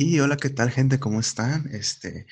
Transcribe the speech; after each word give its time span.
Y 0.00 0.20
hola, 0.20 0.36
¿qué 0.36 0.48
tal 0.48 0.70
gente? 0.70 1.00
¿Cómo 1.00 1.18
están? 1.18 1.68
Este, 1.72 2.28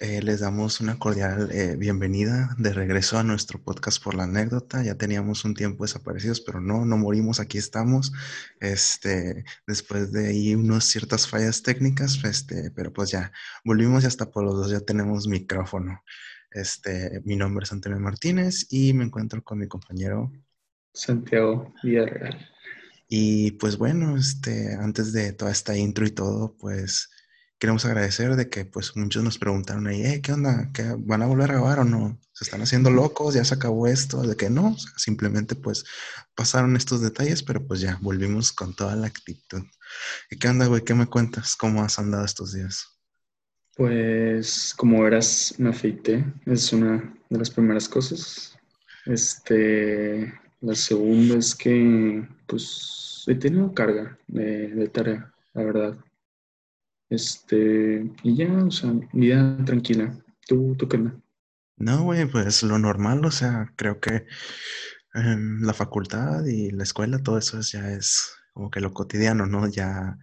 eh, 0.00 0.22
les 0.22 0.38
damos 0.38 0.80
una 0.80 0.96
cordial 0.96 1.50
eh, 1.50 1.74
bienvenida 1.74 2.54
de 2.56 2.72
regreso 2.72 3.18
a 3.18 3.24
nuestro 3.24 3.60
podcast 3.60 4.00
por 4.00 4.14
la 4.14 4.22
anécdota. 4.22 4.84
Ya 4.84 4.94
teníamos 4.94 5.44
un 5.44 5.54
tiempo 5.54 5.82
desaparecidos, 5.82 6.40
pero 6.40 6.60
no, 6.60 6.84
no 6.84 6.96
morimos, 6.96 7.40
aquí 7.40 7.58
estamos. 7.58 8.12
Este, 8.60 9.44
después 9.66 10.12
de 10.12 10.28
ahí 10.28 10.54
unas 10.54 10.84
ciertas 10.84 11.26
fallas 11.26 11.64
técnicas, 11.64 12.22
este, 12.22 12.70
pero 12.70 12.92
pues 12.92 13.10
ya 13.10 13.32
volvimos 13.64 14.04
y 14.04 14.06
hasta 14.06 14.30
por 14.30 14.44
los 14.44 14.54
dos 14.54 14.70
ya 14.70 14.78
tenemos 14.78 15.26
micrófono. 15.26 16.04
Este, 16.52 17.22
mi 17.24 17.34
nombre 17.34 17.64
es 17.64 17.72
Antonio 17.72 17.98
Martínez 17.98 18.68
y 18.70 18.92
me 18.92 19.02
encuentro 19.02 19.42
con 19.42 19.58
mi 19.58 19.66
compañero 19.66 20.30
Santiago 20.94 21.74
Villarreal. 21.82 22.38
Y 23.12 23.50
pues 23.52 23.76
bueno, 23.76 24.16
este, 24.16 24.72
antes 24.76 25.12
de 25.12 25.32
toda 25.32 25.50
esta 25.50 25.76
intro 25.76 26.06
y 26.06 26.12
todo, 26.12 26.56
pues 26.56 27.10
queremos 27.58 27.84
agradecer 27.84 28.36
de 28.36 28.48
que 28.48 28.64
pues 28.64 28.96
muchos 28.96 29.24
nos 29.24 29.36
preguntaron 29.36 29.88
ahí, 29.88 30.02
eh, 30.02 30.20
¿qué 30.22 30.32
onda? 30.32 30.70
¿Qué, 30.72 30.94
¿Van 30.96 31.20
a 31.20 31.26
volver 31.26 31.50
a 31.50 31.54
grabar 31.54 31.80
o 31.80 31.84
no? 31.84 32.20
¿Se 32.32 32.44
están 32.44 32.62
haciendo 32.62 32.88
locos? 32.88 33.34
¿Ya 33.34 33.44
se 33.44 33.54
acabó 33.54 33.88
esto? 33.88 34.22
De 34.22 34.36
que 34.36 34.48
no, 34.48 34.76
simplemente 34.96 35.56
pues 35.56 35.84
pasaron 36.36 36.76
estos 36.76 37.02
detalles, 37.02 37.42
pero 37.42 37.66
pues 37.66 37.80
ya 37.80 37.98
volvimos 38.00 38.52
con 38.52 38.76
toda 38.76 38.94
la 38.94 39.08
actitud. 39.08 39.64
¿Y 40.30 40.38
qué 40.38 40.46
onda, 40.46 40.66
güey? 40.66 40.84
¿Qué 40.84 40.94
me 40.94 41.06
cuentas? 41.06 41.56
¿Cómo 41.56 41.82
has 41.82 41.98
andado 41.98 42.24
estos 42.24 42.52
días? 42.52 42.86
Pues 43.76 44.72
como 44.76 45.02
verás, 45.02 45.52
me 45.58 45.70
afeité, 45.70 46.24
es 46.46 46.72
una 46.72 47.12
de 47.28 47.38
las 47.38 47.50
primeras 47.50 47.88
cosas. 47.88 48.56
Este, 49.04 50.32
la 50.60 50.74
segunda 50.74 51.38
es 51.38 51.54
que 51.54 52.26
pues 52.46 53.09
he 53.26 53.34
tenido 53.34 53.72
carga 53.74 54.18
de, 54.26 54.88
tarea, 54.88 55.32
la 55.54 55.62
verdad. 55.62 55.98
Este, 57.08 58.10
y 58.22 58.36
ya, 58.36 58.52
o 58.64 58.70
sea, 58.70 58.92
vida 59.12 59.56
tranquila. 59.64 60.14
¿Tú, 60.46 60.74
tú 60.76 60.88
qué 60.88 60.96
onda? 60.96 61.20
No, 61.76 62.02
güey, 62.02 62.26
pues 62.26 62.62
lo 62.62 62.78
normal, 62.78 63.24
o 63.24 63.30
sea, 63.30 63.72
creo 63.74 64.00
que 64.00 64.26
em, 65.14 65.62
la 65.62 65.72
facultad 65.72 66.44
y 66.44 66.70
la 66.70 66.82
escuela, 66.82 67.22
todo 67.22 67.38
eso 67.38 67.60
ya 67.60 67.90
es 67.90 68.34
como 68.52 68.70
que 68.70 68.80
lo 68.80 68.92
cotidiano, 68.92 69.46
¿no? 69.46 69.66
Ya 69.66 70.18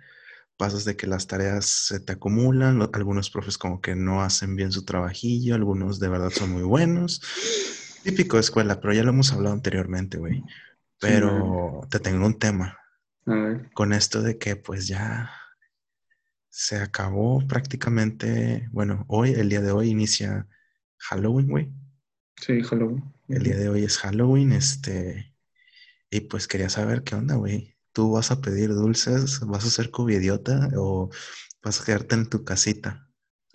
pasas 0.57 0.85
de 0.85 0.95
que 0.95 1.07
las 1.07 1.27
tareas 1.27 1.65
se 1.65 1.99
te 1.99 2.13
acumulan, 2.13 2.87
algunos 2.93 3.29
profes 3.29 3.57
como 3.57 3.81
que 3.81 3.95
no 3.95 4.21
hacen 4.21 4.55
bien 4.55 4.71
su 4.71 4.85
trabajillo, 4.85 5.55
algunos 5.55 5.99
de 5.99 6.09
verdad 6.09 6.29
son 6.29 6.51
muy 6.51 6.63
buenos. 6.63 7.21
Típico 8.03 8.37
de 8.37 8.41
escuela, 8.41 8.79
pero 8.79 8.93
ya 8.93 9.03
lo 9.03 9.09
hemos 9.09 9.31
hablado 9.33 9.53
anteriormente, 9.53 10.17
güey. 10.17 10.43
Pero 10.99 11.81
te 11.89 11.99
tengo 11.99 12.25
un 12.25 12.37
tema. 12.39 12.77
A 13.27 13.35
ver. 13.35 13.69
Con 13.73 13.93
esto 13.93 14.21
de 14.21 14.37
que 14.37 14.55
pues 14.55 14.87
ya 14.87 15.29
se 16.49 16.77
acabó 16.77 17.45
prácticamente, 17.47 18.67
bueno, 18.71 19.05
hoy, 19.07 19.31
el 19.31 19.49
día 19.49 19.61
de 19.61 19.71
hoy 19.71 19.89
inicia 19.89 20.47
Halloween, 20.97 21.47
güey. 21.47 21.71
Sí, 22.37 22.63
Halloween. 22.63 23.03
El 23.27 23.43
día 23.43 23.57
de 23.57 23.69
hoy 23.69 23.83
es 23.83 23.97
Halloween, 23.99 24.53
este, 24.53 25.35
y 26.09 26.21
pues 26.21 26.47
quería 26.47 26.69
saber 26.69 27.03
qué 27.03 27.15
onda, 27.15 27.35
güey. 27.35 27.75
¿Tú 27.91 28.11
vas 28.11 28.31
a 28.31 28.41
pedir 28.41 28.73
dulces? 28.73 29.39
¿Vas 29.41 29.65
a 29.65 29.69
ser 29.69 29.91
cubidiota 29.91 30.69
o 30.77 31.09
vas 31.61 31.81
a 31.81 31.85
quedarte 31.85 32.15
en 32.15 32.29
tu 32.29 32.43
casita? 32.43 33.07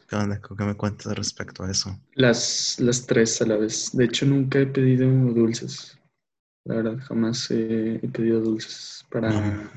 ¿Qué 0.09 0.17
onda? 0.17 0.41
¿Qué 0.41 0.65
me 0.65 0.77
cuentas 0.77 1.17
respecto 1.17 1.65
a 1.65 1.71
eso? 1.71 1.99
Las, 2.15 2.79
las 2.79 3.07
tres 3.07 3.41
a 3.41 3.47
la 3.47 3.57
vez. 3.57 3.91
De 3.93 4.05
hecho, 4.05 4.27
nunca 4.27 4.59
he 4.59 4.67
pedido 4.67 5.09
dulces. 5.09 5.99
La 6.65 6.77
verdad, 6.77 6.99
jamás 6.99 7.51
he, 7.51 7.99
pedido 8.13 8.41
dulces 8.41 9.05
para, 9.11 9.71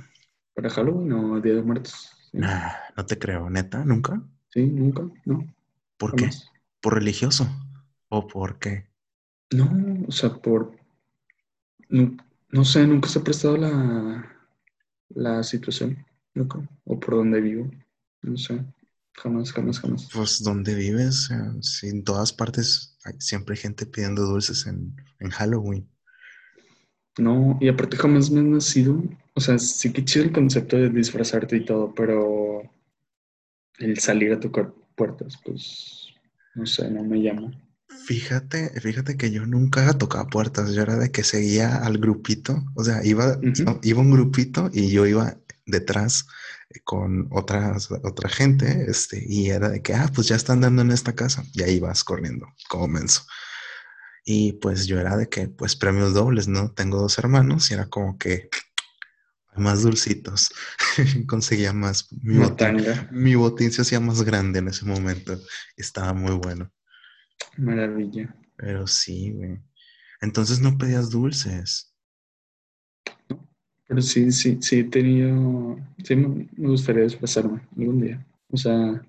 para 0.54 0.70
Halloween 0.70 1.14
o 1.14 1.42
Día 1.42 1.56
de 1.56 1.64
Muertos. 1.64 2.12
Nah, 2.32 2.74
no 2.96 3.06
te 3.06 3.18
creo, 3.18 3.50
neta, 3.50 3.84
¿nunca? 3.84 4.22
Sí, 4.50 4.68
nunca, 4.68 5.04
no. 5.26 5.46
¿Por 5.98 6.16
qué? 6.16 6.30
¿Por 6.82 6.94
religioso? 6.94 7.48
¿O 8.10 8.28
por 8.28 8.60
qué? 8.60 8.88
No, 9.52 10.06
o 10.08 10.12
sea, 10.12 10.34
por... 10.34 10.76
No, 11.90 12.66
sé, 12.66 12.86
nunca 12.86 13.10
se 13.10 13.20
ha 13.20 13.24
prestado 13.24 13.58
la, 13.58 14.32
la 15.10 15.44
situación, 15.44 16.06
nunca. 16.34 16.60
O 16.84 17.00
por 17.00 17.16
donde 17.16 17.42
vivo, 17.42 17.72
no 18.22 18.38
sé. 18.38 18.64
Jamás, 19.14 19.52
jamás, 19.54 19.80
jamás. 19.80 20.10
Pues 20.14 20.44
donde 20.44 20.76
vives, 20.76 21.30
en 21.84 22.04
todas 22.04 22.34
partes 22.34 22.98
hay 23.06 23.14
siempre 23.20 23.56
gente 23.56 23.86
pidiendo 23.86 24.24
dulces 24.24 24.68
en, 24.68 24.96
en 25.20 25.30
Halloween. 25.30 25.90
No, 27.18 27.58
y 27.62 27.70
aparte 27.70 27.98
jamás 27.98 28.30
me 28.30 28.42
han 28.42 28.52
nacido, 28.52 29.02
o 29.34 29.40
sea, 29.40 29.58
sí 29.58 29.94
que 29.94 30.04
chido 30.04 30.26
el 30.26 30.34
concepto 30.34 30.76
de 30.76 30.90
disfrazarte 30.90 31.56
y 31.56 31.66
todo, 31.66 31.94
pero 31.96 32.64
el 33.80 34.00
salir 34.00 34.34
a 34.34 34.40
tocar 34.40 34.74
puertas, 34.96 35.40
pues, 35.44 36.10
no 36.56 36.66
sé, 36.66 36.90
no 36.92 37.04
me 37.04 37.22
llama. 37.22 37.52
Fíjate, 38.06 38.70
fíjate 38.82 39.16
que 39.16 39.32
yo 39.32 39.46
nunca 39.46 39.94
tocaba 39.98 40.28
puertas, 40.28 40.74
yo 40.74 40.82
era 40.82 40.98
de 40.98 41.12
que 41.12 41.24
seguía 41.24 41.78
al 41.78 41.98
grupito, 41.98 42.64
o 42.76 42.84
sea, 42.84 43.06
iba, 43.06 43.40
iba 43.82 44.02
un 44.02 44.12
grupito 44.12 44.70
y 44.74 44.90
yo 44.90 45.06
iba 45.06 45.38
detrás 45.66 46.28
con 46.84 47.28
otras, 47.32 47.90
otra 47.92 48.30
gente, 48.30 48.86
este, 48.90 49.24
y 49.26 49.50
era 49.50 49.70
de 49.70 49.82
que, 49.82 49.94
ah, 49.94 50.12
pues 50.14 50.28
ya 50.28 50.36
están 50.36 50.62
dando 50.62 50.82
en 50.82 50.92
esta 50.92 51.16
casa, 51.16 51.46
y 51.54 51.64
ahí 51.64 51.80
vas 51.80 52.04
corriendo, 52.04 52.48
como 52.68 52.88
menso. 52.88 53.24
Y 54.26 54.54
pues 54.54 54.88
yo 54.88 55.00
era 55.00 55.16
de 55.16 55.30
que, 55.30 55.48
pues 55.48 55.76
premios 55.76 56.16
dobles, 56.16 56.48
¿no? 56.48 56.72
Tengo 56.72 57.00
dos 57.00 57.18
hermanos 57.20 57.70
y 57.70 57.76
era 57.76 57.86
como 57.86 58.18
que 58.18 58.50
más 59.56 59.84
dulcitos. 59.84 60.52
Conseguía 61.28 61.74
más. 61.74 62.12
Mi 62.24 62.38
botín, 62.38 62.78
mi 63.12 63.36
botín 63.36 63.72
se 63.72 63.84
hacía 63.84 64.00
más 64.00 64.24
grande 64.24 64.60
en 64.60 64.68
ese 64.68 64.84
momento. 64.86 65.40
Estaba 65.78 66.14
muy 66.14 66.34
bueno. 66.34 66.72
Maravilla. 67.58 68.36
Pero 68.58 68.88
sí, 68.88 69.32
güey. 69.32 69.60
Entonces 70.22 70.60
no 70.60 70.78
pedías 70.78 71.12
dulces. 71.12 71.94
No, 73.30 73.48
pero 73.88 74.02
sí, 74.02 74.32
sí, 74.32 74.58
sí 74.60 74.80
he 74.80 74.84
tenido. 74.86 75.78
Sí, 76.04 76.16
me 76.16 76.48
gustaría 76.56 77.04
disfrazarme 77.04 77.62
algún 77.78 78.02
día. 78.02 78.26
O 78.50 78.58
sea, 78.58 79.06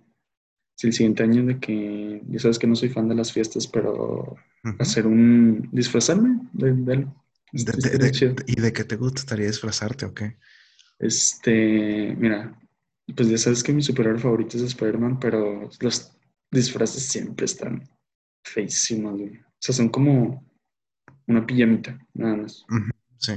si 0.77 0.87
el 0.87 0.93
siguiente 0.93 1.25
año 1.25 1.45
de 1.45 1.59
que. 1.59 2.23
Ya 2.29 2.39
sabes 2.39 2.59
que 2.59 2.67
no 2.67 2.77
soy 2.77 2.91
fan 2.91 3.09
de 3.09 3.17
las 3.17 3.33
fiestas, 3.33 3.67
pero 3.67 4.37
hacer 4.79 5.07
un. 5.07 5.69
disfrazarme 5.73 6.39
de, 6.53 6.73
de 6.73 7.07
¿Y 7.53 8.61
de 8.61 8.73
qué 8.73 8.85
te 8.85 8.97
gustaría 8.97 9.47
disfrazarte 9.47 10.07
o 10.07 10.15
qué? 10.15 10.37
Este, 10.99 12.15
mira, 12.19 12.59
pues 13.15 13.29
ya 13.29 13.39
sabes 13.39 13.63
que 13.63 13.73
mi 13.73 13.83
superhéroe 13.83 14.19
favorito 14.19 14.57
es 14.57 14.63
Spider-Man, 14.63 15.19
pero 15.21 15.69
los 15.81 16.13
disfraces 16.51 17.05
siempre 17.05 17.47
están 17.47 17.89
feísimos, 18.45 19.21
O 19.21 19.29
sea, 19.59 19.75
son 19.75 19.89
como 19.89 20.45
una 21.27 21.47
pijamita, 21.47 21.99
nada 22.15 22.37
más. 22.37 22.65
Sí. 23.19 23.33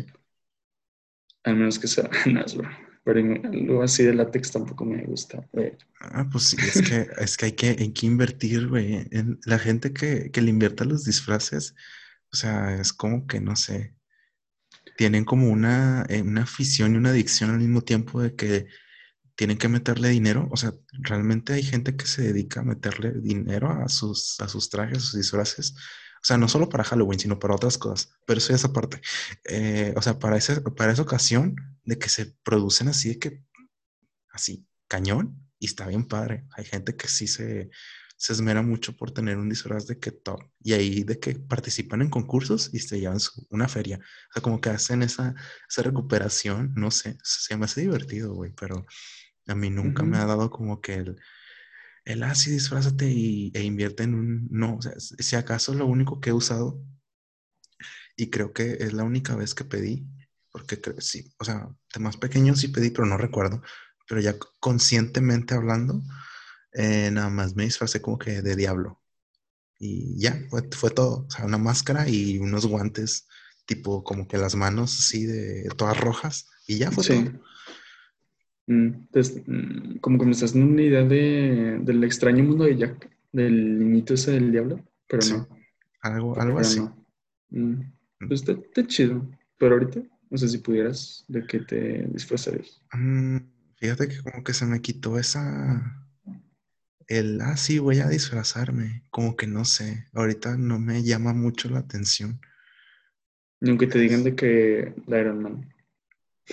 Al 1.43 1.55
menos 1.55 1.79
que 1.79 1.87
sea, 1.87 2.09
nada, 2.25 2.45
bro. 2.55 2.69
Pero 3.11 3.41
algo 3.43 3.81
así 3.81 4.03
de 4.03 4.13
látex 4.13 4.51
tampoco 4.51 4.85
me 4.85 5.03
gusta. 5.03 5.43
Ah, 5.99 6.27
pues 6.31 6.43
sí, 6.43 6.57
es 6.59 6.87
que, 6.87 7.07
es 7.17 7.37
que 7.37 7.45
hay 7.45 7.51
que, 7.53 7.69
hay 7.69 7.91
que 7.91 8.05
invertir, 8.05 8.67
güey. 8.67 9.07
En 9.09 9.39
la 9.45 9.57
gente 9.57 9.93
que, 9.93 10.29
que 10.29 10.41
le 10.43 10.51
invierta 10.51 10.85
los 10.85 11.05
disfraces, 11.05 11.73
o 12.31 12.35
sea, 12.35 12.75
es 12.79 12.93
como 12.93 13.25
que, 13.25 13.41
no 13.41 13.55
sé, 13.55 13.95
tienen 14.95 15.25
como 15.25 15.49
una, 15.49 16.05
eh, 16.07 16.21
una 16.21 16.43
afición 16.43 16.93
y 16.93 16.97
una 16.97 17.09
adicción 17.09 17.49
al 17.49 17.57
mismo 17.57 17.81
tiempo 17.81 18.21
de 18.21 18.35
que 18.35 18.67
tienen 19.33 19.57
que 19.57 19.69
meterle 19.69 20.09
dinero. 20.09 20.47
O 20.51 20.57
sea, 20.57 20.75
realmente 20.91 21.53
hay 21.53 21.63
gente 21.63 21.95
que 21.95 22.05
se 22.05 22.21
dedica 22.21 22.59
a 22.59 22.63
meterle 22.63 23.13
dinero 23.13 23.71
a 23.71 23.89
sus, 23.89 24.39
a 24.39 24.47
sus 24.47 24.69
trajes, 24.69 24.99
a 24.99 25.01
sus 25.01 25.15
disfraces. 25.15 25.73
O 26.21 26.25
sea, 26.25 26.37
no 26.37 26.47
solo 26.47 26.69
para 26.69 26.83
Halloween, 26.83 27.19
sino 27.19 27.39
para 27.39 27.55
otras 27.55 27.79
cosas. 27.79 28.11
Pero 28.27 28.37
eso 28.37 28.53
es 28.53 28.63
aparte. 28.65 29.01
Eh, 29.45 29.95
o 29.95 30.01
sea, 30.03 30.19
para, 30.19 30.37
ese, 30.37 30.61
para 30.61 30.91
esa 30.91 31.01
ocasión 31.01 31.55
de 31.89 31.97
que 31.97 32.07
se 32.07 32.37
producen 32.43 32.87
así 32.87 33.09
de 33.09 33.19
que, 33.19 33.43
así, 34.31 34.67
cañón, 34.87 35.49
y 35.59 35.65
está 35.65 35.87
bien 35.87 36.05
padre. 36.07 36.45
Hay 36.55 36.63
gente 36.65 36.95
que 36.95 37.07
sí 37.07 37.27
se, 37.27 37.69
se 38.15 38.33
esmera 38.33 38.61
mucho 38.61 38.95
por 38.95 39.11
tener 39.11 39.37
un 39.37 39.49
disfraz 39.49 39.87
de 39.87 39.99
que 39.99 40.11
top. 40.11 40.41
Y 40.61 40.73
ahí 40.73 41.03
de 41.03 41.19
que 41.19 41.33
participan 41.35 42.01
en 42.01 42.09
concursos 42.11 42.69
y 42.73 42.79
se 42.79 42.99
llevan 42.99 43.17
una 43.49 43.67
feria. 43.67 43.97
O 43.97 44.33
sea, 44.33 44.43
como 44.43 44.61
que 44.61 44.69
hacen 44.69 45.01
esa, 45.01 45.33
esa 45.67 45.81
recuperación, 45.81 46.73
no 46.75 46.91
sé, 46.91 47.17
se 47.23 47.57
me 47.57 47.65
hace 47.65 47.81
divertido, 47.81 48.33
güey, 48.33 48.51
pero 48.53 48.85
a 49.47 49.55
mí 49.55 49.71
nunca 49.71 50.03
me 50.03 50.17
ha 50.17 50.25
dado 50.25 50.51
como 50.51 50.79
que 50.79 50.93
el, 50.93 51.15
el 52.05 52.23
ah, 52.23 52.35
sí, 52.35 52.51
disfrázate 52.51 53.09
y, 53.09 53.51
e 53.55 53.63
invierte 53.63 54.03
en 54.03 54.13
un, 54.13 54.47
no, 54.51 54.75
o 54.75 54.81
sea, 54.81 54.93
si 54.99 55.35
acaso 55.35 55.73
lo 55.73 55.87
único 55.87 56.21
que 56.21 56.29
he 56.29 56.33
usado, 56.33 56.79
y 58.15 58.29
creo 58.29 58.53
que 58.53 58.73
es 58.79 58.93
la 58.93 59.03
única 59.03 59.35
vez 59.35 59.55
que 59.55 59.63
pedí, 59.63 60.05
porque 60.51 60.79
sí, 60.99 61.31
o 61.37 61.45
sea, 61.45 61.69
de 61.93 61.99
más 61.99 62.17
pequeño 62.17 62.55
sí 62.55 62.69
pedí, 62.69 62.89
pero 62.89 63.05
no 63.05 63.17
recuerdo, 63.17 63.61
pero 64.07 64.21
ya 64.21 64.35
conscientemente 64.59 65.53
hablando, 65.53 66.01
eh, 66.73 67.09
nada 67.11 67.29
más 67.29 67.55
me 67.55 67.63
disfrazé 67.63 68.01
como 68.01 68.17
que 68.17 68.41
de 68.41 68.55
diablo. 68.55 69.01
Y 69.77 70.19
ya, 70.19 70.41
fue, 70.49 70.63
fue, 70.71 70.91
todo. 70.91 71.25
O 71.27 71.29
sea, 71.31 71.45
una 71.45 71.57
máscara 71.57 72.09
y 72.09 72.37
unos 72.37 72.65
guantes, 72.65 73.27
tipo 73.65 74.03
como 74.03 74.27
que 74.27 74.37
las 74.37 74.55
manos 74.55 74.99
así 74.99 75.25
de 75.25 75.69
todas 75.77 75.97
rojas. 75.99 76.49
Y 76.67 76.77
ya 76.79 76.91
fue 76.91 77.03
todo. 77.05 77.21
Mm, 78.67 78.85
entonces, 78.93 79.41
mm, 79.47 79.97
como 79.99 80.19
que 80.19 80.25
me 80.25 80.31
estás 80.31 80.53
dando 80.53 80.73
una 80.73 80.81
idea 80.81 81.03
de, 81.03 81.79
del 81.81 82.03
extraño 82.03 82.43
mundo 82.43 82.65
de 82.65 82.77
Jack, 82.77 83.09
del 83.31 83.79
niñito 83.79 84.13
ese 84.15 84.31
del 84.31 84.51
diablo, 84.51 84.83
pero 85.07 85.21
Sí. 85.21 85.33
no. 85.33 85.47
Algo, 86.01 86.33
pero 86.33 86.45
algo 86.45 86.59
así. 86.59 86.79
no. 86.79 87.05
Mm, 87.51 87.81
Pues 88.27 88.41
está, 88.41 88.51
está 88.51 88.85
chido. 88.85 89.25
Pero 89.57 89.75
ahorita, 89.75 90.01
no 90.29 90.37
sé 90.37 90.47
si 90.47 90.59
pudieras, 90.59 91.25
¿de 91.27 91.45
qué 91.45 91.59
te 91.59 92.07
disfrazarías? 92.07 92.81
Mm, 92.93 93.37
fíjate 93.77 94.07
que 94.07 94.21
como 94.21 94.43
que 94.43 94.53
se 94.53 94.65
me 94.65 94.81
quitó 94.81 95.17
esa... 95.17 96.05
El, 97.07 97.41
ah, 97.41 97.57
sí, 97.57 97.79
voy 97.79 97.99
a 97.99 98.07
disfrazarme. 98.07 99.03
Como 99.09 99.35
que 99.35 99.47
no 99.47 99.65
sé. 99.65 100.05
Ahorita 100.13 100.57
no 100.57 100.77
me 100.77 101.01
llama 101.01 101.33
mucho 101.33 101.67
la 101.67 101.79
atención. 101.79 102.39
Ni 103.61 103.69
aunque 103.69 103.87
te 103.87 103.97
digan 103.97 104.23
de 104.23 104.35
que 104.35 104.93
la 105.07 105.19
Iron 105.19 105.41
Man. 105.41 105.73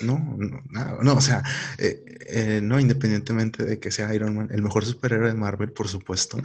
No, 0.02 0.19
no, 0.38 0.62
nada, 0.70 0.99
no, 1.02 1.14
o 1.14 1.20
sea, 1.23 1.43
eh, 1.78 2.05
eh, 2.26 2.61
no, 2.62 2.78
independientemente 2.78 3.64
de 3.64 3.78
que 3.78 3.90
sea 3.90 4.14
Iron 4.14 4.37
Man, 4.37 4.49
el 4.50 4.62
mejor 4.62 4.84
superhéroe 4.84 5.28
de 5.28 5.34
Marvel, 5.34 5.73
por 5.73 5.88
supuesto. 5.88 6.38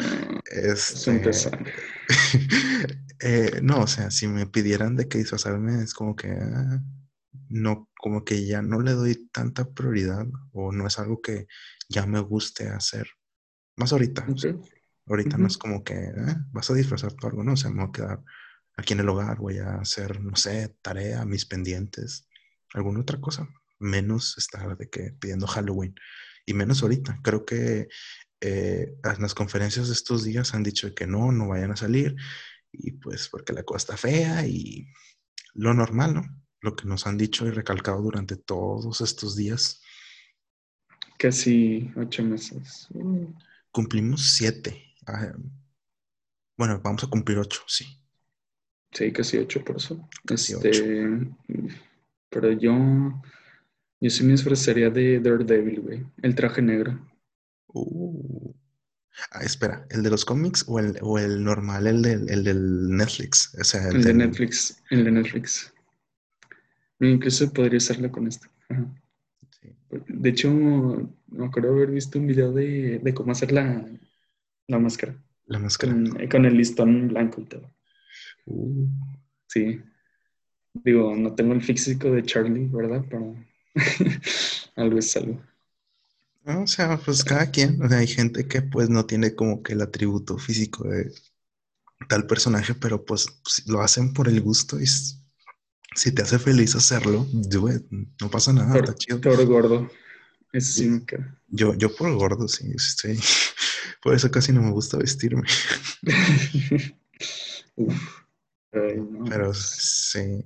Es 0.49 0.91
Este, 0.91 1.11
empezar. 1.11 1.65
eh, 3.19 3.59
no, 3.61 3.81
o 3.81 3.87
sea, 3.87 4.09
si 4.09 4.27
me 4.27 4.45
pidieran 4.45 4.95
de 4.95 5.07
que 5.09 5.17
disfrazarme, 5.17 5.83
es 5.83 5.93
como 5.93 6.15
que 6.15 6.29
ah, 6.31 6.81
no, 7.51 7.89
como 7.97 8.23
que 8.23 8.45
ya 8.45 8.61
no 8.61 8.81
le 8.81 8.93
doy 8.93 9.29
tanta 9.31 9.71
prioridad 9.73 10.25
o 10.53 10.71
no 10.71 10.87
es 10.87 10.99
algo 10.99 11.21
que 11.21 11.47
ya 11.89 12.05
me 12.05 12.19
guste 12.19 12.69
hacer. 12.69 13.07
Más 13.77 13.91
ahorita, 13.91 14.25
o 14.31 14.37
sea, 14.37 14.51
Ok. 14.51 14.67
ahorita 15.07 15.37
no 15.37 15.47
es 15.47 15.57
como 15.57 15.83
que 15.83 15.95
ah, 15.95 16.45
vas 16.51 16.69
a 16.69 16.73
disfrazar 16.73 17.15
por 17.15 17.31
algo, 17.31 17.43
no, 17.43 17.53
o 17.53 17.57
sea, 17.57 17.69
me 17.69 17.81
voy 17.81 17.89
a 17.89 17.91
quedar 17.91 18.23
aquí 18.77 18.93
en 18.93 19.01
el 19.01 19.09
hogar, 19.09 19.37
voy 19.37 19.57
a 19.59 19.75
hacer, 19.75 20.21
no 20.21 20.35
sé, 20.35 20.75
tarea, 20.81 21.25
mis 21.25 21.45
pendientes, 21.45 22.27
alguna 22.73 23.01
otra 23.01 23.19
cosa, 23.19 23.47
menos 23.79 24.37
estar 24.37 24.77
de 24.77 24.89
que 24.89 25.11
pidiendo 25.19 25.47
Halloween 25.47 25.95
y 26.45 26.53
menos 26.53 26.81
ahorita. 26.83 27.19
Creo 27.23 27.45
que 27.45 27.87
eh, 28.41 28.95
en 29.03 29.21
las 29.21 29.35
conferencias 29.35 29.87
de 29.87 29.93
estos 29.93 30.23
días 30.23 30.53
han 30.53 30.63
dicho 30.63 30.93
que 30.95 31.07
no, 31.07 31.31
no 31.31 31.49
vayan 31.49 31.71
a 31.71 31.75
salir 31.75 32.15
y 32.71 32.91
pues 32.93 33.27
porque 33.29 33.53
la 33.53 33.63
cosa 33.63 33.77
está 33.77 33.97
fea 33.97 34.47
y 34.47 34.87
lo 35.53 35.73
normal, 35.73 36.13
¿no? 36.13 36.40
Lo 36.61 36.75
que 36.75 36.87
nos 36.87 37.07
han 37.07 37.17
dicho 37.17 37.47
y 37.47 37.51
recalcado 37.51 38.01
durante 38.01 38.35
todos 38.35 39.01
estos 39.01 39.35
días. 39.35 39.81
Casi 41.17 41.91
ocho 41.95 42.23
meses. 42.23 42.87
Uh, 42.93 43.33
Cumplimos 43.71 44.31
siete. 44.31 44.93
Ah, 45.07 45.33
bueno, 46.57 46.79
vamos 46.83 47.03
a 47.03 47.07
cumplir 47.07 47.39
ocho, 47.39 47.61
sí. 47.67 47.85
sí, 48.91 49.11
casi 49.11 49.37
ocho 49.37 49.63
por 49.63 49.77
eso. 49.77 50.07
Casi 50.25 50.53
este, 50.53 51.31
Pero 52.29 52.51
yo, 52.51 52.73
yo 53.99 54.09
sí 54.09 54.23
me 54.23 54.33
disfrazaría 54.33 54.89
de 54.89 55.19
Daredevil, 55.19 55.81
güey. 55.81 56.05
El 56.21 56.35
traje 56.35 56.61
negro. 56.61 56.99
Uh. 57.67 58.53
Ah, 59.31 59.43
espera, 59.43 59.85
¿el 59.89 60.03
de 60.03 60.09
los 60.09 60.25
cómics 60.25 60.65
o 60.67 60.79
el, 60.79 60.97
o 61.01 61.19
el 61.19 61.43
normal, 61.43 61.87
el 61.87 62.01
del, 62.01 62.29
el 62.29 62.43
del 62.43 62.89
Netflix? 62.89 63.55
O 63.59 63.63
sea, 63.63 63.87
el, 63.89 63.97
El 63.97 64.03
de 64.03 64.13
Netflix. 64.13 64.81
El 64.89 65.03
de 65.05 65.11
Netflix. 65.11 65.73
Incluso 67.01 67.51
podría 67.51 67.77
hacerlo 67.77 68.11
con 68.11 68.27
esto. 68.27 68.47
Ajá. 68.69 68.85
sí. 69.59 69.69
De 70.07 70.29
hecho, 70.29 70.49
me 70.51 71.45
acuerdo 71.45 71.73
haber 71.73 71.91
visto 71.91 72.19
un 72.19 72.27
video 72.27 72.53
de, 72.53 72.99
de 72.99 73.13
cómo 73.13 73.31
hacer 73.31 73.51
la, 73.51 73.85
la 74.67 74.79
máscara. 74.79 75.15
La 75.47 75.59
máscara. 75.59 75.93
Con, 75.93 76.27
con 76.27 76.45
el 76.45 76.55
listón 76.55 77.07
blanco 77.07 77.41
y 77.41 77.45
todo. 77.45 77.69
Uh. 78.45 78.87
Sí. 79.47 79.81
Digo, 80.73 81.15
no 81.15 81.35
tengo 81.35 81.53
el 81.53 81.61
físico 81.61 82.09
de 82.11 82.23
Charlie, 82.23 82.67
¿verdad? 82.71 83.03
Pero 83.09 83.35
algo 84.75 84.99
es 84.99 85.15
algo. 85.17 85.41
O 86.45 86.65
sea, 86.65 86.97
pues 86.97 87.23
cada 87.23 87.51
quien, 87.51 87.81
o 87.81 87.89
sea, 87.89 87.99
hay 87.99 88.07
gente 88.07 88.47
que 88.47 88.61
pues 88.61 88.89
no 88.89 89.05
tiene 89.05 89.35
como 89.35 89.61
que 89.61 89.73
el 89.73 89.81
atributo 89.81 90.37
físico 90.37 90.87
de 90.87 91.13
tal 92.07 92.25
personaje, 92.25 92.73
pero 92.73 93.03
pues 93.05 93.27
lo 93.67 93.81
hacen 93.81 94.13
por 94.13 94.27
el 94.27 94.41
gusto 94.41 94.79
y 94.79 94.85
si 95.95 96.11
te 96.13 96.21
hace 96.21 96.39
feliz 96.39 96.75
hacerlo, 96.75 97.27
do 97.31 97.69
it, 97.69 97.85
no 98.21 98.29
pasa 98.29 98.53
nada, 98.53 98.77
está 98.77 98.93
Thor, 98.93 98.95
chido. 98.95 99.19
Thor 99.19 99.45
gordo. 99.45 99.89
Ese 100.53 100.71
sí 100.73 100.89
me 100.89 101.05
queda. 101.05 101.41
Yo, 101.47 101.73
yo 101.75 101.95
por 101.95 102.13
gordo, 102.15 102.47
sí, 102.47 102.73
sí. 102.77 103.17
Por 104.03 104.15
eso 104.15 104.31
casi 104.31 104.51
no 104.51 104.61
me 104.63 104.71
gusta 104.71 104.97
vestirme. 104.97 105.43
Uf. 107.75 108.23
Ay, 108.73 108.97
no, 109.01 109.25
Pero 109.25 109.53
sí. 109.53 110.45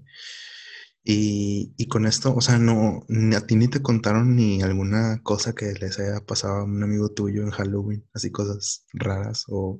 Y, 1.03 1.73
y 1.77 1.87
con 1.87 2.05
esto, 2.07 2.33
o 2.35 2.41
sea, 2.41 2.57
no, 2.57 3.05
ni 3.07 3.35
a 3.35 3.45
ti 3.45 3.55
ni 3.55 3.67
te 3.67 3.81
contaron 3.81 4.35
ni 4.35 4.61
alguna 4.63 5.21
cosa 5.23 5.53
que 5.53 5.73
les 5.73 5.99
haya 5.99 6.19
pasado 6.25 6.55
a 6.61 6.63
un 6.63 6.81
amigo 6.81 7.09
tuyo 7.11 7.43
en 7.43 7.51
Halloween, 7.51 8.03
así 8.13 8.31
cosas 8.31 8.85
raras 8.93 9.45
o 9.47 9.77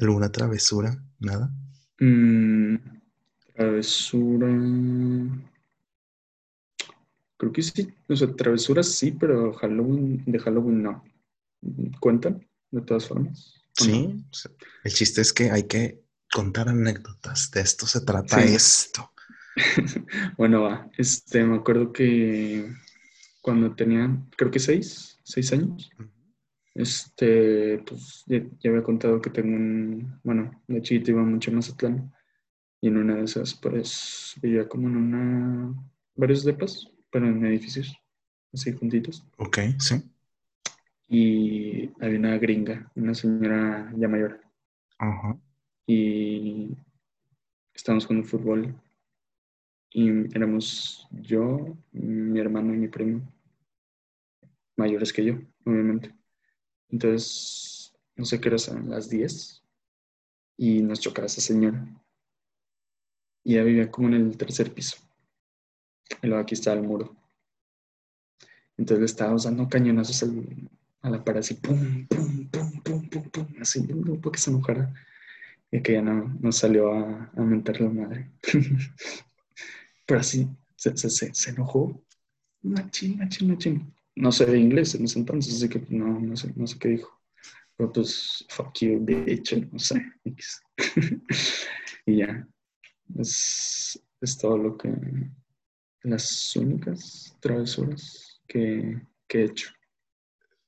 alguna 0.00 0.30
travesura, 0.30 1.02
nada. 1.18 1.50
mm, 2.00 2.97
travesura. 3.58 4.48
Creo 7.36 7.52
que 7.52 7.62
sí. 7.62 7.88
O 8.08 8.16
sea, 8.16 8.32
travesuras 8.34 8.88
sí, 8.88 9.12
pero 9.12 9.52
Halloween, 9.54 10.22
de 10.26 10.38
Halloween 10.38 10.82
no. 10.82 11.04
¿Cuentan? 12.00 12.46
De 12.70 12.80
todas 12.82 13.06
formas. 13.06 13.54
¿O 13.80 13.84
no? 13.84 13.90
Sí, 13.92 14.24
o 14.30 14.34
sea, 14.34 14.50
el 14.84 14.92
chiste 14.92 15.20
es 15.20 15.32
que 15.32 15.50
hay 15.50 15.64
que 15.64 16.00
contar 16.32 16.68
anécdotas. 16.68 17.50
De 17.50 17.60
esto 17.60 17.86
se 17.86 18.00
trata 18.02 18.40
Sí. 18.40 18.54
esto. 18.54 19.10
Bueno, 20.36 20.62
va. 20.62 20.88
Este, 20.96 21.42
me 21.44 21.56
acuerdo 21.56 21.92
que 21.92 22.72
cuando 23.40 23.74
tenía, 23.74 24.16
creo 24.36 24.50
que 24.52 24.60
seis, 24.60 25.18
seis 25.24 25.52
años, 25.52 25.90
este, 26.74 27.78
pues 27.78 28.22
ya, 28.26 28.38
ya 28.60 28.70
había 28.70 28.84
contado 28.84 29.20
que 29.20 29.30
tengo 29.30 29.56
un, 29.56 30.20
bueno, 30.22 30.62
de 30.68 30.80
chiquito 30.80 31.10
iba 31.10 31.22
mucho 31.24 31.50
a 31.50 31.54
Mazatlán 31.54 32.12
y 32.80 32.88
en 32.88 32.96
una 32.96 33.16
de 33.16 33.24
esas, 33.24 33.54
pues, 33.54 34.34
vivía 34.40 34.68
como 34.68 34.88
en 34.88 34.96
una, 34.96 35.74
varios 36.14 36.44
depas, 36.44 36.88
pero 37.10 37.26
en 37.26 37.44
edificios, 37.44 37.96
así 38.52 38.72
juntitos. 38.72 39.24
Ok, 39.38 39.58
sí. 39.78 40.02
Y 41.08 41.90
había 42.02 42.18
una 42.18 42.38
gringa, 42.38 42.90
una 42.94 43.14
señora 43.14 43.92
ya 43.96 44.08
mayor, 44.08 44.40
Ajá. 44.98 45.38
y 45.86 46.76
estábamos 47.74 48.06
jugando 48.06 48.28
fútbol 48.28 48.74
y 49.90 50.10
éramos 50.36 51.08
yo, 51.10 51.76
mi 51.92 52.38
hermano 52.38 52.74
y 52.74 52.78
mi 52.78 52.88
primo, 52.88 53.22
mayores 54.76 55.12
que 55.12 55.24
yo, 55.24 55.34
obviamente. 55.64 56.14
Entonces, 56.90 57.94
no 58.16 58.24
sé 58.24 58.40
qué 58.40 58.48
eran, 58.48 58.90
las 58.90 59.08
10, 59.08 59.62
y 60.56 60.82
nos 60.82 61.00
chocaba 61.00 61.26
esa 61.26 61.40
señora. 61.40 61.86
Y 63.48 63.54
ella 63.54 63.64
vivía 63.64 63.90
como 63.90 64.08
en 64.08 64.14
el 64.14 64.36
tercer 64.36 64.72
piso. 64.72 64.98
Y 66.22 66.26
luego 66.26 66.42
aquí 66.42 66.54
estaba 66.54 66.76
el 66.76 66.86
muro. 66.86 67.16
Entonces 68.76 69.00
le 69.00 69.06
estábamos 69.06 69.44
dando 69.44 69.68
cañonazos 69.68 70.22
al- 70.22 70.70
a 71.02 71.10
la 71.10 71.24
pared, 71.24 71.40
así, 71.40 71.54
pum, 71.54 72.06
pum, 72.06 72.48
pum, 72.50 72.80
pum, 72.82 73.08
pum, 73.08 73.22
pum, 73.30 73.46
así, 73.60 73.80
para 73.82 74.32
que 74.32 74.38
se 74.38 74.50
enojara. 74.50 74.92
Y 75.70 75.82
que 75.82 75.94
ya 75.94 76.02
no, 76.02 76.36
no 76.40 76.52
salió 76.52 76.92
a, 76.92 77.30
a 77.36 77.42
mentar 77.42 77.80
la 77.80 77.90
madre. 77.90 78.30
Pero 80.06 80.20
así, 80.20 80.48
se, 80.76 80.96
se, 80.96 81.10
se, 81.10 81.34
se 81.34 81.50
enojó. 81.50 82.02
Machín, 82.62 83.18
machín, 83.18 83.48
machín. 83.50 83.94
No 84.16 84.32
sé 84.32 84.46
de 84.46 84.58
inglés 84.58 84.94
en 84.94 85.04
ese 85.04 85.18
entonces, 85.20 85.54
así 85.56 85.68
que 85.68 85.82
no, 85.90 86.18
no, 86.20 86.36
sé, 86.36 86.52
no 86.56 86.66
sé 86.66 86.78
qué 86.78 86.88
dijo. 86.90 87.20
Pero 87.76 87.92
pues, 87.92 88.44
fuck 88.50 88.74
you, 88.80 88.98
bitch, 89.00 89.54
no 89.72 89.78
sé. 89.78 90.02
Y 92.06 92.16
ya. 92.18 92.48
Es, 93.16 94.00
es 94.20 94.38
todo 94.38 94.56
lo 94.58 94.76
que. 94.76 94.90
Las 96.02 96.56
únicas 96.56 97.36
travesuras 97.40 98.40
que, 98.48 99.00
que 99.28 99.42
he 99.42 99.44
hecho. 99.44 99.70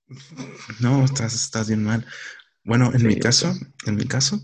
No, 0.80 1.04
estás, 1.04 1.34
estás 1.34 1.68
bien 1.68 1.84
mal. 1.84 2.06
Bueno, 2.64 2.92
en 2.94 3.02
Sí, 3.02 3.08
mi 3.08 3.16
caso, 3.18 3.54
en 3.86 3.96
mi 3.96 4.06
caso, 4.06 4.40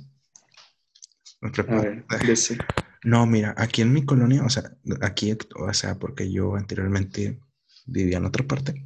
A 1.68 1.76
ver. 1.76 2.04
No, 3.04 3.26
mira, 3.26 3.54
aquí 3.56 3.82
en 3.82 3.92
mi 3.92 4.04
colonia, 4.04 4.44
o 4.44 4.50
sea, 4.50 4.76
aquí, 5.02 5.36
o 5.56 5.72
sea, 5.72 5.98
porque 5.98 6.30
yo 6.32 6.56
anteriormente 6.56 7.40
vivía 7.86 8.18
en 8.18 8.24
otra 8.26 8.46
parte, 8.46 8.84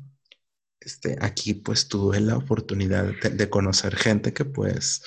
este, 0.81 1.17
aquí 1.21 1.55
pues 1.55 1.89
tuve 1.89 2.21
la 2.21 2.37
oportunidad 2.39 3.05
de, 3.23 3.31
de 3.31 3.51
conocer 3.51 3.97
gente 3.97 4.33
que 4.35 4.45
pues 4.47 5.03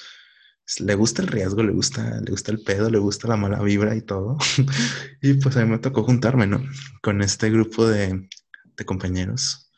le 0.79 0.95
gusta 0.95 1.21
el 1.21 1.27
riesgo, 1.27 1.61
le 1.63 1.71
gusta, 1.71 2.19
le 2.21 2.31
gusta 2.31 2.51
el 2.51 2.61
pedo, 2.63 2.89
le 2.89 2.97
gusta 2.97 3.27
la 3.27 3.37
mala 3.37 3.61
vibra 3.61 3.95
y 3.95 4.01
todo. 4.01 4.37
Y 5.21 5.35
pues 5.35 5.55
a 5.57 5.63
mí 5.63 5.71
me 5.71 5.79
tocó 5.79 6.03
juntarme, 6.03 6.47
¿no? 6.47 6.63
Con 7.01 7.21
este 7.21 7.49
grupo 7.49 7.87
de, 7.87 8.27
de 8.77 8.85
compañeros. 8.85 9.71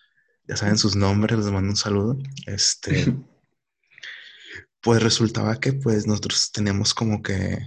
Ya 0.48 0.56
saben 0.56 0.78
sus 0.78 0.96
nombres, 0.96 1.38
les 1.38 1.52
mando 1.52 1.70
un 1.70 1.76
saludo. 1.76 2.18
Este, 2.46 3.06
pues 4.82 5.02
resultaba 5.02 5.60
que 5.60 5.74
pues 5.74 6.08
nosotros 6.08 6.52
teníamos 6.52 6.94
como 6.94 7.22
que 7.22 7.60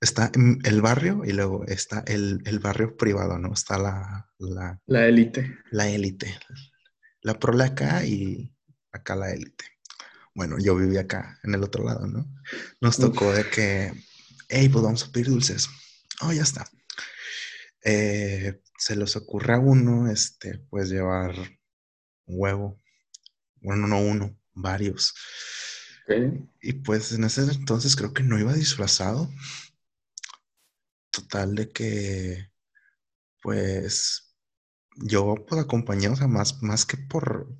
está 0.00 0.30
el 0.64 0.82
barrio 0.82 1.22
y 1.24 1.32
luego 1.32 1.64
está 1.66 2.04
el, 2.06 2.42
el 2.44 2.58
barrio 2.58 2.96
privado, 2.96 3.38
¿no? 3.38 3.52
Está 3.54 3.78
la, 3.78 4.28
la, 4.38 4.78
La 4.86 5.06
élite. 5.06 5.58
la 5.70 5.88
élite, 5.88 6.38
la 7.22 7.38
prole 7.38 7.64
acá 7.64 8.04
y 8.04 8.54
acá 8.92 9.16
la 9.16 9.30
élite. 9.32 9.64
Bueno, 10.34 10.56
yo 10.58 10.74
vivía 10.74 11.02
acá, 11.02 11.38
en 11.44 11.54
el 11.54 11.62
otro 11.62 11.84
lado, 11.84 12.06
¿no? 12.06 12.26
Nos 12.80 12.98
tocó 12.98 13.32
de 13.32 13.48
que, 13.48 13.92
hey, 14.48 14.68
pues 14.68 14.84
vamos 14.84 15.04
a 15.04 15.12
pedir 15.12 15.28
dulces. 15.28 15.68
Oh, 16.20 16.32
ya 16.32 16.42
está. 16.42 16.66
Eh, 17.84 18.60
se 18.78 18.96
les 18.96 19.14
ocurre 19.14 19.54
a 19.54 19.58
uno, 19.58 20.10
este, 20.10 20.58
pues 20.70 20.90
llevar 20.90 21.36
un 22.26 22.40
huevo. 22.40 22.82
Bueno, 23.60 23.86
no 23.86 24.00
uno, 24.00 24.36
varios. 24.54 25.14
Y 26.60 26.72
pues 26.74 27.12
en 27.12 27.24
ese 27.24 27.42
entonces 27.42 27.96
creo 27.96 28.12
que 28.12 28.22
no 28.22 28.38
iba 28.38 28.52
disfrazado. 28.52 29.30
Total 31.10 31.54
de 31.54 31.70
que, 31.70 32.50
pues, 33.40 34.34
yo 34.96 35.36
pues 35.46 35.60
acompañé, 35.60 36.08
o 36.08 36.16
sea, 36.16 36.26
más, 36.26 36.62
más 36.62 36.84
que 36.84 36.96
por, 36.96 37.56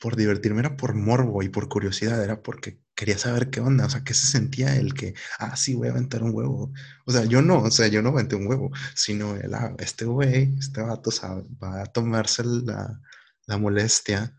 por 0.00 0.16
divertirme, 0.16 0.60
era 0.60 0.76
por 0.76 0.94
morbo 0.94 1.42
y 1.42 1.50
por 1.50 1.68
curiosidad, 1.68 2.22
era 2.24 2.42
porque 2.42 2.80
quería 2.94 3.18
saber 3.18 3.50
qué 3.50 3.60
onda, 3.60 3.86
o 3.86 3.90
sea, 3.90 4.02
qué 4.02 4.14
se 4.14 4.26
sentía 4.26 4.76
el 4.76 4.94
que, 4.94 5.14
ah, 5.38 5.56
sí, 5.56 5.74
voy 5.74 5.88
a 5.88 5.90
aventar 5.92 6.22
un 6.22 6.34
huevo. 6.34 6.72
O 7.06 7.12
sea, 7.12 7.24
yo 7.26 7.42
no, 7.42 7.62
o 7.62 7.70
sea, 7.70 7.86
yo 7.88 8.02
no 8.02 8.08
aventé 8.10 8.36
un 8.36 8.46
huevo, 8.46 8.70
sino 8.94 9.36
el, 9.36 9.54
ah, 9.54 9.74
este 9.78 10.06
güey, 10.06 10.56
este 10.58 10.80
vato, 10.82 11.10
sabe, 11.10 11.44
va 11.62 11.82
a 11.82 11.86
tomarse 11.86 12.42
la, 12.44 13.00
la 13.46 13.58
molestia, 13.58 14.34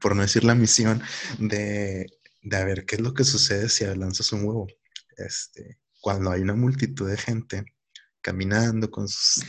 por 0.00 0.14
no 0.14 0.22
decir 0.22 0.44
la 0.44 0.54
misión, 0.54 1.02
de, 1.38 2.06
de 2.42 2.64
ver 2.64 2.84
qué 2.84 2.96
es 2.96 3.00
lo 3.02 3.14
que 3.14 3.24
sucede 3.24 3.68
si 3.68 3.84
lanzas 3.86 4.32
un 4.32 4.44
huevo. 4.44 4.66
Este, 5.16 5.78
cuando 6.00 6.30
hay 6.30 6.42
una 6.42 6.54
multitud 6.54 7.08
de 7.08 7.16
gente 7.16 7.64
caminando 8.20 8.90
con 8.90 9.08
sus... 9.08 9.44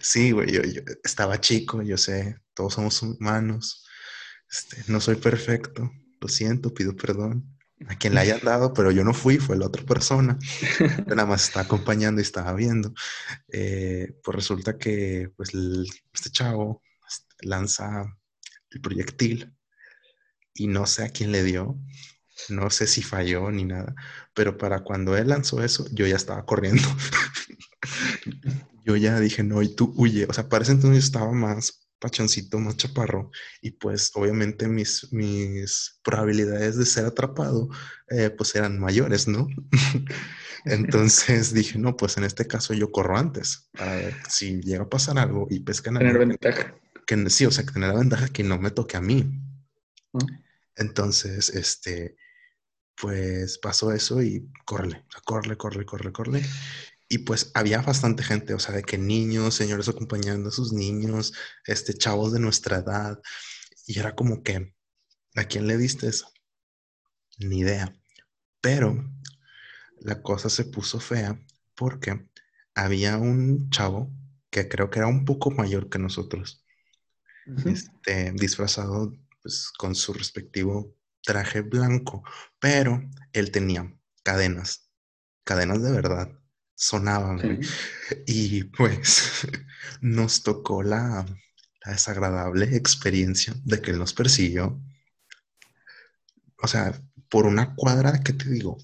Sí, 0.00 0.32
güey, 0.32 0.52
yo, 0.52 0.60
estaba 1.04 1.40
chico, 1.40 1.82
yo 1.82 1.96
sé, 1.96 2.38
todos 2.54 2.74
somos 2.74 3.00
humanos, 3.02 3.85
este, 4.50 4.82
no 4.88 5.00
soy 5.00 5.16
perfecto, 5.16 5.90
lo 6.20 6.28
siento, 6.28 6.72
pido 6.72 6.96
perdón 6.96 7.56
a 7.88 7.96
quien 7.96 8.14
le 8.14 8.20
hayan 8.20 8.40
dado, 8.44 8.72
pero 8.72 8.90
yo 8.90 9.04
no 9.04 9.12
fui, 9.12 9.38
fue 9.38 9.56
la 9.56 9.66
otra 9.66 9.84
persona, 9.84 10.38
nada 11.06 11.26
más 11.26 11.44
está 11.44 11.60
acompañando 11.60 12.20
y 12.20 12.22
estaba 12.22 12.54
viendo. 12.54 12.92
Eh, 13.52 14.14
pues 14.22 14.34
resulta 14.34 14.78
que 14.78 15.30
pues, 15.36 15.50
este 16.12 16.30
chavo 16.30 16.82
este, 17.08 17.46
lanza 17.46 18.04
el 18.70 18.80
proyectil 18.80 19.54
y 20.54 20.68
no 20.68 20.86
sé 20.86 21.04
a 21.04 21.10
quién 21.10 21.32
le 21.32 21.42
dio, 21.42 21.78
no 22.48 22.70
sé 22.70 22.86
si 22.86 23.02
falló 23.02 23.50
ni 23.50 23.64
nada, 23.64 23.94
pero 24.34 24.56
para 24.56 24.80
cuando 24.80 25.16
él 25.16 25.28
lanzó 25.28 25.62
eso, 25.62 25.86
yo 25.92 26.06
ya 26.06 26.16
estaba 26.16 26.44
corriendo. 26.44 26.82
yo 28.84 28.96
ya 28.96 29.18
dije, 29.20 29.42
no, 29.42 29.62
y 29.62 29.74
tú 29.74 29.92
huye. 29.96 30.26
O 30.28 30.32
sea, 30.32 30.48
parece 30.48 30.72
entonces 30.72 31.04
estaba 31.04 31.32
más 31.32 31.85
pachoncito, 31.98 32.58
más 32.58 32.76
chaparro, 32.76 33.30
y 33.60 33.72
pues 33.72 34.10
obviamente 34.14 34.68
mis, 34.68 35.12
mis 35.12 36.00
probabilidades 36.02 36.76
de 36.76 36.86
ser 36.86 37.06
atrapado, 37.06 37.68
eh, 38.08 38.30
pues 38.30 38.54
eran 38.54 38.78
mayores, 38.78 39.28
¿no? 39.28 39.48
entonces 40.64 41.52
dije, 41.52 41.78
no, 41.78 41.96
pues 41.96 42.16
en 42.16 42.24
este 42.24 42.46
caso 42.46 42.74
yo 42.74 42.90
corro 42.90 43.16
antes, 43.16 43.68
para 43.72 43.94
ver 43.96 44.14
si 44.28 44.60
llega 44.60 44.84
a 44.84 44.88
pasar 44.88 45.18
algo 45.18 45.46
y 45.50 45.60
pescan 45.60 45.96
a 45.96 46.00
Tener 46.00 46.18
ventaja. 46.18 46.74
Que, 47.06 47.30
sí, 47.30 47.46
o 47.46 47.50
sea, 47.50 47.64
que 47.64 47.72
tener 47.72 47.90
la 47.90 48.00
ventaja 48.00 48.28
que 48.28 48.42
no 48.42 48.58
me 48.58 48.70
toque 48.70 48.96
a 48.96 49.00
mí. 49.00 49.24
Entonces, 50.74 51.50
este, 51.50 52.16
pues 53.00 53.58
pasó 53.58 53.92
eso 53.92 54.22
y 54.22 54.50
córrele, 54.64 55.04
corre, 55.24 55.56
corre, 55.56 55.84
corre, 55.84 56.12
corre. 56.12 56.42
Y 57.08 57.18
pues 57.18 57.52
había 57.54 57.80
bastante 57.82 58.22
gente, 58.22 58.54
o 58.54 58.58
sea, 58.58 58.74
de 58.74 58.82
que 58.82 58.98
niños, 58.98 59.54
señores 59.54 59.88
acompañando 59.88 60.48
a 60.48 60.52
sus 60.52 60.72
niños, 60.72 61.32
este, 61.66 61.94
chavos 61.94 62.32
de 62.32 62.40
nuestra 62.40 62.78
edad. 62.78 63.20
Y 63.86 63.98
era 63.98 64.14
como 64.14 64.42
que, 64.42 64.74
¿a 65.36 65.44
quién 65.44 65.66
le 65.66 65.76
diste 65.76 66.08
eso? 66.08 66.32
Ni 67.38 67.60
idea. 67.60 67.94
Pero 68.60 69.08
la 70.00 70.22
cosa 70.22 70.48
se 70.48 70.64
puso 70.64 70.98
fea 70.98 71.40
porque 71.74 72.28
había 72.74 73.16
un 73.18 73.70
chavo 73.70 74.12
que 74.50 74.68
creo 74.68 74.90
que 74.90 74.98
era 74.98 75.08
un 75.08 75.24
poco 75.24 75.50
mayor 75.50 75.88
que 75.88 75.98
nosotros, 75.98 76.64
este, 77.64 78.32
disfrazado 78.32 79.12
pues, 79.42 79.70
con 79.78 79.94
su 79.94 80.12
respectivo 80.12 80.96
traje 81.22 81.60
blanco, 81.60 82.22
pero 82.58 83.02
él 83.32 83.50
tenía 83.50 83.96
cadenas, 84.22 84.90
cadenas 85.44 85.82
de 85.82 85.92
verdad, 85.92 86.35
sonaban. 86.76 87.60
Y 88.26 88.64
pues 88.64 89.48
nos 90.00 90.44
tocó 90.44 90.84
la, 90.84 91.26
desagradable 91.84 92.76
experiencia 92.76 93.54
de 93.64 93.80
que 93.80 93.92
él 93.92 93.98
nos 93.98 94.12
persiguió. 94.12 94.80
O 96.62 96.68
sea, 96.68 97.00
por 97.28 97.46
una 97.46 97.74
cuadra, 97.74 98.20
¿qué 98.22 98.32
te 98.32 98.48
digo? 98.48 98.76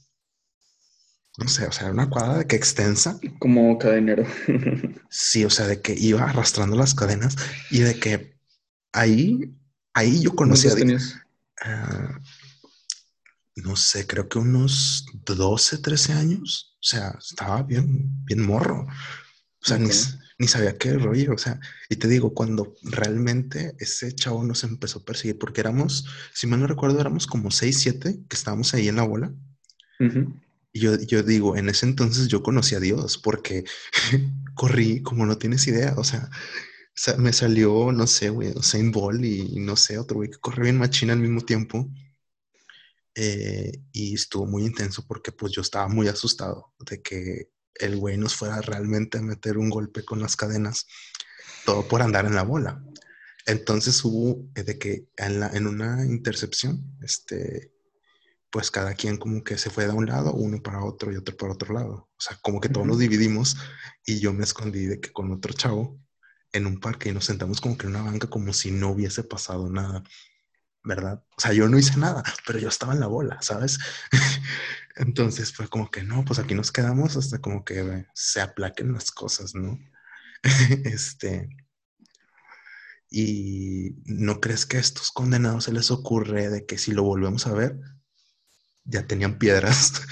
No 1.39 1.49
sé, 1.49 1.67
o 1.67 1.73
sea, 1.73 1.91
una 1.91 2.11
cuadra 2.11 2.39
de 2.39 2.47
que 2.47 2.57
extensa. 2.57 3.19
Como 3.39 3.79
cadenero. 3.79 4.25
sí, 5.11 5.45
o 5.45 5.51
sea, 5.51 5.67
de 5.67 5.81
que 5.81 5.95
iba 5.95 6.23
arrastrando 6.23 6.77
las 6.77 6.95
cadenas 6.95 7.37
y 7.71 7.81
de 7.81 7.99
que 7.99 8.37
ahí, 8.93 9.55
ahí 9.95 10.23
yo 10.23 10.35
conocía 10.35 10.73
Ah, 11.65 12.21
no 13.55 13.77
sé, 13.77 14.07
creo 14.07 14.29
que 14.29 14.39
unos 14.39 15.07
12, 15.25 15.79
13 15.79 16.13
años. 16.13 16.72
O 16.83 16.85
sea, 16.85 17.17
estaba 17.19 17.63
bien, 17.63 18.25
bien 18.25 18.45
morro. 18.45 18.87
O 19.63 19.65
sea, 19.65 19.79
ni, 19.79 20.49
sabía 20.49 20.77
qué 20.77 20.95
rollo. 20.95 21.35
O 21.35 21.39
sea, 21.39 21.61
y 21.89 21.95
te 21.95 22.09
digo, 22.09 22.35
cuando 22.35 22.75
realmente 22.83 23.77
ese 23.79 24.13
chavo 24.13 24.43
nos 24.43 24.65
empezó 24.65 24.99
a 24.99 25.05
perseguir, 25.05 25.39
porque 25.39 25.61
éramos, 25.61 26.05
si 26.35 26.49
mal 26.49 26.59
no 26.59 26.67
recuerdo, 26.67 27.01
éramos 27.01 27.29
como 27.29 27.53
6, 27.53 27.79
7 27.79 28.19
que 28.29 28.37
estábamos 28.37 28.75
ahí 28.75 28.89
en 28.89 28.97
la 28.97 29.05
bola. 29.05 29.33
Y 30.73 30.81
yo, 30.81 30.99
yo 31.01 31.23
digo, 31.23 31.57
en 31.57 31.69
ese 31.69 31.87
entonces 31.87 32.27
yo 32.27 32.43
conocí 32.43 32.75
a 32.75 32.81
Dios 32.81 33.17
porque 33.17 33.65
corrí 34.55 35.01
como 35.03 35.25
no 35.25 35.39
tienes 35.39 35.65
idea. 35.69 35.95
O 35.97 36.03
sea, 36.03 36.29
me 37.19 37.33
salió, 37.33 37.93
no 37.93 38.09
sé, 38.09 38.31
güey, 38.31 38.51
Usain 38.57 38.91
Bolt 38.91 39.25
y, 39.25 39.61
no 39.61 39.77
sé, 39.77 39.99
otro 39.99 40.17
güey 40.17 40.31
que 40.31 40.39
corre 40.39 40.65
bien 40.65 40.79
machina 40.79 41.13
al 41.13 41.21
mismo 41.21 41.43
tiempo. 41.43 41.89
Eh, 43.15 43.73
y 43.93 44.15
estuvo 44.15 44.47
muy 44.47 44.65
intenso 44.65 45.07
porque 45.07 45.33
pues 45.33 45.53
yo 45.53 45.61
estaba 45.61 45.89
muy 45.89 46.09
asustado 46.09 46.73
de 46.79 47.03
que 47.03 47.51
el 47.75 47.97
güey 47.97 48.17
nos 48.17 48.35
fuera 48.35 48.61
realmente 48.61 49.19
a 49.19 49.23
meter 49.23 49.59
un 49.59 49.71
golpe 49.71 50.05
con 50.05 50.21
las 50.21 50.37
cadenas, 50.37 50.87
todo 51.65 51.87
por 51.89 52.03
andar 52.03 52.25
en 52.25 52.35
la 52.35 52.43
bola. 52.43 52.83
Entonces 53.47 54.03
hubo 54.05 54.49
eh, 54.55 54.63
de 54.63 54.79
que 54.79 55.09
en, 55.17 55.41
la, 55.41 55.49
en 55.49 55.67
una 55.67 56.05
intercepción, 56.07 56.97
este, 57.03 57.73
pues 58.51 58.71
cada 58.71 58.95
quien 58.95 59.17
como 59.17 59.43
que 59.43 59.59
se 59.59 59.71
fue 59.71 59.87
de 59.87 59.93
un 59.93 60.07
lado, 60.07 60.33
uno 60.33 60.63
para 60.63 60.85
otro 60.85 61.13
y 61.13 61.17
otro 61.17 61.37
para 61.37 61.53
otro 61.53 61.75
lado. 61.75 62.11
O 62.17 62.21
sea, 62.21 62.39
como 62.43 62.61
que 62.61 62.69
todos 62.69 62.87
nos 62.87 62.99
dividimos 62.99 63.57
y 64.07 64.21
yo 64.21 64.33
me 64.33 64.45
escondí 64.45 64.87
de 64.87 65.01
que 65.01 65.13
con 65.13 65.33
otro 65.33 65.53
chavo 65.55 65.99
en 66.53 66.67
un 66.67 66.79
parque 66.79 67.09
y 67.09 67.13
nos 67.13 67.25
sentamos 67.25 67.61
como 67.61 67.77
que 67.77 67.87
en 67.87 67.97
una 67.97 68.03
banca 68.03 68.29
como 68.29 68.53
si 68.53 68.71
no 68.71 68.91
hubiese 68.91 69.25
pasado 69.25 69.71
nada, 69.71 70.03
¿verdad? 70.85 71.23
O 71.37 71.41
sea, 71.41 71.53
yo 71.53 71.69
no 71.69 71.79
hice 71.79 71.97
nada, 71.97 72.23
pero 72.47 72.59
yo 72.59 72.69
estaba 72.69 72.93
en 72.93 73.01
la 73.01 73.07
bola, 73.07 73.41
¿sabes? 73.43 73.79
Entonces 74.97 75.53
fue 75.53 75.69
como 75.69 75.91
que 75.91 76.03
no, 76.03 76.25
pues 76.25 76.39
aquí 76.39 76.55
nos 76.55 76.73
quedamos 76.73 77.17
hasta 77.17 77.41
como 77.41 77.65
que 77.65 78.07
se 78.15 78.41
aplaquen 78.41 78.93
las 78.93 79.11
cosas, 79.11 79.55
¿no? 79.55 79.79
este. 80.85 81.49
Y 83.11 83.97
no 84.05 84.41
crees 84.41 84.65
que 84.65 84.79
a 84.79 84.81
estos 84.81 85.11
condenados 85.11 85.65
se 85.65 85.73
les 85.73 85.91
ocurre 85.91 86.49
de 86.49 86.65
que 86.65 86.79
si 86.79 86.93
lo 86.93 87.03
volvemos 87.03 87.47
a 87.47 87.53
ver, 87.53 87.79
ya 88.85 89.07
tenían 89.07 89.39
piedras 89.39 90.03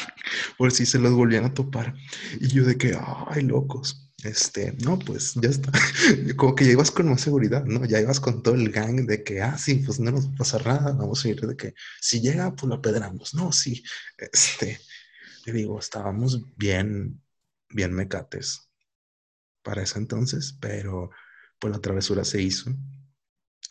por 0.58 0.72
si 0.72 0.84
se 0.84 0.98
los 0.98 1.12
volvían 1.12 1.44
a 1.44 1.54
topar. 1.54 1.94
Y 2.40 2.48
yo 2.48 2.64
de 2.64 2.76
que, 2.76 2.98
ay, 3.28 3.42
locos. 3.42 3.99
Este, 4.24 4.72
no, 4.84 4.98
pues 4.98 5.34
ya 5.34 5.48
está. 5.48 5.72
Como 6.36 6.54
que 6.54 6.64
ya 6.64 6.72
ibas 6.72 6.90
con 6.90 7.08
más 7.08 7.20
seguridad, 7.20 7.64
¿no? 7.64 7.84
Ya 7.84 8.00
ibas 8.00 8.20
con 8.20 8.42
todo 8.42 8.54
el 8.54 8.70
gang 8.70 9.06
de 9.06 9.22
que, 9.22 9.40
ah, 9.40 9.56
sí, 9.56 9.76
pues 9.76 9.98
no 10.00 10.10
nos 10.10 10.28
va 10.28 10.32
a 10.34 10.36
pasar 10.36 10.66
nada, 10.66 10.92
vamos 10.92 11.24
a 11.24 11.28
ir 11.28 11.40
de 11.40 11.56
que 11.56 11.74
si 12.00 12.20
llega, 12.20 12.54
pues 12.54 12.68
lo 12.68 12.76
apedramos. 12.76 13.34
No, 13.34 13.52
sí. 13.52 13.82
Este, 14.18 14.80
le 15.46 15.52
digo, 15.52 15.78
estábamos 15.78 16.42
bien, 16.56 17.22
bien 17.70 17.92
mecates 17.92 18.68
para 19.62 19.82
ese 19.82 19.98
entonces, 19.98 20.56
pero 20.60 21.10
pues 21.58 21.72
la 21.72 21.80
travesura 21.80 22.24
se 22.24 22.42
hizo. 22.42 22.70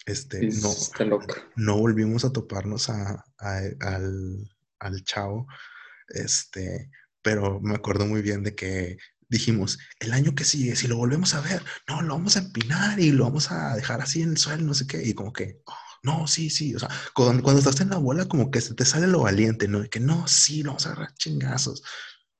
Este, 0.05 0.47
no, 0.47 1.19
no 1.55 1.77
volvimos 1.77 2.25
a 2.25 2.31
toparnos 2.31 2.89
a, 2.89 3.23
al, 3.37 3.77
al 4.79 5.03
chavo. 5.03 5.47
Este, 6.07 6.89
pero 7.21 7.59
me 7.59 7.75
acuerdo 7.75 8.05
muy 8.05 8.21
bien 8.21 8.43
de 8.43 8.55
que 8.55 8.97
dijimos, 9.29 9.77
el 9.99 10.11
año 10.11 10.33
que 10.33 10.43
sigue, 10.43 10.75
si 10.75 10.87
lo 10.87 10.97
volvemos 10.97 11.35
a 11.35 11.41
ver, 11.41 11.63
no, 11.87 12.01
lo 12.01 12.15
vamos 12.15 12.35
a 12.35 12.39
empinar 12.39 12.99
y 12.99 13.11
lo 13.11 13.25
vamos 13.25 13.51
a 13.51 13.75
dejar 13.75 14.01
así 14.01 14.23
en 14.23 14.31
el 14.31 14.37
suelo, 14.37 14.63
no 14.63 14.73
sé 14.73 14.87
qué, 14.87 15.01
y 15.07 15.13
como 15.13 15.31
que, 15.31 15.61
oh, 15.65 15.73
no, 16.01 16.27
sí, 16.27 16.49
sí, 16.49 16.75
o 16.75 16.79
sea, 16.79 16.89
cuando, 17.13 17.57
estás 17.57 17.79
en 17.81 17.89
la 17.89 17.97
bola, 17.97 18.25
como 18.25 18.49
que 18.49 18.59
se 18.59 18.73
te 18.73 18.85
sale 18.85 19.07
lo 19.07 19.21
valiente, 19.21 19.67
¿no? 19.67 19.81
De 19.81 19.89
que 19.89 19.99
no, 19.99 20.27
sí, 20.27 20.63
lo 20.63 20.71
vamos 20.71 20.87
a 20.87 20.91
agarrar 20.91 21.13
chingazos, 21.15 21.83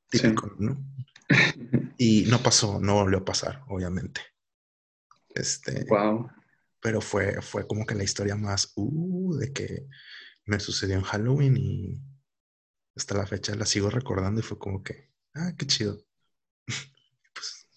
típico, 0.10 0.53
¿no? 0.58 0.84
Y 2.01 2.24
no 2.24 2.41
pasó, 2.41 2.79
no 2.79 2.96
volvió 2.96 3.19
a 3.19 3.25
pasar, 3.25 3.62
obviamente. 3.67 4.22
Este. 5.36 5.86
Wow. 5.89 6.29
pero 6.81 7.01
fue, 7.01 7.41
fue 7.41 7.67
como 7.67 7.86
que 7.86 7.93
la 7.93 8.05
historia 8.05 8.36
más, 8.36 8.72
uh, 8.75 9.36
de 9.36 9.51
que 9.51 9.86
me 10.46 10.60
sucedió 10.60 10.96
en 10.96 11.03
Halloween 11.03 11.58
y 11.58 12.01
hasta 12.96 13.15
la 13.15 13.27
fecha 13.27 13.53
la 13.55 13.65
sigo 13.65 13.89
recordando 13.89 14.39
y 14.39 14.43
fue 14.43 14.58
como 14.58 14.81
que, 14.81 15.12
ah, 15.36 15.53
qué 15.58 15.67
chido. 15.67 16.01
Pues, 17.33 17.67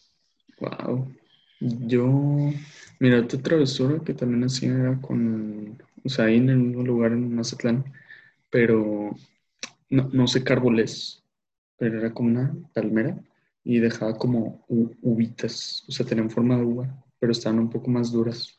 wow. 0.61 1.13
Yo, 1.61 2.53
mira, 2.99 3.21
otra 3.21 3.41
travesura 3.41 4.03
que 4.05 4.15
también 4.15 4.45
hacía 4.45 4.73
era 4.73 5.01
con, 5.01 5.81
o 6.05 6.09
sea, 6.09 6.25
ahí 6.27 6.37
en 6.37 6.51
el 6.51 6.59
mismo 6.59 6.83
lugar 6.83 7.13
en 7.13 7.35
Mazatlán, 7.35 7.85
pero 8.51 9.15
no, 9.91 10.09
no 10.13 10.27
sé 10.27 10.43
cárboles, 10.43 11.23
pero 11.77 11.99
era 11.99 12.13
como 12.13 12.31
una 12.31 12.55
palmera 12.75 13.17
y 13.65 13.79
dejaba 13.79 14.19
como 14.19 14.65
uvitas, 14.69 15.85
o 15.89 15.93
sea, 15.93 16.05
tenían 16.05 16.31
forma 16.31 16.57
de 16.57 16.65
uva, 16.65 17.05
pero 17.19 17.33
estaban 17.33 17.61
un 17.61 17.71
poco 17.71 17.91
más 17.91 18.11
duras. 18.11 18.59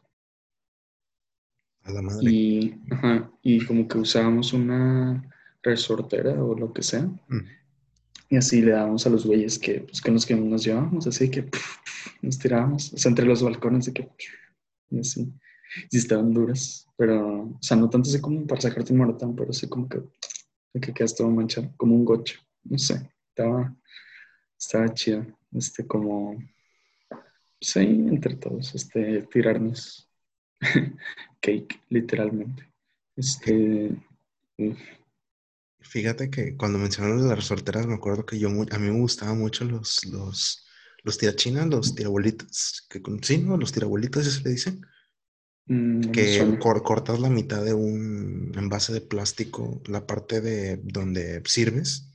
A 1.83 1.91
la 1.91 2.01
madre. 2.01 2.31
Y, 2.31 2.81
ajá, 2.89 3.29
y 3.41 3.65
como 3.65 3.87
que 3.87 3.97
usábamos 3.97 4.53
una 4.53 5.29
resortera 5.61 6.41
o 6.41 6.57
lo 6.57 6.71
que 6.71 6.83
sea. 6.83 7.01
Mm. 7.01 7.62
Y 8.29 8.37
así 8.37 8.61
le 8.61 8.71
dábamos 8.71 9.05
a 9.05 9.09
los 9.09 9.25
güeyes 9.25 9.59
que, 9.59 9.81
pues, 9.81 10.01
con 10.01 10.13
los 10.13 10.25
que 10.25 10.35
nos 10.35 10.63
llevábamos, 10.63 11.05
así 11.07 11.29
que 11.29 11.49
nos 12.21 12.39
tirábamos, 12.39 12.93
o 12.93 12.97
sea, 12.97 13.09
entre 13.09 13.25
los 13.25 13.43
balcones, 13.43 13.85
de 13.85 13.93
que, 13.93 14.09
y 14.89 14.99
así. 14.99 15.31
Y 15.91 15.97
estaban 15.97 16.33
duras, 16.33 16.87
pero, 16.97 17.43
o 17.43 17.59
sea, 17.61 17.77
no 17.77 17.89
tanto 17.89 18.09
así 18.09 18.21
como 18.21 18.45
para 18.47 18.61
sacarte 18.61 18.93
un 18.93 18.99
maratón, 18.99 19.35
pero 19.35 19.49
así 19.51 19.67
como 19.67 19.87
que, 19.89 20.01
que 20.79 20.93
quedas 20.93 21.15
todo 21.15 21.29
manchado, 21.29 21.71
como 21.77 21.95
un 21.95 22.05
gocho, 22.05 22.39
no 22.63 22.77
sé, 22.77 23.11
estaba, 23.29 23.75
estaba 24.57 24.93
chido, 24.93 25.25
este, 25.51 25.85
como, 25.85 26.37
sí, 27.59 27.79
entre 27.79 28.35
todos, 28.35 28.73
este, 28.75 29.23
tirarnos 29.23 30.09
cake, 31.41 31.81
literalmente. 31.89 32.71
Este, 33.15 33.91
Fíjate 35.83 36.29
que 36.29 36.55
cuando 36.55 36.79
mencionaron 36.79 37.27
las 37.27 37.37
resorteras, 37.37 37.87
me 37.87 37.95
acuerdo 37.95 38.25
que 38.25 38.39
yo 38.39 38.47
a 38.47 38.51
mí 38.51 38.89
me 38.89 38.99
gustaban 38.99 39.37
mucho 39.37 39.65
los, 39.65 40.05
los, 40.05 40.65
los 41.03 41.17
tirachinas, 41.17 41.67
los 41.67 41.95
tirabolitas, 41.95 42.87
que 42.89 43.01
sí, 43.21 43.37
¿no? 43.39 43.57
Los 43.57 43.71
tirabolitas, 43.71 44.25
¿eso 44.25 44.39
se 44.39 44.43
le 44.43 44.51
dicen? 44.51 44.81
Mm, 45.65 46.11
que 46.11 46.57
cortas 46.59 47.19
la 47.19 47.29
mitad 47.29 47.63
de 47.63 47.73
un 47.73 48.51
envase 48.55 48.93
de 48.93 49.01
plástico, 49.01 49.81
la 49.85 50.05
parte 50.05 50.41
de 50.41 50.79
donde 50.83 51.41
sirves, 51.45 52.09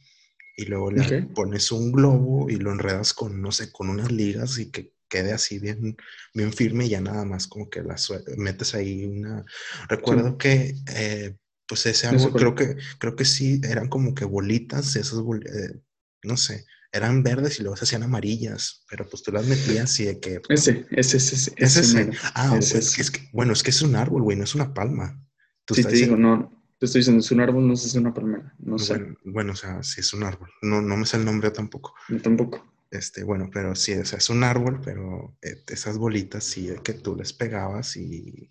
y 0.56 0.64
luego 0.64 0.90
le 0.90 1.22
pones 1.34 1.70
un 1.70 1.92
globo 1.92 2.50
y 2.50 2.56
lo 2.56 2.72
enredas 2.72 3.14
con, 3.14 3.40
no 3.40 3.52
sé, 3.52 3.70
con 3.70 3.88
unas 3.88 4.10
ligas 4.10 4.58
y 4.58 4.70
que 4.70 4.92
quede 5.08 5.32
así 5.32 5.58
bien, 5.58 5.96
bien 6.34 6.52
firme 6.52 6.86
y 6.86 6.90
ya 6.90 7.00
nada 7.00 7.24
más 7.24 7.46
como 7.46 7.70
que 7.70 7.82
la 7.82 7.96
metes 8.36 8.74
ahí 8.74 9.04
una... 9.04 9.44
Recuerdo 9.88 10.36
que 10.36 10.74
eh, 10.94 11.36
pues 11.68 11.86
ese 11.86 12.06
árbol 12.06 12.32
creo 12.32 12.54
que, 12.54 12.76
creo 12.98 13.14
que 13.14 13.24
sí, 13.24 13.60
eran 13.62 13.88
como 13.88 14.14
que 14.14 14.24
bolitas, 14.24 14.96
esas 14.96 15.18
eh, 15.18 15.80
no 16.24 16.36
sé, 16.36 16.64
eran 16.90 17.22
verdes 17.22 17.60
y 17.60 17.62
luego 17.62 17.76
se 17.76 17.84
hacían 17.84 18.02
amarillas, 18.02 18.84
pero 18.88 19.06
pues 19.08 19.22
tú 19.22 19.30
las 19.30 19.46
metías 19.46 20.00
y 20.00 20.06
de 20.06 20.18
que... 20.18 20.40
Ese, 20.48 20.86
ese, 20.90 21.18
ese, 21.18 21.52
ese. 21.56 21.80
ese. 21.80 22.10
Ah, 22.34 22.48
pues, 22.50 22.74
es 22.74 23.10
que, 23.10 23.28
bueno, 23.32 23.52
es 23.52 23.62
que 23.62 23.70
es 23.70 23.82
un 23.82 23.94
árbol, 23.94 24.22
güey, 24.22 24.36
no 24.36 24.44
es 24.44 24.54
una 24.54 24.72
palma. 24.72 25.22
¿Tú 25.66 25.74
sí, 25.74 25.84
te 25.84 25.90
digo, 25.90 26.16
no, 26.16 26.50
te 26.78 26.86
estoy 26.86 27.00
diciendo, 27.00 27.20
es 27.20 27.30
un 27.30 27.40
árbol, 27.40 27.68
no 27.68 27.76
sé 27.76 27.82
si 27.82 27.88
es 27.90 27.94
una 27.96 28.14
palmera, 28.14 28.54
no 28.58 28.78
sé. 28.78 29.14
Bueno, 29.24 29.52
o 29.52 29.56
sea, 29.56 29.82
sí 29.82 30.00
es 30.00 30.14
un 30.14 30.22
árbol, 30.22 30.50
no, 30.62 30.80
no 30.80 30.96
me 30.96 31.04
sé 31.04 31.18
el 31.18 31.26
nombre 31.26 31.50
tampoco. 31.50 31.94
Yo 32.08 32.22
tampoco. 32.22 32.64
Este, 32.90 33.22
bueno, 33.22 33.50
pero 33.52 33.74
sí, 33.74 33.92
o 33.92 34.04
sea, 34.06 34.18
es 34.18 34.30
un 34.30 34.42
árbol, 34.42 34.80
pero 34.82 35.36
eh, 35.42 35.62
esas 35.68 35.98
bolitas 35.98 36.42
sí 36.44 36.70
que 36.82 36.94
tú 36.94 37.14
les 37.14 37.34
pegabas 37.34 37.98
y 37.98 38.50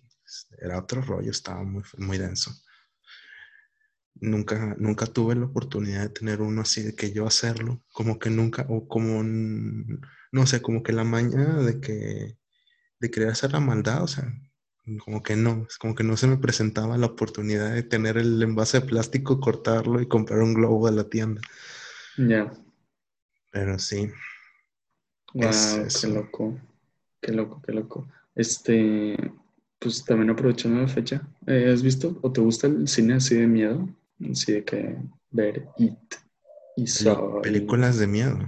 era 0.60 0.78
otro 0.78 1.02
rollo, 1.02 1.32
estaba 1.32 1.64
muy, 1.64 1.82
muy 1.96 2.18
denso. 2.18 2.52
Nunca, 4.20 4.74
nunca 4.78 5.06
tuve 5.06 5.34
la 5.34 5.46
oportunidad 5.46 6.02
de 6.02 6.08
tener 6.08 6.40
uno 6.40 6.62
así 6.62 6.82
de 6.82 6.94
que 6.94 7.12
yo 7.12 7.26
hacerlo, 7.26 7.82
como 7.92 8.18
que 8.18 8.30
nunca, 8.30 8.66
o 8.68 8.88
como, 8.88 9.22
no 9.22 10.46
sé, 10.46 10.60
como 10.60 10.82
que 10.82 10.92
la 10.92 11.04
maña 11.04 11.56
de 11.58 11.80
que, 11.80 12.36
de 13.00 13.10
querer 13.10 13.30
hacer 13.30 13.52
la 13.52 13.60
maldad, 13.60 14.02
o 14.02 14.08
sea, 14.08 14.32
como 15.04 15.22
que 15.22 15.36
no, 15.36 15.66
como 15.78 15.94
que 15.94 16.04
no 16.04 16.16
se 16.16 16.26
me 16.26 16.38
presentaba 16.38 16.96
la 16.96 17.06
oportunidad 17.06 17.74
de 17.74 17.82
tener 17.82 18.16
el 18.16 18.42
envase 18.42 18.80
de 18.80 18.86
plástico, 18.86 19.40
cortarlo 19.40 20.00
y 20.00 20.08
comprar 20.08 20.40
un 20.40 20.54
globo 20.54 20.88
de 20.88 20.96
la 20.96 21.04
tienda. 21.04 21.40
Ya. 22.16 22.52
Pero 23.52 23.78
sí. 23.78 24.10
Wow, 25.34 25.86
qué 26.00 26.08
loco, 26.08 26.58
qué 27.20 27.32
loco, 27.32 27.62
qué 27.64 27.72
loco. 27.72 28.08
Este, 28.34 29.16
pues 29.78 30.04
también 30.04 30.30
aprovechando 30.30 30.80
la 30.80 30.88
fecha, 30.88 31.28
eh, 31.46 31.70
¿has 31.72 31.82
visto 31.82 32.18
o 32.22 32.32
te 32.32 32.40
gusta 32.40 32.66
el 32.66 32.88
cine 32.88 33.14
así 33.14 33.34
de 33.34 33.46
miedo? 33.46 33.88
Así 34.30 34.52
de 34.52 34.64
que 34.64 34.96
ver 35.30 35.68
It 35.78 36.14
y 36.76 36.86
Películas 37.42 37.98
de 37.98 38.06
miedo. 38.06 38.38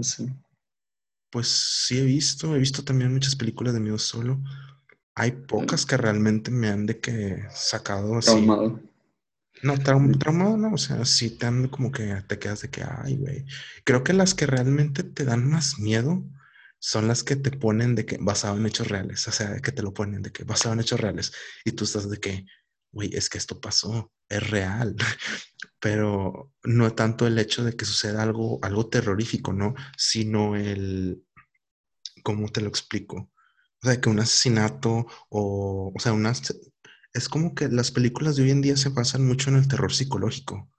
Sí. 0.00 0.28
Pues 1.30 1.48
sí 1.48 1.98
he 1.98 2.04
visto, 2.04 2.54
he 2.54 2.58
visto 2.58 2.82
también 2.82 3.12
muchas 3.12 3.36
películas 3.36 3.74
de 3.74 3.80
miedo 3.80 3.98
solo. 3.98 4.40
Hay 5.14 5.32
pocas 5.32 5.84
que 5.84 5.96
realmente 5.96 6.50
me 6.50 6.68
han 6.68 6.86
de 6.86 6.98
que 7.00 7.44
sacado 7.50 8.16
así. 8.16 8.30
Traumado. 8.30 8.80
No, 9.62 9.78
traumado 9.78 10.56
no, 10.56 10.74
o 10.74 10.78
sea, 10.78 11.04
sí 11.04 11.30
te 11.30 11.46
han 11.46 11.68
como 11.68 11.90
que 11.90 12.22
te 12.26 12.38
quedas 12.38 12.62
de 12.62 12.70
que, 12.70 12.82
ay, 12.82 13.16
güey. 13.16 13.46
Creo 13.84 14.04
que 14.04 14.12
las 14.12 14.34
que 14.34 14.46
realmente 14.46 15.02
te 15.02 15.24
dan 15.24 15.48
más 15.48 15.78
miedo 15.78 16.22
son 16.78 17.08
las 17.08 17.24
que 17.24 17.36
te 17.36 17.50
ponen 17.50 17.94
de 17.94 18.04
que 18.04 18.18
basado 18.20 18.56
en 18.58 18.66
hechos 18.66 18.88
reales, 18.88 19.26
o 19.28 19.32
sea, 19.32 19.60
que 19.60 19.72
te 19.72 19.82
lo 19.82 19.94
ponen 19.94 20.22
de 20.22 20.30
que 20.30 20.44
basado 20.44 20.74
en 20.74 20.80
hechos 20.80 21.00
reales 21.00 21.32
y 21.64 21.72
tú 21.72 21.84
estás 21.84 22.08
de 22.10 22.18
que, 22.18 22.46
güey, 22.92 23.14
es 23.14 23.30
que 23.30 23.38
esto 23.38 23.60
pasó, 23.60 24.12
es 24.28 24.50
real, 24.50 24.96
pero 25.80 26.52
no 26.64 26.92
tanto 26.94 27.26
el 27.26 27.38
hecho 27.38 27.64
de 27.64 27.76
que 27.76 27.84
suceda 27.84 28.22
algo, 28.22 28.58
algo 28.62 28.88
terrorífico, 28.88 29.52
¿no? 29.52 29.74
Sino 29.96 30.56
el, 30.56 31.24
¿cómo 32.22 32.48
te 32.48 32.60
lo 32.60 32.68
explico? 32.68 33.32
O 33.82 33.86
sea, 33.86 34.00
que 34.00 34.08
un 34.08 34.20
asesinato 34.20 35.06
o, 35.28 35.92
o 35.94 36.00
sea, 36.00 36.12
una, 36.12 36.32
es 37.12 37.28
como 37.28 37.54
que 37.54 37.68
las 37.68 37.90
películas 37.90 38.36
de 38.36 38.44
hoy 38.44 38.50
en 38.50 38.62
día 38.62 38.76
se 38.76 38.88
basan 38.90 39.26
mucho 39.26 39.50
en 39.50 39.56
el 39.56 39.68
terror 39.68 39.92
psicológico. 39.92 40.70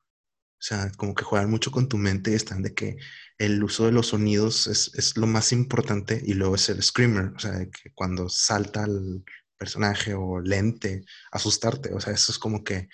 O 0.60 0.64
sea, 0.64 0.92
como 0.98 1.14
que 1.14 1.24
juegan 1.24 1.52
mucho 1.52 1.72
con 1.72 1.88
tu 1.88 1.98
mente 1.98 2.32
y 2.32 2.36
están 2.36 2.64
de 2.64 2.74
que 2.74 2.98
el 3.38 3.64
uso 3.64 3.86
de 3.86 3.92
los 3.92 4.08
sonidos 4.08 4.66
es, 4.68 4.92
es 4.96 5.16
lo 5.16 5.28
más 5.28 5.52
importante 5.52 6.20
y 6.26 6.34
luego 6.34 6.56
es 6.56 6.70
el 6.70 6.82
screamer, 6.82 7.34
o 7.36 7.40
sea, 7.40 7.60
que 7.70 7.92
cuando 7.94 8.28
salta 8.28 8.86
el, 8.86 9.24
personaje 9.58 10.14
o 10.14 10.40
lente, 10.40 11.04
asustarte. 11.32 11.94
O 11.94 12.00
sea, 12.00 12.14
eso 12.14 12.32
es 12.32 12.40
como 12.40 12.64
que 12.64 12.90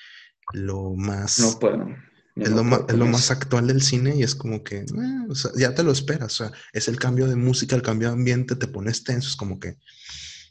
lo 0.53 0.93
más... 0.93 1.39
No 1.39 1.59
puedo. 1.59 1.87
es, 2.35 2.49
lo, 2.49 2.63
más, 2.63 3.31
actual 3.31 3.67
del 3.67 3.81
cine 3.81 4.15
y 4.15 4.23
es 4.23 4.35
como 4.35 4.63
que 4.63 4.79
eh, 4.79 5.51
ya 5.57 5.73
te 5.73 5.83
lo 5.83 5.91
esperas. 5.91 6.41
O 6.41 6.45
sea, 6.45 6.51
es 6.73 6.87
el 6.87 6.99
cambio 6.99 7.27
de 7.27 7.35
música, 7.35 7.75
el 7.75 7.81
cambio 7.81 8.09
de 8.09 8.15
ambiente, 8.15 8.55
te 8.55 8.67
pones 8.67 9.03
tenso. 9.03 9.29
Es 9.29 9.35
como 9.35 9.59
que, 9.59 9.77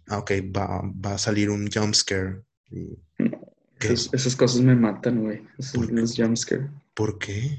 ah, 0.08 0.18
ok, 0.18 0.30
va, 0.56 0.82
va 1.04 1.14
a 1.14 1.18
salir 1.18 1.50
un 1.50 1.70
jumpscare. 1.70 2.42
esas 3.80 4.36
cosas 4.36 4.62
me 4.62 4.74
matan, 4.74 5.22
güey. 5.22 5.42
Esos 5.58 5.90
los 5.90 6.16
jumpscare. 6.16 6.70
¿Por 6.94 7.18
qué? 7.18 7.58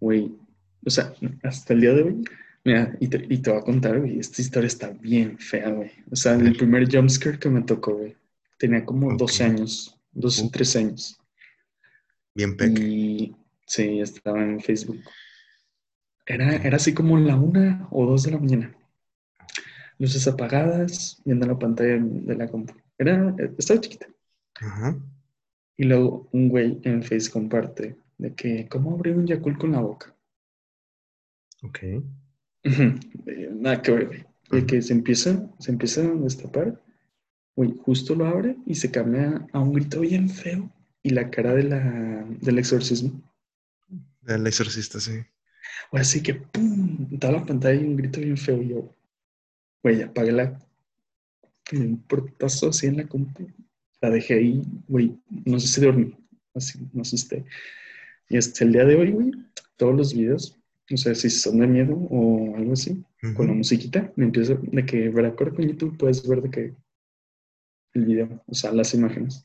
Güey, 0.00 0.36
o 0.84 0.90
sea, 0.90 1.12
hasta 1.42 1.74
el 1.74 1.80
día 1.80 1.92
de 1.94 2.02
hoy 2.02 2.24
Mira, 2.66 2.96
y 2.98 3.06
te, 3.06 3.24
y 3.30 3.38
te 3.38 3.50
voy 3.50 3.60
a 3.60 3.62
contar, 3.62 4.00
güey, 4.00 4.18
esta 4.18 4.42
historia 4.42 4.66
está 4.66 4.88
bien 4.88 5.38
fea, 5.38 5.70
güey. 5.70 5.92
O 6.10 6.16
sea, 6.16 6.34
el 6.34 6.56
primer 6.56 6.92
jumpscare 6.92 7.38
que 7.38 7.48
me 7.48 7.62
tocó, 7.62 7.94
güey, 7.94 8.16
tenía 8.58 8.84
como 8.84 9.16
12 9.16 9.44
años, 9.44 9.96
12, 10.10 10.50
13 10.50 10.78
años. 10.80 11.16
Bien 12.36 12.54
pequeño. 12.54 12.86
Y 12.86 13.36
sí, 13.66 14.00
estaba 14.00 14.42
en 14.42 14.60
Facebook. 14.60 15.00
Era, 16.26 16.56
era 16.56 16.76
así 16.76 16.92
como 16.92 17.16
la 17.16 17.34
una 17.34 17.88
o 17.90 18.04
dos 18.04 18.24
de 18.24 18.32
la 18.32 18.38
mañana. 18.38 18.76
Luces 19.98 20.28
apagadas, 20.28 21.22
viendo 21.24 21.46
la 21.46 21.58
pantalla 21.58 21.98
de 21.98 22.36
la 22.36 22.46
compu. 22.46 22.74
Era, 22.98 23.34
estaba 23.56 23.80
chiquita. 23.80 24.06
Ajá. 24.56 24.98
Y 25.78 25.84
luego 25.84 26.28
un 26.32 26.50
güey 26.50 26.78
en 26.82 27.02
Facebook 27.02 27.32
comparte 27.32 27.96
de 28.18 28.34
que, 28.34 28.68
¿cómo 28.68 28.94
abrir 28.94 29.16
un 29.16 29.26
Yakult 29.26 29.58
con 29.58 29.72
la 29.72 29.80
boca? 29.80 30.14
Ok. 31.62 31.78
Nada 33.52 33.80
que 33.80 33.92
ver, 33.92 34.26
El 34.50 34.66
que 34.66 34.82
se 34.82 34.92
empieza, 34.92 35.50
se 35.58 35.70
empieza 35.70 36.02
a 36.02 36.14
destapar, 36.14 36.82
güey, 37.54 37.74
justo 37.78 38.14
lo 38.14 38.26
abre 38.26 38.56
y 38.66 38.74
se 38.74 38.90
cambia 38.90 39.46
a 39.52 39.60
un 39.60 39.72
grito 39.72 40.00
bien 40.00 40.28
feo 40.28 40.70
y 41.06 41.10
la 41.10 41.30
cara 41.30 41.54
de 41.54 41.62
la, 41.62 42.26
del 42.40 42.58
exorcismo. 42.58 43.22
Del 44.22 44.46
exorcista, 44.46 44.98
sí. 44.98 45.20
O 45.92 45.98
así 45.98 46.22
que, 46.22 46.34
¡pum! 46.34 47.18
Toda 47.18 47.34
la 47.34 47.46
pantalla 47.46 47.80
y 47.80 47.84
un 47.84 47.96
grito 47.96 48.20
bien 48.20 48.36
feo 48.36 48.60
y 48.60 48.68
yo, 48.70 48.94
güey, 49.82 50.02
apagué 50.02 50.32
la... 50.32 50.58
Un 51.72 52.02
portazo 52.02 52.70
así 52.70 52.86
en 52.86 52.96
la 52.96 53.06
compu. 53.06 53.48
La 54.00 54.10
dejé 54.10 54.34
ahí, 54.34 54.62
güey, 54.88 55.16
no 55.44 55.58
sé 55.58 55.68
si 55.68 55.80
dormí, 55.80 56.16
así, 56.54 56.78
no 56.92 57.02
asusté. 57.02 57.44
Y 58.28 58.36
hasta 58.36 58.64
el 58.64 58.72
día 58.72 58.84
de 58.84 58.96
hoy, 58.96 59.10
güey, 59.12 59.30
todos 59.76 59.94
los 59.94 60.14
videos 60.14 60.58
o 60.92 60.96
sea, 60.96 61.14
si 61.14 61.30
son 61.30 61.58
de 61.58 61.66
miedo 61.66 61.94
o 62.10 62.56
algo 62.56 62.74
así, 62.74 63.04
con 63.34 63.48
la 63.48 63.54
musiquita, 63.54 64.12
me 64.14 64.26
empiezo 64.26 64.56
de 64.62 64.86
que, 64.86 65.08
¿verdad? 65.08 65.34
con 65.34 65.66
YouTube 65.66 65.96
puedes 65.98 66.26
ver 66.28 66.42
de 66.42 66.50
que 66.50 66.74
el 67.94 68.04
video, 68.04 68.40
o 68.46 68.54
sea, 68.54 68.70
las 68.70 68.94
imágenes. 68.94 69.44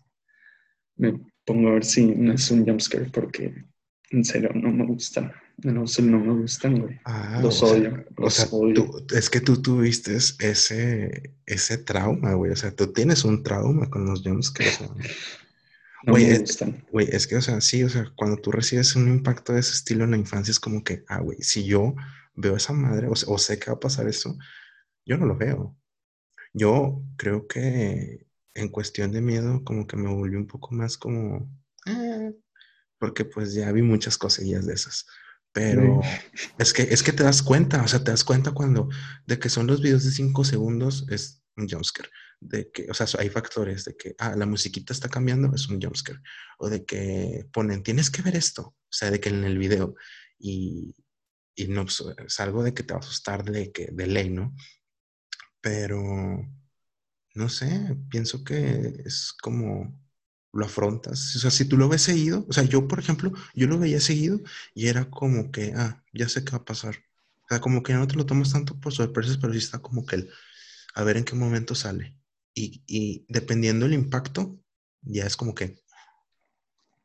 Me 0.98 1.20
pongo 1.46 1.70
a 1.70 1.74
ver 1.74 1.86
si 1.86 2.06
no 2.06 2.34
es 2.34 2.50
un 2.52 2.66
jumpscare 2.66 3.10
porque 3.12 3.66
en 4.12 4.26
serio 4.26 4.52
no 4.54 4.72
me 4.72 4.86
gustan. 4.86 5.32
No, 5.64 5.72
no 5.84 6.20
me 6.20 6.42
gustan, 6.42 6.80
güey. 6.80 7.00
Ah, 7.06 7.40
los 7.42 7.60
sea, 7.60 7.70
odio. 7.70 8.06
o 8.18 8.22
los 8.24 8.34
sea, 8.34 8.48
odio. 8.52 8.74
tú- 8.74 9.16
es 9.16 9.30
que 9.30 9.42
tú 9.42 9.62
tuviste 9.62 10.16
ese, 10.16 11.36
ese 11.46 11.78
trauma, 11.78 12.34
güey. 12.34 12.52
O 12.52 12.56
sea, 12.56 12.76
tú 12.76 12.92
tienes 12.92 13.24
un 13.26 13.44
trauma 13.44 13.90
con 13.90 14.06
los 14.06 14.24
jumpscares, 14.24 14.80
no 16.04 16.14
güey, 16.14 16.26
me 16.26 16.34
eh, 16.36 16.40
gustan. 16.40 16.84
Güey, 16.92 17.08
es 17.12 17.28
que, 17.28 17.36
o 17.36 17.42
sea, 17.42 17.62
sí, 17.62 17.84
o 17.84 17.90
sea, 17.90 18.12
cuando 18.16 18.38
tú 18.38 18.52
recibes 18.52 18.96
un 18.96 19.08
impacto 19.08 19.54
de 19.54 19.60
ese 19.60 19.74
estilo 19.74 20.04
en 20.04 20.12
la 20.12 20.18
infancia, 20.18 20.52
es 20.52 20.60
como 20.60 20.84
que, 20.84 21.04
ah, 21.08 21.20
güey, 21.20 21.38
si 21.42 21.64
yo 21.66 21.94
veo 22.34 22.56
esa 22.56 22.74
madre 22.74 23.08
o 23.10 23.38
sé 23.38 23.60
que 23.60 23.70
va 23.70 23.76
a 23.76 23.80
pasar 23.80 24.08
eso, 24.08 24.36
yo 25.06 25.18
no 25.18 25.26
lo 25.28 25.38
veo. 25.38 25.78
Yo 26.54 27.04
creo 27.18 27.48
que 27.48 28.26
en 28.54 28.70
cuestión 28.70 29.12
de 29.12 29.22
miedo, 29.22 29.64
como 29.64 29.88
que 29.88 29.98
me 29.98 30.10
volví 30.10 30.36
un 30.36 30.48
poco 30.48 30.74
más 30.74 30.98
como, 30.98 31.50
"Ah", 31.86 32.30
porque 33.00 33.26
pues 33.26 33.54
ya 33.54 33.72
vi 33.72 33.82
muchas 33.82 34.18
cosillas 34.18 34.66
de 34.66 34.74
esas. 34.74 35.06
Pero 35.54 36.00
es 36.60 36.74
que, 36.74 36.84
es 36.84 37.04
que 37.04 37.14
te 37.14 37.24
das 37.24 37.42
cuenta, 37.44 37.84
o 37.84 37.88
sea, 37.88 38.04
te 38.04 38.12
das 38.12 38.24
cuenta 38.24 38.52
cuando, 38.54 38.90
de 39.26 39.40
que 39.40 39.50
son 39.50 39.68
los 39.68 39.82
videos 39.82 40.04
de 40.06 40.12
5 40.12 40.44
segundos, 40.46 41.06
es 41.10 41.44
un 41.58 41.68
jumpscare. 41.70 42.10
De 42.40 42.72
que, 42.72 42.88
o 42.90 42.94
sea, 42.94 43.06
hay 43.20 43.30
factores 43.30 43.86
de 43.86 43.96
que, 43.96 44.16
ah, 44.18 44.36
la 44.36 44.46
musiquita 44.46 44.94
está 44.94 45.10
cambiando, 45.10 45.54
es 45.54 45.68
un 45.68 45.82
jumpscare. 45.82 46.20
O 46.58 46.70
de 46.70 46.86
que 46.86 47.46
ponen, 47.54 47.84
tienes 47.84 48.10
que 48.10 48.22
ver 48.22 48.36
esto, 48.36 48.62
o 48.64 48.78
sea, 48.90 49.12
de 49.12 49.20
que 49.20 49.30
en 49.30 49.44
el 49.44 49.58
video, 49.58 49.96
y, 50.40 50.96
y 51.56 51.68
no, 51.68 51.84
pues, 51.86 52.04
es 52.26 52.40
algo 52.40 52.64
de 52.64 52.74
que 52.74 52.84
te 52.84 52.94
va 52.94 53.00
a 53.00 53.04
asustar 53.04 53.44
de, 53.44 53.72
que, 53.72 53.90
de 53.92 54.08
ley, 54.08 54.30
¿no? 54.30 54.56
Pero, 55.62 56.02
no 57.36 57.50
sé, 57.50 57.98
pienso 58.10 58.44
que 58.44 59.04
es 59.06 59.34
como 59.42 59.98
lo 60.54 60.66
afrontas. 60.66 61.36
O 61.36 61.40
sea, 61.40 61.52
si 61.52 61.66
tú 61.66 61.78
lo 61.78 61.90
ves 61.90 62.02
seguido, 62.04 62.46
o 62.50 62.54
sea, 62.54 62.64
yo, 62.64 62.88
por 62.88 63.00
ejemplo, 63.00 63.32
yo 63.56 63.68
lo 63.68 63.80
veía 63.80 64.00
seguido 64.00 64.40
y 64.74 64.88
era 64.88 65.10
como 65.10 65.52
que, 65.52 65.74
ah, 65.76 66.04
ya 66.14 66.28
sé 66.30 66.44
qué 66.44 66.52
va 66.52 66.60
a 66.60 66.66
pasar. 66.66 66.96
O 67.46 67.48
sea, 67.50 67.62
como 67.62 67.84
que 67.84 67.94
no 67.94 68.08
te 68.08 68.16
lo 68.16 68.26
tomas 68.26 68.52
tanto 68.52 68.80
por 68.80 68.94
sorpresas, 68.94 69.38
pero 69.38 69.54
sí 69.54 69.60
está 69.60 69.80
como 69.80 70.06
que 70.06 70.18
el, 70.18 70.30
a 70.96 71.04
ver 71.04 71.18
en 71.18 71.26
qué 71.26 71.36
momento 71.36 71.76
sale. 71.76 72.18
Y, 72.54 72.84
y 72.88 73.26
dependiendo 73.30 73.86
del 73.86 73.94
impacto, 73.96 74.60
ya 75.02 75.26
es 75.26 75.38
como 75.38 75.56
que 75.56 75.82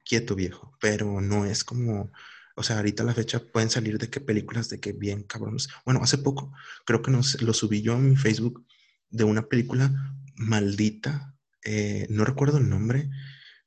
quieto 0.05 0.35
viejo, 0.35 0.77
pero 0.81 1.21
no 1.21 1.45
es 1.47 1.65
como, 1.65 2.11
o 2.57 2.63
sea, 2.63 2.77
ahorita 2.77 3.03
a 3.03 3.07
la 3.07 3.15
fecha 3.15 3.41
pueden 3.41 3.71
salir 3.71 3.99
de 3.99 4.09
qué 4.11 4.21
películas, 4.21 4.69
de 4.69 4.81
qué 4.81 4.93
bien 4.93 5.25
cabrones. 5.25 5.69
Bueno, 5.85 6.01
hace 6.03 6.19
poco 6.19 6.53
creo 6.85 7.03
que 7.03 7.11
nos, 7.11 7.43
lo 7.43 7.53
subí 7.53 7.83
yo 7.83 7.95
en 7.95 8.11
mi 8.11 8.17
Facebook 8.17 8.65
de 9.11 9.25
una 9.25 9.49
película 9.49 9.91
maldita, 10.37 11.35
eh, 11.65 12.07
no 12.11 12.25
recuerdo 12.25 12.59
el 12.59 12.69
nombre, 12.69 13.11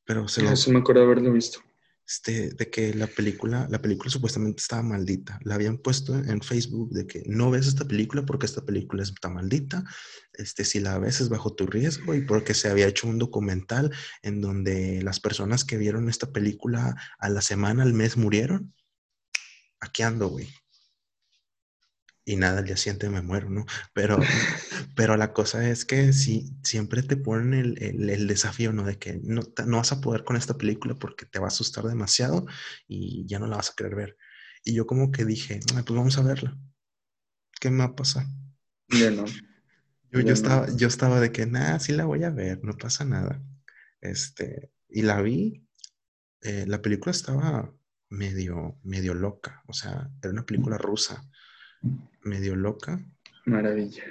pero 0.05 0.27
se 0.27 0.41
lo, 0.41 0.51
Eso 0.51 0.71
me 0.71 0.79
acuerdo 0.79 1.01
de 1.01 1.07
haberlo 1.07 1.33
visto. 1.33 1.59
este, 2.07 2.51
de 2.51 2.69
que 2.69 2.93
la 2.93 3.07
película, 3.07 3.67
la 3.69 3.81
película 3.81 4.09
supuestamente 4.09 4.61
estaba 4.61 4.81
maldita. 4.81 5.39
La 5.43 5.55
habían 5.55 5.77
puesto 5.77 6.17
en 6.17 6.41
Facebook 6.41 6.91
de 6.91 7.05
que 7.05 7.23
no 7.27 7.51
ves 7.51 7.67
esta 7.67 7.85
película 7.85 8.25
porque 8.25 8.45
esta 8.45 8.65
película 8.65 9.03
está 9.03 9.29
maldita. 9.29 9.83
Este, 10.33 10.65
si 10.65 10.79
la 10.79 10.97
ves 10.97 11.21
es 11.21 11.29
bajo 11.29 11.53
tu 11.53 11.67
riesgo 11.67 12.15
y 12.15 12.21
porque 12.21 12.53
se 12.53 12.69
había 12.69 12.87
hecho 12.87 13.07
un 13.07 13.19
documental 13.19 13.91
en 14.23 14.41
donde 14.41 15.01
las 15.03 15.19
personas 15.19 15.65
que 15.65 15.77
vieron 15.77 16.09
esta 16.09 16.31
película 16.31 16.95
a 17.19 17.29
la 17.29 17.41
semana, 17.41 17.83
al 17.83 17.93
mes 17.93 18.17
murieron. 18.17 18.73
Aquí 19.79 20.01
ando, 20.01 20.29
güey. 20.29 20.49
Y 22.29 22.35
nada, 22.35 22.59
al 22.59 22.65
día 22.65 22.77
siguiente 22.77 23.09
me 23.09 23.23
muero, 23.23 23.49
¿no? 23.49 23.65
Pero, 23.93 24.17
pero 24.95 25.17
la 25.17 25.33
cosa 25.33 25.67
es 25.69 25.83
que 25.85 26.13
sí, 26.13 26.55
siempre 26.63 27.01
te 27.01 27.17
ponen 27.17 27.53
el, 27.55 27.83
el- 27.83 28.09
el 28.09 28.27
desafío, 28.27 28.71
¿no? 28.71 28.83
De 28.83 28.99
que 28.99 29.19
no, 29.23 29.41
no 29.65 29.77
vas 29.77 29.91
a 29.91 29.99
poder 30.01 30.23
con 30.23 30.35
esta 30.37 30.57
película 30.57 30.93
porque 30.95 31.25
te 31.25 31.39
va 31.39 31.45
a 31.45 31.49
asustar 31.49 31.85
demasiado 31.85 32.45
y 32.87 33.25
ya 33.27 33.39
no 33.39 33.47
la 33.47 33.57
vas 33.57 33.71
a 33.71 33.75
querer 33.75 33.95
ver. 33.95 34.17
Y 34.63 34.73
yo 34.75 34.85
como 34.85 35.11
que 35.11 35.25
dije, 35.25 35.59
"Ah, 35.75 35.81
pues 35.85 35.97
vamos 35.97 36.17
a 36.19 36.21
verla. 36.23 36.55
¿Qué 37.59 37.69
me 37.71 37.79
va 37.79 37.85
a 37.85 37.95
pasar? 37.95 38.25
Ya 38.89 39.11
no. 39.11 39.25
Yo, 40.11 40.21
yo 40.21 40.27
no. 40.27 40.33
estaba, 40.33 40.67
yo 40.75 40.87
estaba 40.87 41.19
de 41.19 41.31
que, 41.31 41.45
nada, 41.45 41.79
sí 41.79 41.93
la 41.93 42.05
voy 42.05 42.23
a 42.23 42.31
ver, 42.31 42.63
no 42.63 42.73
pasa 42.77 43.05
nada. 43.05 43.43
Este, 44.01 44.71
y 44.89 45.03
la 45.03 45.21
vi, 45.21 45.67
eh, 46.41 46.65
la 46.67 46.81
película 46.81 47.11
estaba 47.11 47.73
medio, 48.09 48.79
medio 48.83 49.13
loca, 49.13 49.63
o 49.67 49.73
sea, 49.73 50.09
era 50.21 50.31
una 50.31 50.45
película 50.45 50.77
rusa, 50.77 51.23
medio 52.23 52.55
loca, 52.55 53.03
Maravilla. 53.45 54.03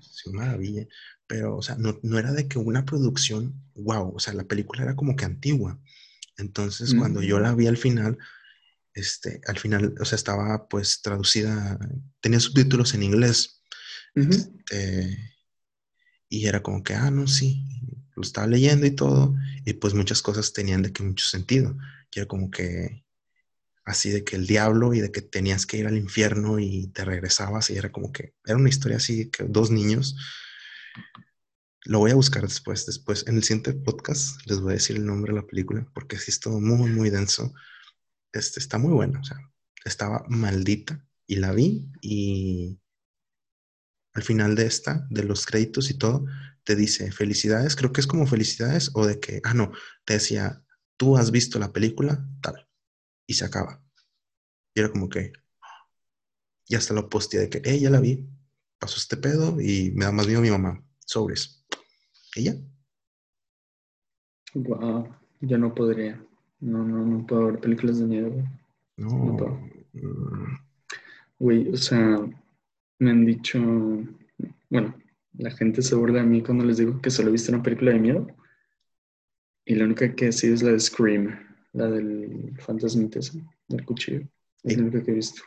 Sí, 0.00 0.30
maravilla. 0.32 0.86
Pero, 1.26 1.56
o 1.56 1.62
sea, 1.62 1.76
no, 1.76 1.98
no 2.02 2.18
era 2.18 2.32
de 2.32 2.48
que 2.48 2.58
una 2.58 2.84
producción, 2.84 3.54
wow, 3.74 4.14
o 4.14 4.18
sea, 4.18 4.32
la 4.34 4.44
película 4.44 4.82
era 4.82 4.96
como 4.96 5.16
que 5.16 5.24
antigua. 5.24 5.80
Entonces, 6.38 6.94
cuando 6.94 7.22
yo 7.22 7.40
la 7.40 7.54
vi 7.54 7.66
al 7.66 7.76
final, 7.76 8.18
este, 8.94 9.40
al 9.46 9.58
final, 9.58 9.94
o 9.98 10.04
sea, 10.04 10.16
estaba 10.16 10.68
pues 10.68 11.00
traducida, 11.02 11.78
tenía 12.20 12.40
subtítulos 12.40 12.94
en 12.94 13.02
inglés. 13.02 13.62
Este, 14.14 15.34
y 16.28 16.46
era 16.46 16.62
como 16.62 16.82
que, 16.82 16.94
ah, 16.94 17.10
no, 17.10 17.26
sí, 17.26 17.64
lo 18.14 18.22
estaba 18.22 18.46
leyendo 18.46 18.86
y 18.86 18.90
todo, 18.90 19.34
y 19.64 19.74
pues 19.74 19.94
muchas 19.94 20.22
cosas 20.22 20.52
tenían 20.52 20.82
de 20.82 20.92
que 20.92 21.02
mucho 21.02 21.24
sentido. 21.24 21.76
Y 22.14 22.20
era 22.20 22.28
como 22.28 22.50
que 22.50 23.05
así 23.86 24.10
de 24.10 24.24
que 24.24 24.36
el 24.36 24.46
diablo 24.46 24.92
y 24.92 25.00
de 25.00 25.12
que 25.12 25.22
tenías 25.22 25.64
que 25.64 25.78
ir 25.78 25.86
al 25.86 25.96
infierno 25.96 26.58
y 26.58 26.88
te 26.88 27.04
regresabas 27.04 27.70
y 27.70 27.78
era 27.78 27.90
como 27.90 28.12
que 28.12 28.34
era 28.44 28.56
una 28.56 28.68
historia 28.68 28.98
así 28.98 29.30
que 29.30 29.44
dos 29.44 29.70
niños. 29.70 30.16
Lo 31.84 32.00
voy 32.00 32.10
a 32.10 32.16
buscar 32.16 32.42
después, 32.42 32.84
después 32.84 33.24
en 33.28 33.36
el 33.36 33.44
siguiente 33.44 33.72
podcast 33.72 34.44
les 34.46 34.60
voy 34.60 34.72
a 34.72 34.74
decir 34.74 34.96
el 34.96 35.06
nombre 35.06 35.32
de 35.32 35.40
la 35.40 35.46
película 35.46 35.88
porque 35.94 36.18
sí 36.18 36.32
es 36.32 36.40
todo 36.40 36.60
muy, 36.60 36.90
muy 36.90 37.10
denso. 37.10 37.54
Este 38.32 38.58
está 38.58 38.76
muy 38.76 38.92
bueno, 38.92 39.20
o 39.20 39.88
estaba 39.88 40.24
maldita 40.28 41.06
y 41.26 41.36
la 41.36 41.52
vi 41.52 41.88
y 42.02 42.80
al 44.14 44.24
final 44.24 44.56
de 44.56 44.66
esta, 44.66 45.06
de 45.10 45.22
los 45.22 45.46
créditos 45.46 45.90
y 45.90 45.94
todo, 45.94 46.26
te 46.64 46.74
dice 46.74 47.12
felicidades, 47.12 47.76
creo 47.76 47.92
que 47.92 48.00
es 48.00 48.08
como 48.08 48.26
felicidades 48.26 48.90
o 48.94 49.06
de 49.06 49.20
que, 49.20 49.40
ah, 49.44 49.54
no, 49.54 49.70
te 50.04 50.14
decía, 50.14 50.64
tú 50.96 51.16
has 51.16 51.30
visto 51.30 51.60
la 51.60 51.72
película, 51.72 52.26
tal, 52.42 52.65
y 53.26 53.34
se 53.34 53.44
acaba. 53.44 53.82
Y 54.74 54.80
era 54.80 54.90
como 54.90 55.08
que, 55.08 55.32
y 56.68 56.74
hasta 56.74 56.94
lo 56.94 57.08
posteé 57.08 57.40
de 57.40 57.50
que, 57.50 57.62
eh, 57.64 57.78
ya 57.80 57.90
la 57.90 58.00
vi, 58.00 58.26
pasó 58.78 58.96
este 58.96 59.16
pedo 59.16 59.60
y 59.60 59.92
me 59.92 60.04
da 60.04 60.12
más 60.12 60.26
miedo 60.26 60.40
mi 60.40 60.50
mamá, 60.50 60.82
sobres. 61.04 61.64
Ya, 62.36 62.54
Wow. 64.56 65.14
Yo 65.40 65.58
no 65.58 65.74
podría. 65.74 66.18
No, 66.60 66.82
no, 66.82 67.04
no 67.04 67.26
puedo 67.26 67.46
ver 67.46 67.60
películas 67.60 67.98
de 67.98 68.06
miedo, 68.06 68.30
no. 68.96 69.08
No 69.08 69.36
puedo. 69.36 69.60
Güey, 71.38 71.68
o 71.68 71.76
sea, 71.76 72.26
me 72.98 73.10
han 73.10 73.26
dicho, 73.26 73.58
bueno, 74.70 74.94
la 75.34 75.50
gente 75.50 75.82
se 75.82 75.94
burla 75.94 76.20
de 76.20 76.26
mí 76.26 76.42
cuando 76.42 76.64
les 76.64 76.78
digo 76.78 77.00
que 77.02 77.10
solo 77.10 77.28
he 77.28 77.32
visto 77.32 77.52
una 77.52 77.62
película 77.62 77.92
de 77.92 77.98
miedo. 77.98 78.26
Y 79.66 79.74
la 79.74 79.84
única 79.84 80.14
que 80.14 80.28
he 80.28 80.32
sido 80.32 80.54
es 80.54 80.62
la 80.62 80.72
de 80.72 80.80
Scream, 80.80 81.45
la 81.76 81.86
del 81.88 82.52
fantasmita 82.60 83.20
del 83.68 83.84
cuchillo. 83.84 84.20
Es 84.62 84.72
Sí. 84.72 84.76
la 84.76 84.82
única 84.84 85.02
que 85.04 85.10
he 85.10 85.14
visto. 85.14 85.42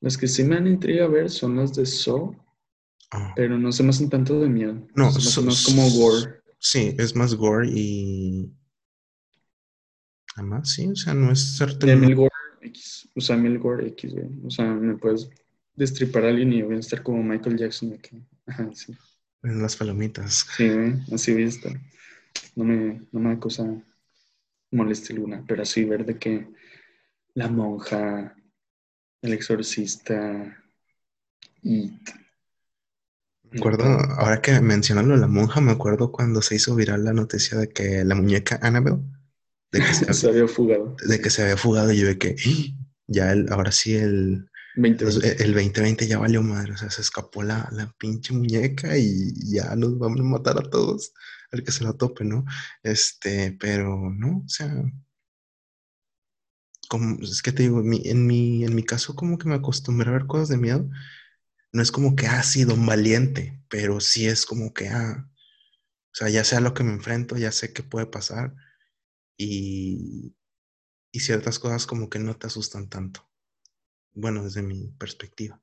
Las 0.00 0.16
que 0.18 0.26
sí 0.26 0.42
me 0.42 0.56
han 0.56 0.66
intrigado 0.66 1.08
a 1.10 1.12
ver 1.12 1.30
son 1.30 1.56
las 1.56 1.74
de 1.74 1.86
Saw, 1.86 2.34
ah, 3.12 3.32
pero 3.36 3.56
no 3.58 3.70
se 3.70 3.82
me 3.82 3.90
hacen 3.90 4.08
tanto 4.10 4.40
de 4.40 4.48
miedo. 4.48 4.86
No, 4.96 5.12
se 5.12 5.20
Saw- 5.20 5.44
más 5.44 5.64
como 5.64 5.88
gore. 5.90 6.40
Sí, 6.58 6.94
es 6.98 7.14
más 7.14 7.34
gore 7.34 7.68
y. 7.70 8.50
Además, 10.36 10.70
sí, 10.72 10.88
o 10.88 10.96
sea, 10.96 11.14
no 11.14 11.30
es 11.30 11.56
cierto. 11.56 11.86
De 11.86 11.92
Emil 11.92 12.14
Gore 12.14 12.30
X, 12.62 13.08
o 13.14 13.20
sea, 13.20 13.36
Emil 13.36 13.58
Gore 13.58 13.88
X, 13.88 14.12
güey. 14.14 14.30
O 14.44 14.50
sea, 14.50 14.64
me 14.72 14.96
puedes 14.96 15.28
destripar 15.76 16.24
a 16.24 16.28
alguien 16.28 16.52
y 16.52 16.62
voy 16.62 16.76
a 16.76 16.80
estar 16.80 17.02
como 17.02 17.22
Michael 17.22 17.58
Jackson 17.58 17.98
que, 17.98 18.22
ajá, 18.46 18.70
sí. 18.74 18.94
En 19.42 19.60
las 19.60 19.76
palomitas. 19.76 20.46
Sí, 20.56 20.68
güey, 20.70 20.94
así 21.12 21.32
voy 21.32 21.42
a 21.44 21.48
estar. 21.48 21.72
No 22.56 22.64
me, 22.64 23.02
no 23.12 23.20
me 23.20 23.30
da 23.34 23.40
cosa 23.40 23.64
molestia 24.72 25.14
alguna, 25.14 25.44
pero 25.46 25.62
así 25.62 25.84
ver 25.84 26.04
de 26.04 26.18
que 26.18 26.48
la 27.34 27.48
monja, 27.48 28.36
el 29.22 29.32
exorcista, 29.32 30.58
y 31.62 31.92
Me 33.50 33.58
acuerdo, 33.58 33.84
ahora 33.84 34.40
que 34.40 34.58
mencionan 34.60 35.08
lo 35.08 35.14
de 35.14 35.20
la 35.20 35.26
monja, 35.28 35.60
me 35.60 35.72
acuerdo 35.72 36.10
cuando 36.10 36.40
se 36.42 36.54
hizo 36.56 36.74
viral 36.74 37.04
la 37.04 37.12
noticia 37.12 37.58
de 37.58 37.68
que 37.68 38.04
la 38.04 38.14
muñeca 38.14 38.58
Annabelle, 38.62 39.00
de 39.72 39.80
que 39.80 39.92
se, 39.94 40.12
se 40.14 40.28
había 40.28 40.48
fugado. 40.48 40.96
de 41.06 41.20
que 41.20 41.30
se 41.30 41.42
había 41.42 41.56
fugado 41.56 41.92
y 41.92 41.98
yo 42.00 42.06
de 42.06 42.18
que 42.18 42.36
¡Ah! 42.46 42.84
ya 43.08 43.32
el, 43.32 43.52
ahora 43.52 43.72
sí 43.72 43.94
el, 43.96 44.48
20 44.76 45.04
los- 45.04 45.22
el 45.22 45.52
2020 45.54 46.06
ya 46.06 46.18
valió 46.18 46.42
madre, 46.42 46.72
o 46.72 46.76
sea, 46.78 46.90
se 46.90 47.02
escapó 47.02 47.42
la, 47.42 47.68
la 47.72 47.92
pinche 47.98 48.32
muñeca 48.32 48.96
y 48.96 49.32
ya 49.52 49.74
nos 49.76 49.98
vamos 49.98 50.20
a 50.20 50.24
matar 50.24 50.58
a 50.58 50.62
todos, 50.70 51.12
al 51.52 51.64
que 51.64 51.72
se 51.72 51.84
la 51.84 51.92
tope, 51.94 52.24
¿no? 52.24 52.44
Este, 52.82 53.52
pero 53.60 54.10
no, 54.10 54.38
o 54.46 54.48
sea, 54.48 54.72
como, 56.88 57.22
es 57.22 57.42
que 57.42 57.52
te 57.52 57.62
digo, 57.64 57.80
en 57.80 57.88
mi, 57.88 58.02
en 58.04 58.26
mi, 58.26 58.64
en 58.64 58.74
mi 58.74 58.84
caso 58.84 59.14
como 59.14 59.38
que 59.38 59.48
me 59.48 59.54
acostumbré 59.54 60.10
a 60.10 60.12
ver 60.12 60.26
cosas 60.26 60.48
de 60.48 60.58
miedo, 60.58 60.88
no 61.72 61.82
es 61.82 61.92
como 61.92 62.16
que 62.16 62.26
ha 62.28 62.42
sido 62.44 62.74
un 62.74 62.86
valiente, 62.86 63.62
pero 63.68 64.00
sí 64.00 64.26
es 64.28 64.46
como 64.46 64.74
que, 64.74 64.88
ah, 64.90 65.28
O 66.12 66.14
sea, 66.14 66.28
ya 66.30 66.44
sé 66.44 66.56
a 66.56 66.60
lo 66.60 66.74
que 66.74 66.84
me 66.84 66.92
enfrento, 66.92 67.36
ya 67.38 67.52
sé 67.52 67.72
qué 67.74 67.82
puede 67.82 68.06
pasar 68.06 68.54
y, 69.38 70.34
y 71.12 71.20
ciertas 71.20 71.58
cosas 71.58 71.86
como 71.86 72.10
que 72.10 72.18
no 72.20 72.36
te 72.36 72.48
asustan 72.48 72.88
tanto. 72.88 73.28
Bueno, 74.14 74.44
desde 74.44 74.62
mi 74.62 74.88
perspectiva. 74.98 75.60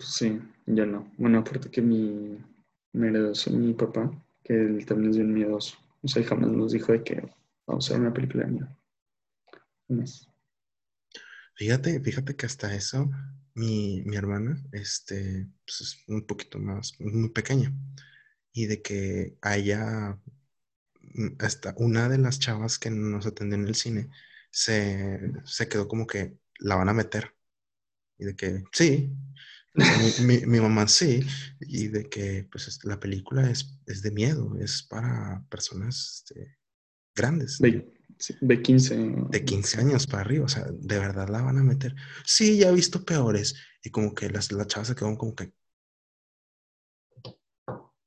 Sí, 0.00 0.40
ya 0.66 0.86
no. 0.86 1.10
Bueno, 1.18 1.38
aparte 1.40 1.70
que 1.70 1.82
mi, 1.82 2.38
me 2.92 3.10
mi 3.10 3.74
papá, 3.74 4.10
que 4.48 4.54
él 4.54 4.86
también 4.86 5.10
es 5.10 5.16
bien 5.16 5.32
miedoso. 5.32 5.76
O 6.02 6.08
sea, 6.08 6.24
jamás 6.24 6.50
nos 6.50 6.72
dijo 6.72 6.92
de 6.92 7.04
que 7.04 7.22
vamos 7.66 7.88
a 7.88 7.92
ver 7.92 8.00
una 8.00 8.14
película 8.14 8.46
de 8.46 8.52
miedo. 8.52 8.68
Fíjate, 11.54 12.00
fíjate 12.00 12.34
que 12.34 12.46
hasta 12.46 12.74
eso, 12.74 13.10
mi, 13.54 14.02
mi 14.06 14.16
hermana, 14.16 14.62
este, 14.72 15.48
pues 15.66 15.80
es 15.80 16.04
un 16.08 16.26
poquito 16.26 16.58
más, 16.58 16.98
muy 16.98 17.28
pequeña. 17.28 17.74
Y 18.52 18.66
de 18.66 18.80
que 18.80 19.36
haya, 19.42 20.18
hasta 21.40 21.74
una 21.76 22.08
de 22.08 22.18
las 22.18 22.38
chavas 22.38 22.78
que 22.78 22.90
nos 22.90 23.26
atendió 23.26 23.58
en 23.58 23.68
el 23.68 23.74
cine, 23.74 24.08
se, 24.50 25.32
se 25.44 25.68
quedó 25.68 25.88
como 25.88 26.06
que 26.06 26.38
la 26.58 26.76
van 26.76 26.88
a 26.88 26.94
meter. 26.94 27.34
Y 28.18 28.24
de 28.24 28.36
que, 28.36 28.64
sí, 28.72 29.12
mi, 29.78 30.26
mi- 30.26 30.46
mi 30.46 30.60
mamá 30.60 30.88
sí, 30.88 31.20
y 31.60 31.88
de 31.88 32.08
que 32.08 32.46
pues 32.50 32.68
es- 32.68 32.84
la 32.84 32.98
película 33.00 33.50
es, 33.50 33.78
es 33.86 34.02
de 34.02 34.10
miedo, 34.10 34.56
es 34.60 34.82
para 34.82 35.44
personas 35.48 36.22
este, 36.26 36.58
grandes, 37.14 37.58
de, 37.58 37.92
sí, 38.18 38.34
B15. 38.40 39.28
de 39.30 39.44
15 39.44 39.80
años 39.80 40.06
para 40.06 40.22
arriba, 40.22 40.44
o 40.44 40.48
sea, 40.48 40.66
de 40.70 40.98
verdad 40.98 41.28
la 41.28 41.42
van 41.42 41.58
a 41.58 41.62
meter. 41.62 41.94
Sí, 42.24 42.58
ya 42.58 42.68
he 42.70 42.74
visto 42.74 43.04
peores, 43.04 43.54
y 43.82 43.90
como 43.90 44.14
que 44.14 44.28
las, 44.30 44.50
las 44.52 44.66
chavas 44.66 44.88
se 44.88 44.94
quedaron 44.94 45.16
como 45.16 45.34
que, 45.34 45.52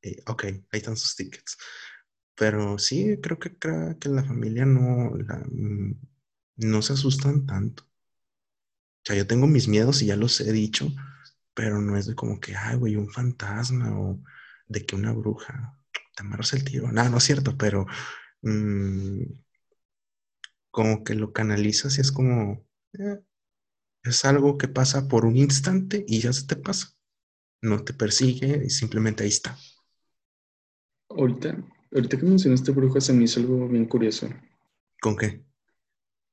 eh, 0.02 0.22
ok, 0.28 0.44
ahí 0.46 0.62
están 0.72 0.98
sus 0.98 1.16
tickets. 1.16 1.58
Pero 2.36 2.78
sí, 2.80 3.18
creo 3.22 3.38
que, 3.38 3.58
creo 3.58 3.98
que 4.00 4.10
la 4.10 4.24
familia 4.24 4.66
no, 4.66 5.16
la- 5.18 5.44
mm, 5.52 5.96
no 6.58 6.82
se 6.82 6.94
asustan 6.94 7.46
tanto. 7.46 7.84
O 7.84 9.04
sea, 9.06 9.16
yo 9.16 9.26
tengo 9.28 9.48
mis 9.48 9.68
miedos 9.68 10.02
y 10.02 10.08
ya 10.08 10.16
los 10.16 10.40
he 10.42 10.52
dicho, 10.52 10.92
pero 11.62 11.80
no 11.80 11.96
es 11.96 12.08
de 12.08 12.16
como 12.16 12.40
que, 12.40 12.56
ay, 12.56 12.76
güey, 12.76 12.96
un 12.96 13.08
fantasma 13.08 13.96
o 13.96 14.20
de 14.68 14.84
que 14.84 14.96
una 14.96 15.14
bruja 15.14 15.78
te 16.16 16.24
amarras 16.24 16.54
el 16.54 16.64
tiro. 16.64 16.92
No, 16.92 17.08
no 17.08 17.18
es 17.18 17.24
cierto, 17.24 17.56
pero 17.56 17.86
mm, 18.42 19.22
como 20.72 21.04
que 21.04 21.14
lo 21.14 21.34
canalizas 21.34 22.00
y 22.00 22.02
es 22.02 22.12
como, 22.12 22.66
eh, 22.94 23.20
es 24.02 24.26
algo 24.26 24.58
que 24.58 24.70
pasa 24.70 25.08
por 25.08 25.24
un 25.24 25.38
instante 25.38 26.04
y 26.08 26.20
ya 26.22 26.34
se 26.34 26.48
te 26.48 26.56
pasa. 26.56 26.96
No 27.62 27.84
te 27.84 27.94
persigue 27.94 28.64
y 28.66 28.72
simplemente 28.72 29.22
ahí 29.22 29.30
está. 29.30 29.56
Ahorita, 31.10 31.64
ahorita 31.94 32.18
que 32.18 32.26
mencionaste 32.26 32.72
bruja, 32.72 33.00
se 33.02 33.14
me 33.14 33.26
hizo 33.26 33.40
algo 33.40 33.68
bien 33.68 33.86
curioso 33.86 34.28
¿Con 35.00 35.16
qué? 35.16 35.44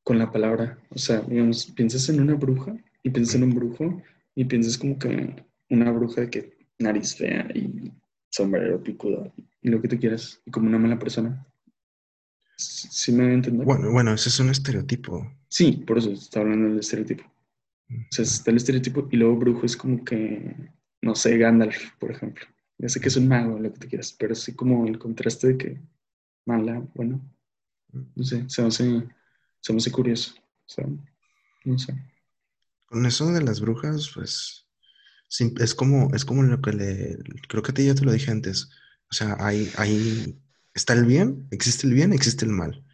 con 0.04 0.18
la 0.18 0.32
palabra. 0.32 0.78
O 0.88 0.96
sea, 0.96 1.20
digamos, 1.20 1.66
piensas 1.66 2.08
en 2.08 2.22
una 2.22 2.32
bruja 2.32 2.74
y 3.02 3.10
piensas 3.10 3.34
en 3.34 3.42
un 3.42 3.54
brujo 3.54 4.02
y 4.38 4.44
piensas 4.44 4.78
como 4.78 4.96
que 4.96 5.34
una 5.68 5.90
bruja 5.90 6.20
de 6.20 6.30
que 6.30 6.58
nariz 6.78 7.16
fea 7.16 7.48
y 7.52 7.92
sombrero 8.30 8.80
picudo 8.80 9.32
y 9.60 9.68
lo 9.68 9.82
que 9.82 9.88
tú 9.88 9.98
quieras, 9.98 10.40
y 10.46 10.52
como 10.52 10.68
una 10.68 10.78
mala 10.78 10.96
persona. 10.96 11.44
¿Sí 12.56 13.10
me 13.10 13.34
entender? 13.34 13.66
Bueno, 13.66 13.90
bueno, 13.90 14.14
ese 14.14 14.28
es 14.28 14.38
un 14.38 14.50
estereotipo. 14.50 15.28
Sí, 15.48 15.82
por 15.84 15.98
eso 15.98 16.12
está 16.12 16.38
hablando 16.38 16.68
del 16.68 16.78
estereotipo. 16.78 17.24
O 17.90 18.12
sea, 18.12 18.22
está 18.22 18.52
el 18.52 18.58
estereotipo 18.58 19.08
y 19.10 19.16
luego 19.16 19.38
brujo 19.38 19.66
es 19.66 19.76
como 19.76 20.04
que, 20.04 20.54
no 21.02 21.16
sé, 21.16 21.36
Gandalf, 21.36 21.96
por 21.98 22.12
ejemplo. 22.12 22.46
Ya 22.78 22.88
sé 22.88 23.00
que 23.00 23.08
es 23.08 23.16
un 23.16 23.26
mago, 23.26 23.58
lo 23.58 23.72
que 23.72 23.80
tú 23.80 23.88
quieras, 23.88 24.14
pero 24.16 24.36
sí 24.36 24.54
como 24.54 24.86
el 24.86 25.00
contraste 25.00 25.48
de 25.48 25.58
que 25.58 25.80
mala, 26.46 26.80
bueno, 26.94 27.20
no 28.14 28.22
sé, 28.22 28.48
se 28.48 28.62
me 28.62 28.68
hace, 28.68 29.08
se 29.60 29.72
me 29.72 29.78
hace 29.78 29.90
curioso. 29.90 30.34
O 30.38 30.68
sea, 30.68 30.86
no 31.64 31.76
sé. 31.76 31.92
Con 32.88 33.06
eso 33.06 33.30
de 33.32 33.42
las 33.42 33.60
brujas, 33.60 34.10
pues 34.14 34.68
es 35.58 35.74
como, 35.74 36.14
es 36.14 36.24
como 36.24 36.42
lo 36.42 36.60
que 36.60 36.72
le, 36.72 37.18
creo 37.48 37.62
que 37.62 37.72
te, 37.72 37.84
ya 37.84 37.94
te 37.94 38.04
lo 38.04 38.12
dije 38.12 38.30
antes. 38.30 38.70
O 39.10 39.14
sea, 39.14 39.36
hay, 39.40 39.70
hay, 39.76 40.40
está 40.74 40.94
el 40.94 41.04
bien, 41.04 41.46
existe 41.50 41.86
el 41.86 41.94
bien, 41.94 42.12
existe 42.12 42.44
el 42.44 42.52
mal. 42.52 42.84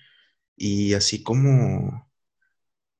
Y 0.56 0.94
así 0.94 1.22
como, 1.22 2.10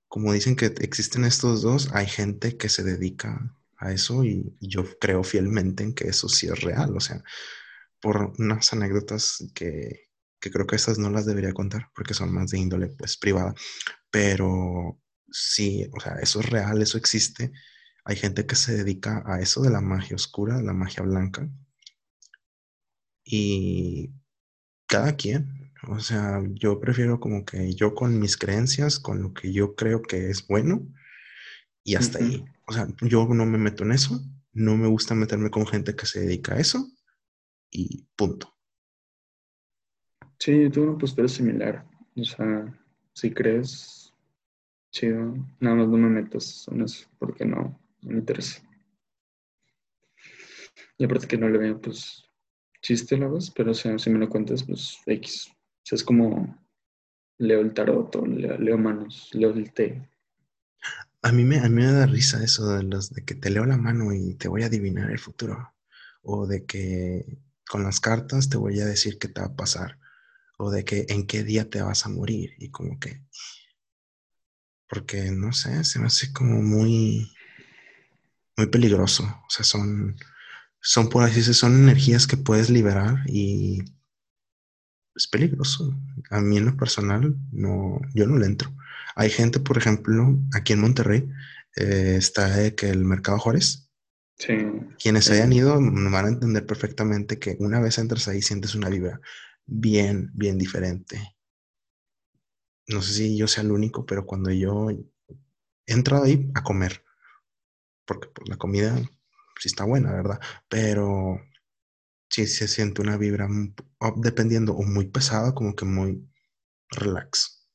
como 0.09 0.33
dicen 0.33 0.57
que 0.57 0.67
existen 0.67 1.25
estos 1.25 1.63
dos, 1.63 1.91
hay 1.93 2.07
gente 2.07 2.57
que 2.57 2.69
se 2.69 2.85
dedica 2.85 3.57
a 3.77 3.93
eso 3.93 4.25
y 4.25 4.57
yo 4.61 4.85
creo 4.99 5.25
fielmente 5.25 5.83
en 5.83 5.95
que 5.95 6.09
eso 6.09 6.29
sí 6.29 6.47
es 6.47 6.61
real. 6.61 6.97
O 6.97 7.01
sea, 7.01 7.23
por 8.01 8.33
unas 8.39 8.73
anécdotas 8.73 9.45
que, 9.55 10.11
que 10.41 10.51
creo 10.51 10.67
que 10.67 10.77
estas 10.77 10.99
no 10.99 11.11
las 11.11 11.27
debería 11.27 11.53
contar 11.53 11.91
porque 11.95 12.15
son 12.15 12.33
más 12.33 12.51
de 12.51 12.59
índole 12.59 12.89
pues 12.89 13.17
privada. 13.17 13.55
Pero 14.11 15.01
sí, 15.35 15.91
o 15.93 16.01
sea, 16.01 16.15
eso 16.23 16.41
es 16.41 16.49
real, 16.49 16.81
eso 16.81 16.97
existe. 16.97 17.53
Hay 18.05 18.17
gente 18.17 18.47
que 18.47 18.55
se 18.55 18.77
dedica 18.77 19.23
a 19.27 19.41
eso 19.41 19.63
de 19.63 19.71
la 19.71 19.81
magia 19.81 20.17
oscura, 20.17 20.57
de 20.57 20.63
la 20.63 20.73
magia 20.73 21.03
blanca. 21.03 21.49
Y 23.25 24.13
cada 24.87 25.17
quien, 25.17 25.73
o 25.89 25.99
sea, 25.99 26.41
yo 26.53 26.79
prefiero 26.79 27.19
como 27.19 27.45
que 27.45 27.75
yo 27.75 27.95
con 27.95 28.19
mis 28.21 28.37
creencias, 28.37 29.01
con 29.01 29.23
lo 29.23 29.35
que 29.35 29.53
yo 29.53 29.75
creo 29.75 30.03
que 30.03 30.31
es 30.31 30.47
bueno 30.47 30.87
y 31.83 31.97
hasta 31.97 32.19
ahí. 32.19 32.45
O 32.67 32.73
sea, 32.73 32.87
yo 33.01 33.27
no 33.27 33.45
me 33.45 33.59
meto 33.59 33.83
en 33.83 33.93
eso, 33.93 34.21
no 34.53 34.77
me 34.77 34.87
gusta 34.87 35.15
meterme 35.15 35.51
con 35.51 35.67
gente 35.67 35.97
que 35.97 36.07
se 36.07 36.21
dedica 36.21 36.55
a 36.55 36.61
eso 36.61 36.87
y 37.71 38.07
punto. 38.15 38.55
Sí, 40.39 40.63
yo 40.65 40.71
tengo 40.71 40.91
una 40.91 40.99
postura 40.99 41.27
similar. 41.27 41.87
O 42.17 42.25
sea, 42.25 42.73
si 43.15 43.31
crees, 43.33 44.04
chido, 44.95 45.35
nada 45.59 45.77
más 45.77 45.89
no 45.89 45.99
me 45.99 46.09
metas 46.09 46.67
en 46.71 46.83
eso, 46.83 47.07
porque 47.19 47.45
no, 47.45 47.79
me 48.03 48.19
interesa. 48.19 48.63
Y 50.97 51.05
aparte 51.05 51.27
que 51.27 51.37
no 51.37 51.49
le 51.49 51.59
veo, 51.59 51.81
pues, 51.81 52.25
chiste 52.81 53.19
la 53.19 53.27
voz, 53.27 53.51
pero 53.51 53.75
si 53.75 54.11
me 54.11 54.19
lo 54.19 54.29
cuentas, 54.29 54.63
pues, 54.63 54.99
X. 55.07 55.51
Es 55.91 56.03
como 56.03 56.57
leo 57.39 57.61
el 57.61 57.75
tarot 57.75 58.15
leo 58.27 58.79
manos, 58.79 59.31
leo 59.33 59.51
el 59.51 59.73
té. 59.73 60.09
A 61.23 61.33
mí 61.33 61.45
me, 61.45 61.59
a 61.59 61.69
mí 61.69 61.83
me 61.83 61.93
da 61.93 62.07
risa 62.07 62.43
eso 62.45 62.69
de 62.77 62.85
los 62.85 63.11
de 63.11 63.25
que 63.25 63.35
te 63.35 63.51
leo 63.51 63.65
la 63.65 63.77
mano 63.77 64.13
y 64.13 64.35
te 64.35 64.49
voy 64.49 64.63
a 64.63 64.67
adivinar 64.67 65.11
el 65.11 65.19
futuro. 65.19 65.75
O 66.23 66.47
de 66.47 66.65
que 66.65 67.39
con 67.69 67.83
las 67.83 68.01
cartas 68.01 68.49
te 68.49 68.57
voy 68.57 68.81
a 68.81 68.87
decir 68.87 69.19
qué 69.19 69.29
te 69.29 69.41
va 69.41 69.49
a 69.49 69.57
pasar. 69.57 69.99
O 70.59 70.71
de 70.71 70.85
que 70.85 71.07
en 71.09 71.27
qué 71.27 71.43
día 71.43 71.69
te 71.69 71.83
vas 71.83 72.07
a 72.07 72.11
morir. 72.11 72.55
Y 72.59 72.71
como 72.71 73.01
que, 73.01 73.23
porque 74.89 75.31
no 75.31 75.53
sé, 75.53 75.85
se 75.85 75.99
me 75.99 76.07
hace 76.07 76.33
como 76.33 76.63
muy, 76.63 77.33
muy 78.57 78.67
peligroso. 78.67 79.25
O 79.25 79.51
sea, 79.51 79.65
son, 79.65 80.17
son 80.81 81.09
por 81.09 81.25
así 81.25 81.37
decirlo, 81.37 81.55
son 81.55 81.75
energías 81.85 82.27
que 82.27 82.37
puedes 82.37 82.71
liberar 82.71 83.19
y 83.27 83.83
es 85.15 85.27
peligroso. 85.29 85.97
A 86.31 86.41
mí 86.41 86.57
en 86.57 86.67
lo 86.67 86.77
personal, 86.77 87.37
no, 87.53 88.01
yo 88.15 88.27
no 88.27 88.39
le 88.39 88.47
entro. 88.47 88.75
Hay 89.17 89.31
gente, 89.31 89.61
por 89.61 89.79
ejemplo, 89.79 90.37
aquí 90.55 90.73
en 90.73 90.81
Monterrey, 90.81 91.29
eh, 91.77 92.17
está 92.19 92.49
de 92.49 92.75
que 92.75 92.91
el 92.91 93.05
Mercado 93.05 93.39
Juárez, 93.39 93.89
Sí. 94.37 94.53
quienes 94.99 95.29
eh, 95.31 95.35
hayan 95.35 95.53
ido 95.53 95.81
van 95.81 96.25
a 96.25 96.29
entender 96.29 96.67
perfectamente 96.67 97.39
que 97.39 97.57
una 97.61 97.79
vez 97.79 97.99
entras 97.99 98.27
ahí 98.27 98.43
sientes 98.43 98.75
una 98.75 98.89
vibra 98.89 99.21
bien, 99.65 100.31
bien 100.35 100.59
diferente. 100.59 101.34
No 102.89 103.03
sé 103.03 103.13
si 103.15 103.37
yo 103.37 103.49
sea 103.49 103.63
el 103.63 103.73
único, 103.73 104.05
pero 104.05 104.27
cuando 104.27 104.51
yo 104.51 104.89
entro 105.87 106.23
ahí 106.23 106.51
a 106.55 106.63
comer, 106.63 107.05
porque 108.07 108.29
pues, 108.29 108.49
la 108.49 108.57
comida 108.57 108.97
sí 109.61 109.69
está 109.69 109.85
buena, 109.85 110.13
¿verdad? 110.13 110.41
Pero 110.69 111.41
sí 112.29 112.47
se 112.47 112.69
siente 112.69 113.03
una 113.03 113.17
vibra, 113.17 113.49
o 113.99 114.15
dependiendo, 114.17 114.75
o 114.75 114.83
muy 114.83 115.07
pesada, 115.07 115.55
como 115.55 115.75
que 115.75 115.85
muy 115.85 116.29
relax. 116.91 117.69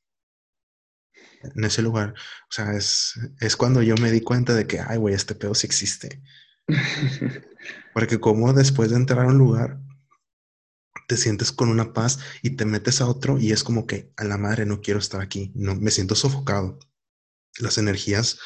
En 1.55 1.63
ese 1.63 1.81
lugar, 1.81 2.13
o 2.13 2.51
sea, 2.51 2.73
es, 2.73 3.13
es 3.39 3.55
cuando 3.55 3.81
yo 3.81 3.95
me 3.95 4.11
di 4.11 4.21
cuenta 4.21 4.53
de 4.53 4.67
que, 4.67 4.79
ay, 4.81 4.97
güey, 4.97 5.15
este 5.15 5.35
pedo 5.35 5.55
sí 5.55 5.67
existe. 5.67 6.21
Porque 7.93 8.19
como 8.19 8.53
después 8.53 8.89
de 8.89 8.97
entrar 8.97 9.25
a 9.25 9.29
un 9.29 9.37
lugar, 9.37 9.79
te 11.09 11.17
sientes 11.17 11.51
con 11.53 11.69
una 11.69 11.93
paz 11.93 12.19
y 12.43 12.51
te 12.57 12.65
metes 12.65 13.01
a 13.01 13.07
otro 13.07 13.39
y 13.39 13.53
es 13.53 13.65
como 13.65 13.87
que 13.87 14.13
a 14.17 14.25
la 14.25 14.37
madre 14.39 14.65
no 14.67 14.81
quiero 14.81 15.01
estar 15.01 15.21
aquí, 15.21 15.51
no 15.55 15.75
me 15.75 15.91
siento 15.91 16.15
sofocado. 16.15 16.79
Las 17.59 17.77
energías 17.77 18.39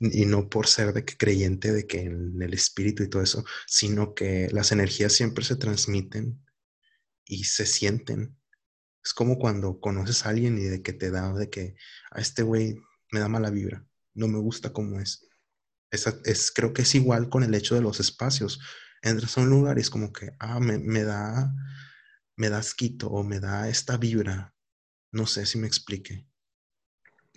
y 0.00 0.26
no 0.26 0.48
por 0.50 0.66
ser 0.68 0.92
de 0.94 1.04
que 1.04 1.16
creyente 1.16 1.72
de 1.72 1.86
que 1.86 2.00
en 2.02 2.40
el 2.42 2.54
espíritu 2.54 3.02
y 3.04 3.10
todo 3.10 3.22
eso, 3.22 3.44
sino 3.66 4.14
que 4.14 4.48
las 4.52 4.72
energías 4.72 5.12
siempre 5.14 5.44
se 5.44 5.56
transmiten 5.56 6.42
y 7.26 7.44
se 7.44 7.66
sienten. 7.66 8.36
Es 9.04 9.14
como 9.14 9.38
cuando 9.38 9.80
conoces 9.80 10.26
a 10.26 10.30
alguien 10.30 10.58
y 10.58 10.64
de 10.64 10.82
que 10.82 10.92
te 10.94 11.10
da 11.10 11.32
de 11.34 11.50
que 11.50 11.76
a 12.12 12.20
este 12.20 12.42
güey 12.42 12.76
me 13.12 13.20
da 13.20 13.28
mala 13.28 13.50
vibra, 13.50 13.86
no 14.14 14.28
me 14.28 14.38
gusta 14.40 14.72
cómo 14.72 15.00
es. 15.00 15.26
Esa- 15.90 16.20
es, 16.24 16.52
creo 16.52 16.72
que 16.74 16.82
es 16.82 16.94
igual 16.96 17.28
con 17.30 17.44
el 17.44 17.54
hecho 17.54 17.74
de 17.76 17.82
los 17.82 18.00
espacios. 18.00 18.60
Entras 19.02 19.38
a 19.38 19.42
un 19.42 19.50
lugar 19.50 19.78
y 19.78 19.82
es 19.82 19.90
como 19.90 20.12
que, 20.12 20.32
ah, 20.40 20.60
me, 20.60 20.78
me 20.78 21.04
da 21.04 21.52
me 22.36 22.48
da 22.48 22.58
asquito 22.58 23.08
o 23.08 23.22
me 23.22 23.40
da 23.40 23.68
esta 23.68 23.96
vibra. 23.96 24.54
No 25.12 25.26
sé 25.26 25.46
si 25.46 25.58
me 25.58 25.66
explique. 25.66 26.26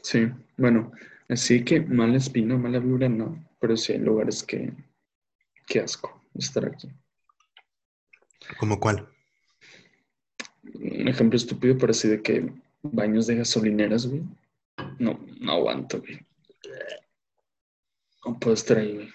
Sí, 0.02 0.28
bueno, 0.58 0.92
así 1.30 1.64
que 1.64 1.82
mala 1.82 2.18
espina, 2.18 2.58
mala 2.58 2.80
vibra 2.80 3.10
no, 3.10 3.48
pero 3.60 3.76
sí 3.78 3.94
hay 3.94 4.00
lugares 4.00 4.44
que, 4.44 4.74
qué 5.68 5.82
asco 5.82 6.22
estar 6.34 6.66
aquí. 6.66 6.90
¿Como 8.58 8.80
cuál? 8.80 9.08
Un 10.74 11.08
ejemplo 11.08 11.38
estúpido, 11.38 11.78
pero 11.78 11.92
así 11.92 12.08
de 12.08 12.22
que 12.22 12.52
baños 12.82 13.28
de 13.28 13.36
gasolineras, 13.36 14.08
güey. 14.08 14.24
No, 15.00 15.20
no 15.40 15.52
aguanto, 15.52 16.00
güey. 16.00 16.20
No 18.26 18.40
puedo 18.40 18.54
estar 18.54 18.78
ahí, 18.78 18.94
güey. 18.94 19.10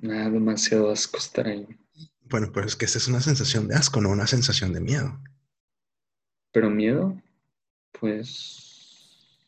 Nada, 0.00 0.30
demasiado 0.30 0.90
asco 0.90 1.18
estar 1.18 1.46
ahí. 1.46 1.66
Bueno, 2.32 2.50
pero 2.50 2.66
es 2.66 2.76
que 2.76 2.86
esa 2.86 2.96
es 2.96 3.08
una 3.08 3.20
sensación 3.20 3.68
de 3.68 3.74
asco, 3.74 4.00
no 4.00 4.08
una 4.08 4.26
sensación 4.26 4.72
de 4.72 4.80
miedo. 4.80 5.20
Pero 6.50 6.70
miedo, 6.70 7.20
pues. 8.00 9.38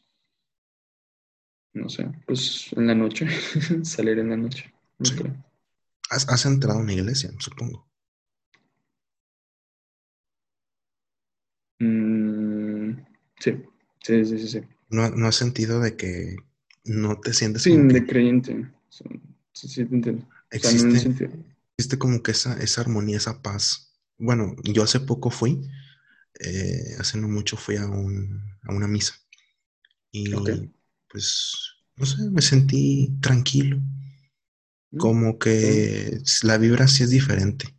No 1.73 1.88
sé, 1.88 2.09
pues 2.27 2.70
en 2.77 2.87
la 2.87 2.94
noche, 2.94 3.27
salir 3.85 4.18
en 4.18 4.29
la 4.29 4.37
noche. 4.37 4.70
No 4.99 5.07
Sí. 5.07 5.16
creo. 5.16 5.35
Has, 6.11 6.29
has 6.29 6.44
entrado 6.44 6.79
a 6.79 6.83
una 6.83 6.92
iglesia, 6.92 7.33
supongo. 7.38 7.88
Mm, 11.81 12.99
sí, 13.40 13.64
sí, 14.03 14.25
sí, 14.27 14.38
sí. 14.38 14.49
Sí, 14.49 14.61
No, 14.90 15.09
no 15.09 15.27
has 15.27 15.37
sentido 15.37 15.81
de 15.81 15.97
que 15.97 16.37
no 16.85 17.18
te 17.18 17.33
sientes 17.33 17.62
sí 17.62 17.70
que 17.70 17.79
de 17.79 18.07
creyente. 18.07 18.70
Sí, 18.90 19.05
sí, 19.55 19.87
te 19.87 19.94
entiendo. 19.94 20.27
O 20.53 20.59
sea, 20.59 20.70
no 20.73 20.97
en 20.99 21.54
existe, 21.76 21.98
como 21.98 22.22
que 22.22 22.32
esa, 22.32 22.58
esa 22.60 22.80
armonía, 22.82 23.16
esa 23.16 23.42
paz. 23.42 23.94
Bueno, 24.18 24.54
yo 24.64 24.82
hace 24.84 25.00
poco 25.00 25.30
fui, 25.30 25.60
eh, 26.40 26.96
hace 26.98 27.18
no 27.18 27.28
mucho 27.28 27.56
fui 27.56 27.76
a, 27.76 27.87
un, 27.87 28.42
a 28.62 28.72
una 28.74 28.88
misa 28.88 29.14
y 30.12 30.32
pues, 31.08 31.54
no 31.96 32.06
sé, 32.06 32.30
me 32.30 32.42
sentí 32.42 33.16
tranquilo, 33.20 33.80
Mm, 34.94 34.98
como 34.98 35.38
que 35.38 36.20
la 36.42 36.58
vibra 36.58 36.88
sí 36.88 37.02
es 37.02 37.10
diferente. 37.10 37.74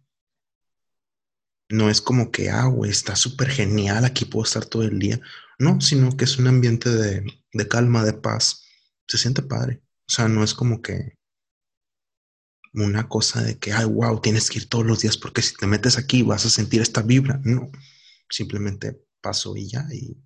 No 1.69 1.89
es 1.89 2.01
como 2.01 2.31
que, 2.31 2.49
ah, 2.49 2.65
güey, 2.65 2.91
está 2.91 3.15
súper 3.15 3.49
genial, 3.49 4.05
aquí 4.05 4.25
puedo 4.25 4.45
estar 4.45 4.65
todo 4.65 4.83
el 4.83 4.99
día. 4.99 5.19
No, 5.57 5.81
sino 5.81 6.15
que 6.15 6.25
es 6.25 6.37
un 6.37 6.47
ambiente 6.47 6.89
de, 6.89 7.23
de 7.53 7.67
calma, 7.67 8.03
de 8.03 8.13
paz. 8.13 8.63
Se 9.07 9.17
siente 9.17 9.41
padre. 9.41 9.81
O 10.07 10.11
sea, 10.11 10.27
no 10.27 10.43
es 10.43 10.53
como 10.53 10.81
que 10.81 11.14
una 12.75 13.07
cosa 13.07 13.41
de 13.41 13.57
que, 13.57 13.71
ay, 13.71 13.85
wow, 13.85 14.19
tienes 14.19 14.49
que 14.49 14.59
ir 14.59 14.69
todos 14.69 14.85
los 14.85 15.01
días 15.01 15.17
porque 15.17 15.41
si 15.41 15.55
te 15.55 15.67
metes 15.67 15.97
aquí 15.97 16.23
vas 16.23 16.45
a 16.45 16.49
sentir 16.49 16.81
esta 16.81 17.01
vibra. 17.01 17.39
No, 17.43 17.69
simplemente 18.29 19.01
paso 19.21 19.55
y 19.55 19.67
ya. 19.67 19.85
Y 19.91 20.17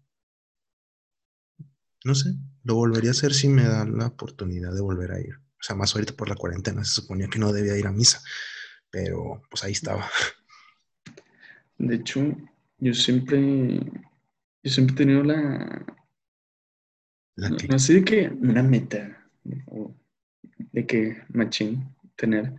no 2.04 2.16
sé, 2.16 2.34
lo 2.64 2.76
volvería 2.76 3.12
a 3.12 3.14
hacer 3.14 3.34
si 3.34 3.48
me 3.48 3.64
da 3.64 3.86
la 3.86 4.08
oportunidad 4.08 4.74
de 4.74 4.82
volver 4.82 5.12
a 5.12 5.20
ir. 5.20 5.36
O 5.36 5.62
sea, 5.62 5.76
más 5.76 5.94
ahorita 5.94 6.14
por 6.14 6.30
la 6.30 6.36
cuarentena 6.36 6.84
se 6.84 7.02
suponía 7.02 7.28
que 7.28 7.40
no 7.40 7.52
debía 7.52 7.78
ir 7.78 7.88
a 7.88 7.92
misa, 7.92 8.22
pero 8.90 9.42
pues 9.50 9.64
ahí 9.64 9.74
estaba. 9.74 10.10
De 11.78 11.96
hecho, 11.96 12.36
yo 12.80 12.94
siempre, 12.94 13.80
yo 14.64 14.72
siempre 14.72 14.94
he 14.94 14.98
tenido 14.98 15.24
la, 15.24 15.86
La 17.36 17.50
no, 17.50 17.58
así 17.76 17.94
de 17.94 18.04
que 18.04 18.30
una 18.30 18.64
meta, 18.64 19.30
de 20.72 20.86
que 20.86 21.24
machín 21.30 21.96
tener, 22.19 22.53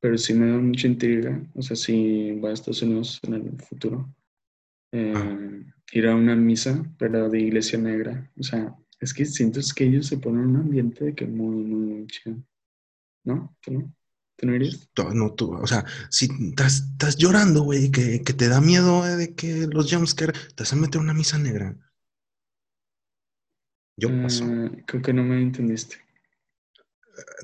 pero 0.00 0.18
sí 0.18 0.34
me 0.34 0.48
da 0.52 0.58
mucha 0.58 0.86
intriga, 0.88 1.42
o 1.54 1.62
sea, 1.62 1.76
si 1.76 2.32
voy 2.32 2.50
a 2.50 2.54
Estados 2.54 2.82
Unidos 2.82 3.20
en 3.24 3.34
el 3.34 3.60
futuro, 3.62 4.14
eh, 4.92 5.12
Ah. 5.14 5.38
ir 5.92 6.06
a 6.08 6.14
una 6.16 6.36
misa, 6.36 6.84
pero 6.98 7.28
de 7.30 7.40
iglesia 7.40 7.78
negra, 7.78 8.30
o 8.38 8.42
sea, 8.42 8.76
es 9.00 9.14
que 9.14 9.24
siento 9.26 9.60
es 9.60 9.74
que 9.74 9.84
ellos 9.86 10.06
se 10.06 10.18
ponen 10.18 10.42
en 10.44 10.50
un 10.50 10.56
ambiente 10.56 11.04
de 11.06 11.14
que 11.14 11.26
muy, 11.26 11.56
muy, 11.64 11.86
muy 11.86 12.06
chido, 12.08 12.36
¿no? 13.24 13.56
¿Tú 13.62 13.72
no? 13.72 13.94
¿Tú 14.36 14.46
no 14.46 14.54
irías? 14.56 14.90
no 15.14 15.34
tú, 15.34 15.54
o 15.54 15.66
sea, 15.66 15.84
si 16.10 16.28
estás, 16.50 16.88
estás 16.92 17.16
llorando, 17.16 17.62
güey, 17.62 17.90
que, 17.90 18.22
que 18.22 18.34
te 18.34 18.48
da 18.48 18.60
miedo 18.60 19.06
eh, 19.06 19.16
de 19.16 19.34
que 19.34 19.66
los 19.68 19.92
jumpscare 19.92 20.32
te 20.54 20.62
hacen 20.64 20.80
meter 20.80 21.00
una 21.00 21.14
misa 21.14 21.38
negra. 21.38 21.76
Yo 23.98 24.08
paso, 24.22 24.44
Eh, 24.44 24.84
creo 24.86 25.02
que 25.02 25.12
no 25.12 25.24
me 25.24 25.40
entendiste. 25.40 25.96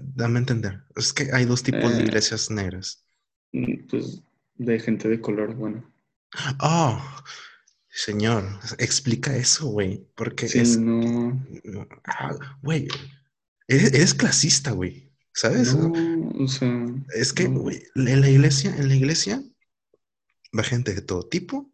Dame 0.01 0.39
a 0.39 0.41
entender. 0.41 0.85
Es 0.97 1.13
que 1.13 1.31
hay 1.33 1.45
dos 1.45 1.63
tipos 1.63 1.93
de 1.93 2.01
Eh. 2.01 2.05
iglesias 2.07 2.51
negras. 2.51 3.05
Mm, 3.53 3.87
Pues 3.89 4.23
de 4.55 4.79
gente 4.81 5.09
de 5.09 5.21
color, 5.21 5.55
bueno. 5.55 5.85
Oh, 6.61 7.03
señor, 7.89 8.45
explica 8.79 9.37
eso, 9.37 9.67
güey, 9.67 10.07
porque 10.17 10.49
Sí, 10.49 10.61
es, 10.61 10.79
no, 10.79 11.43
ah, 12.07 12.35
güey, 12.63 12.89
eres, 13.69 13.93
eres 13.93 14.15
clasista, 14.15 14.71
güey, 14.73 15.13
¿sabes? 15.35 15.75
no, 15.75 15.93
o 16.43 16.49
sea, 16.49 16.87
Es 17.15 17.33
que, 17.33 17.49
no. 17.49 17.61
güey, 17.61 17.83
en 17.95 18.21
la 18.23 18.31
iglesia, 18.31 18.75
en 18.77 18.89
la 18.89 18.95
iglesia 18.95 19.43
va 20.59 20.63
gente 20.63 20.95
de 20.95 21.03
todo 21.03 21.29
tipo, 21.29 21.71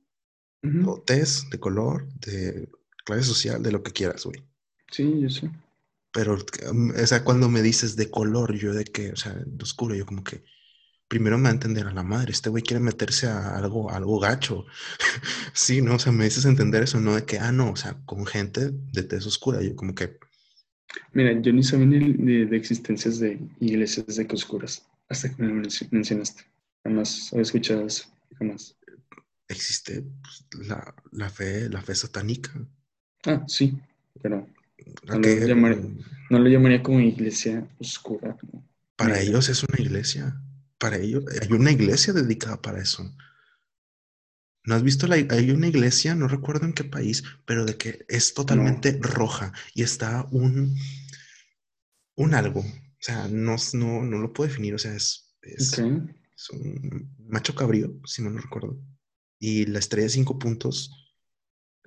tez, 1.07 1.49
de 1.51 1.61
color, 1.61 2.09
de 2.15 2.69
clase 3.05 3.23
social, 3.25 3.63
de 3.63 3.71
lo 3.73 3.83
que 3.83 3.93
quieras, 3.93 4.25
güey. 4.25 4.43
Sí, 4.91 5.21
yo 5.21 5.31
sé. 5.31 5.51
Pero, 6.13 6.37
um, 6.71 6.91
o 6.91 7.07
sea, 7.07 7.25
cuando 7.25 7.49
me 7.49 7.63
dices 7.63 7.97
de 7.97 8.11
color, 8.11 8.55
yo 8.57 8.73
de 8.75 8.85
que, 8.85 9.13
o 9.13 9.17
sea, 9.17 9.33
de 9.35 9.63
oscuro, 9.63 9.95
yo 9.95 10.07
como 10.07 10.25
que 10.25 10.45
primero 11.09 11.39
me 11.39 11.45
va 11.45 11.51
a 11.51 11.53
entender 11.55 11.87
a 11.89 11.93
la 11.95 12.03
madre, 12.05 12.33
este 12.33 12.51
güey 12.51 12.63
quiere 12.65 12.81
meterse 12.83 13.29
a 13.29 13.57
algo, 13.59 13.91
a 13.91 13.97
algo 13.97 14.21
gacho. 14.21 14.67
sí, 15.55 15.83
¿no? 15.83 15.97
O 15.97 15.99
sea, 16.01 16.13
me 16.13 16.25
dices 16.27 16.45
entender 16.47 16.83
eso, 16.85 17.01
no 17.01 17.17
de 17.17 17.25
que, 17.27 17.39
ah, 17.41 17.53
no, 17.53 17.73
o 17.73 17.77
sea, 17.77 17.99
con 18.07 18.27
gente 18.27 18.71
de 18.73 19.03
tez 19.05 19.27
oscura, 19.27 19.63
yo 19.63 19.77
como 19.77 19.95
que, 19.95 20.19
Mira, 21.13 21.39
yo 21.43 21.53
ni 21.53 21.63
sabía 21.63 21.85
ni 21.87 22.13
de, 22.15 22.47
de 22.47 22.57
existencias 22.57 23.19
de 23.19 23.39
iglesias 23.61 24.17
de 24.17 24.27
que 24.27 24.35
oscuras 24.37 24.87
hasta 25.11 25.29
que 25.35 25.43
me 25.43 25.49
lo 25.49 25.55
menci- 25.63 25.87
mencionaste. 25.91 26.45
Jamás 26.83 27.31
había 27.33 27.43
escuchado 27.43 27.87
eso, 27.87 28.07
jamás. 28.39 28.75
existe 29.49 30.03
pues, 30.23 30.47
la, 30.69 30.95
la 31.13 31.29
fe, 31.31 31.69
la 31.69 31.83
fe 31.83 31.95
satánica. 31.95 32.53
Ah, 33.27 33.45
sí, 33.47 33.79
pero 34.21 34.39
¿A 34.39 34.58
No 35.07 35.21
qué? 35.21 35.41
lo 35.41 35.47
llamaré. 35.47 35.77
no 36.31 36.39
lo 36.39 36.49
llamaría 36.49 36.83
como 36.83 37.01
iglesia 37.01 37.69
oscura. 37.79 38.37
¿no? 38.53 38.65
Para 38.97 39.21
ellos 39.21 39.49
es 39.49 39.63
una 39.63 39.81
iglesia. 39.81 40.41
Para 40.79 40.97
ellos, 40.97 41.25
hay 41.41 41.53
una 41.53 41.73
iglesia 41.73 42.13
dedicada 42.13 42.61
para 42.61 42.81
eso. 42.81 43.15
¿No 44.65 44.75
has 44.75 44.83
visto 44.83 45.07
la, 45.07 45.17
hay 45.17 45.51
una 45.51 45.67
iglesia, 45.67 46.15
no 46.15 46.29
recuerdo 46.29 46.67
en 46.67 46.75
qué 46.75 46.85
país, 46.85 47.25
pero 47.47 47.65
de 47.65 47.77
que 47.77 48.05
es 48.09 48.35
totalmente 48.35 48.99
roja 49.01 49.53
y 49.75 49.83
está 49.83 50.27
un, 50.31 50.77
un 52.17 52.35
algo. 52.35 52.61
O 52.61 53.01
sea, 53.01 53.29
no, 53.29 53.57
no, 53.73 54.03
no 54.03 54.19
lo 54.19 54.33
puedo 54.33 54.49
definir. 54.49 54.75
O 54.75 54.79
sea, 54.79 54.95
es, 54.95 55.35
es 55.43 55.79
un 56.51 57.17
macho 57.29 57.55
cabrío, 57.55 57.99
si 58.05 58.23
no 58.23 58.31
lo 58.31 58.41
recuerdo. 58.41 58.79
Y 59.39 59.67
la 59.67 59.79
estrella 59.79 60.05
de 60.05 60.11
cinco 60.11 60.39
puntos. 60.39 60.93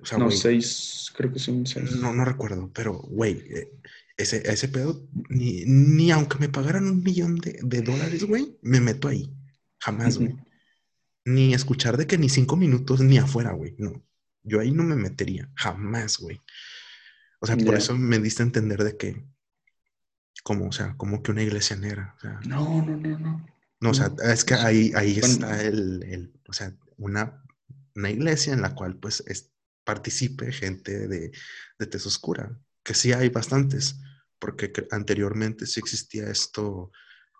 O 0.02 0.06
sea, 0.06 0.18
No, 0.18 0.26
güey, 0.26 0.36
seis, 0.36 1.12
creo 1.16 1.32
que 1.32 1.38
son 1.38 1.64
seis. 1.66 1.92
no, 1.96 2.12
no 2.12 2.24
recuerdo, 2.24 2.70
pero 2.74 2.94
güey, 2.94 3.34
eh, 3.50 3.70
ese, 4.16 4.42
ese 4.50 4.68
pedo, 4.68 5.06
ni, 5.28 5.64
ni 5.64 6.10
aunque 6.10 6.38
me 6.38 6.48
pagaran 6.48 6.84
un 6.86 7.02
millón 7.02 7.36
de, 7.36 7.58
de 7.62 7.82
dólares, 7.82 8.24
güey, 8.24 8.58
me 8.62 8.80
meto 8.80 9.08
ahí. 9.08 9.32
Jamás, 9.80 10.18
güey. 10.18 10.36
Ni 11.24 11.54
escuchar 11.54 11.96
de 11.96 12.06
que 12.06 12.18
ni 12.18 12.28
cinco 12.28 12.56
minutos 12.56 13.00
ni 13.00 13.16
afuera, 13.18 13.52
güey. 13.52 13.74
No. 13.78 14.04
Yo 14.42 14.58
ahí 14.60 14.72
no 14.72 14.82
me 14.82 14.96
metería. 14.96 15.50
Jamás, 15.54 16.18
güey. 16.18 16.40
O 17.40 17.46
sea, 17.46 17.56
por 17.56 17.74
eso 17.76 17.96
me 17.96 18.18
diste 18.18 18.42
a 18.42 18.46
entender 18.46 18.82
de 18.82 18.96
que, 18.96 19.24
como, 20.42 20.66
o 20.68 20.72
sea, 20.72 20.96
como 20.96 21.22
que 21.22 21.30
una 21.30 21.42
iglesia 21.42 21.76
negra. 21.76 22.14
O 22.16 22.20
sea, 22.20 22.40
No, 22.46 22.82
no, 22.84 22.96
no, 22.96 23.18
no. 23.18 23.46
no, 23.80 23.90
o 23.90 23.94
sea, 23.94 24.12
es 24.24 24.44
que 24.44 24.54
ahí, 24.54 24.92
ahí 24.96 25.18
bueno. 25.20 25.32
está 25.34 25.62
el, 25.62 26.02
el, 26.04 26.32
o 26.48 26.52
sea, 26.52 26.74
una, 26.96 27.42
una 27.94 28.10
iglesia 28.10 28.52
en 28.52 28.62
la 28.62 28.74
cual, 28.74 28.96
pues, 28.96 29.22
es- 29.26 29.51
participe 29.84 30.52
gente 30.52 31.08
de, 31.08 31.30
de 31.78 31.86
tez 31.86 32.06
oscura, 32.06 32.58
que 32.82 32.94
sí 32.94 33.12
hay 33.12 33.28
bastantes, 33.28 34.00
porque 34.38 34.72
anteriormente 34.90 35.66
sí 35.66 35.80
existía 35.80 36.28
esto, 36.30 36.90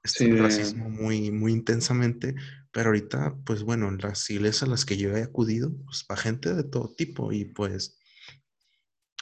este 0.05 0.25
Sí, 0.25 0.31
racismo 0.37 0.89
muy, 0.89 1.31
muy 1.31 1.53
intensamente, 1.53 2.35
pero 2.73 2.89
ahorita, 2.89 3.37
pues 3.45 3.63
bueno, 3.63 3.89
en 3.89 3.99
las 3.99 4.29
iglesias 4.31 4.65
a 4.65 4.67
las 4.67 4.85
que 4.85 4.97
yo 4.97 5.17
he 5.17 5.23
acudido, 5.23 5.73
pues 5.85 6.05
va 6.11 6.17
gente 6.17 6.55
de 6.55 6.65
todo 6.65 6.95
tipo 6.97 7.33
y 7.33 7.45
pues, 7.47 7.99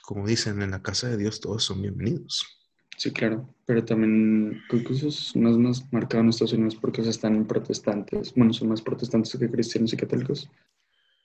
como 0.02 0.26
dicen, 0.26 0.60
en 0.60 0.72
la 0.72 0.82
casa 0.82 1.08
de 1.08 1.16
Dios 1.16 1.40
todos 1.40 1.64
son 1.64 1.80
bienvenidos. 1.80 2.44
Sí, 2.96 3.12
claro, 3.12 3.52
pero 3.66 3.84
también 3.84 4.62
creo 4.68 4.84
que 4.84 4.92
eso 4.92 5.08
es 5.08 5.34
más, 5.34 5.56
más 5.56 5.92
marcado 5.92 6.22
en 6.22 6.28
Estados 6.28 6.52
Unidos 6.52 6.76
porque 6.76 7.00
o 7.00 7.04
sea, 7.04 7.10
están 7.10 7.46
protestantes, 7.46 8.32
bueno, 8.34 8.52
son 8.52 8.68
más 8.68 8.82
protestantes 8.82 9.36
que 9.38 9.50
cristianos 9.50 9.92
y 9.92 9.96
católicos. 9.96 10.48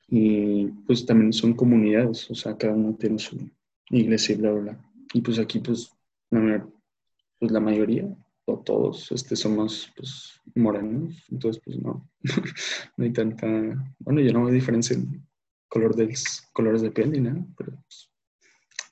Y 0.08 0.68
pues 0.86 1.06
también 1.06 1.34
son 1.34 1.54
comunidades, 1.54 2.30
o 2.30 2.36
sea, 2.36 2.56
cada 2.58 2.74
uno 2.74 2.96
tiene 2.96 3.18
su 3.20 3.38
iglesia 3.90 4.36
y 4.36 4.38
bla, 4.38 4.52
bla, 4.52 4.62
bla. 4.62 4.92
Y 5.14 5.22
pues 5.22 5.40
aquí, 5.40 5.60
pues, 5.60 5.92
la, 6.30 6.68
pues, 7.40 7.52
la 7.52 7.60
mayoría, 7.60 8.08
o 8.46 8.60
todos, 8.60 9.12
este, 9.12 9.36
somos, 9.36 9.92
pues, 9.96 10.40
morenos, 10.54 11.16
entonces, 11.32 11.62
pues, 11.66 11.80
no, 11.80 12.08
no 12.98 13.04
hay 13.04 13.12
tanta, 13.14 13.48
bueno, 14.00 14.22
yo 14.22 14.32
no 14.34 14.44
veo 14.46 14.54
diferencia 14.54 14.96
en 14.96 15.26
color 15.68 15.96
de, 15.96 16.14
colores 16.54 16.82
de 16.82 16.92
piel 16.92 17.12
ni 17.12 17.22
nada, 17.22 17.44
pero 17.58 17.72
pues, 17.72 18.10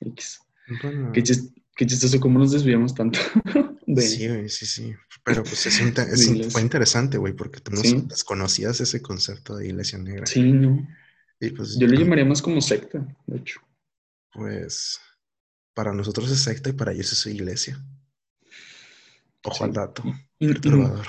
X. 0.00 0.40
Bueno, 0.82 1.12
Qué, 1.12 1.22
chis- 1.22 1.52
qué 1.76 1.86
chistoso 1.86 2.18
cómo 2.18 2.38
nos 2.38 2.50
desviamos 2.52 2.94
tanto. 2.94 3.18
de, 3.86 4.02
sí, 4.02 4.26
güey, 4.28 4.48
sí, 4.48 4.66
sí. 4.66 4.92
Pero 5.24 5.42
pues 5.42 5.66
es 5.66 5.80
fue 6.52 6.62
interesante, 6.62 7.18
güey, 7.18 7.34
porque 7.34 7.60
tú 7.60 7.70
no 7.70 7.76
Sí. 7.78 8.02
desconocías 8.06 8.80
ese 8.80 9.00
concepto 9.00 9.56
de 9.56 9.68
iglesia 9.68 9.98
negra. 9.98 10.26
Sí, 10.26 10.52
no. 10.52 10.86
Y 11.40 11.50
pues, 11.50 11.76
Yo 11.78 11.86
lo 11.86 11.98
llamaría 11.98 12.24
más 12.24 12.40
como 12.42 12.60
secta, 12.60 13.06
de 13.26 13.36
hecho. 13.38 13.60
pues, 14.32 15.00
para 15.74 15.92
nosotros 15.92 16.30
es 16.30 16.40
secta 16.42 16.70
y 16.70 16.74
para 16.74 16.92
ellos 16.92 17.12
es 17.12 17.26
iglesia. 17.26 17.84
Ojo 19.42 19.56
Sí. 19.58 19.64
al 19.64 19.72
dato. 19.72 20.02
Perturbador. 20.38 21.06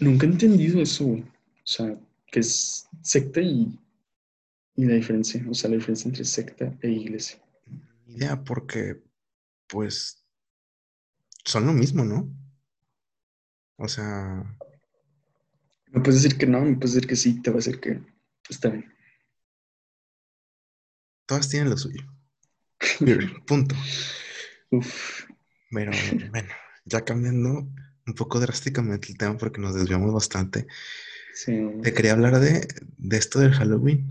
nunca 0.00 0.26
he 0.26 0.28
entendido 0.30 0.80
eso. 0.82 1.06
O 1.06 1.22
sea, 1.64 1.98
que 2.30 2.40
es 2.40 2.86
secta 3.02 3.40
y, 3.40 3.78
y 4.74 4.84
la 4.84 4.94
diferencia. 4.94 5.44
O 5.48 5.54
sea, 5.54 5.70
la 5.70 5.76
diferencia 5.76 6.08
entre 6.08 6.24
secta 6.24 6.76
e 6.82 6.90
iglesia. 6.90 7.38
Ni 8.06 8.16
idea, 8.16 8.42
porque, 8.44 9.02
pues, 9.68 10.22
son 11.44 11.66
lo 11.66 11.72
mismo, 11.72 12.04
¿no? 12.04 12.28
O 13.78 13.88
sea, 13.88 14.42
Me 15.86 16.00
puedes 16.02 16.22
decir 16.22 16.36
que 16.38 16.46
no, 16.46 16.60
me 16.62 16.74
puedes 16.76 16.94
decir 16.94 17.08
que 17.08 17.16
sí, 17.16 17.40
te 17.40 17.50
va 17.50 17.56
a 17.56 17.58
decir 17.58 17.80
que 17.80 18.00
está 18.48 18.68
bien. 18.68 18.92
Todas 21.26 21.48
tienen 21.48 21.70
lo 21.70 21.76
suyo. 21.76 22.02
Punto. 23.46 23.74
Uf, 24.70 25.26
Pero 25.70 26.20
bueno, 26.32 26.48
ya 26.84 27.04
cambiando 27.04 27.68
un 28.06 28.14
poco 28.14 28.40
drásticamente 28.40 29.08
el 29.10 29.18
tema 29.18 29.36
porque 29.36 29.60
nos 29.60 29.74
desviamos 29.74 30.12
bastante. 30.12 30.66
sí. 31.32 31.52
Te 31.80 31.94
quería 31.94 32.12
hablar 32.12 32.38
de, 32.40 32.68
de 32.98 33.16
esto 33.16 33.38
del 33.40 33.54
Halloween, 33.54 34.08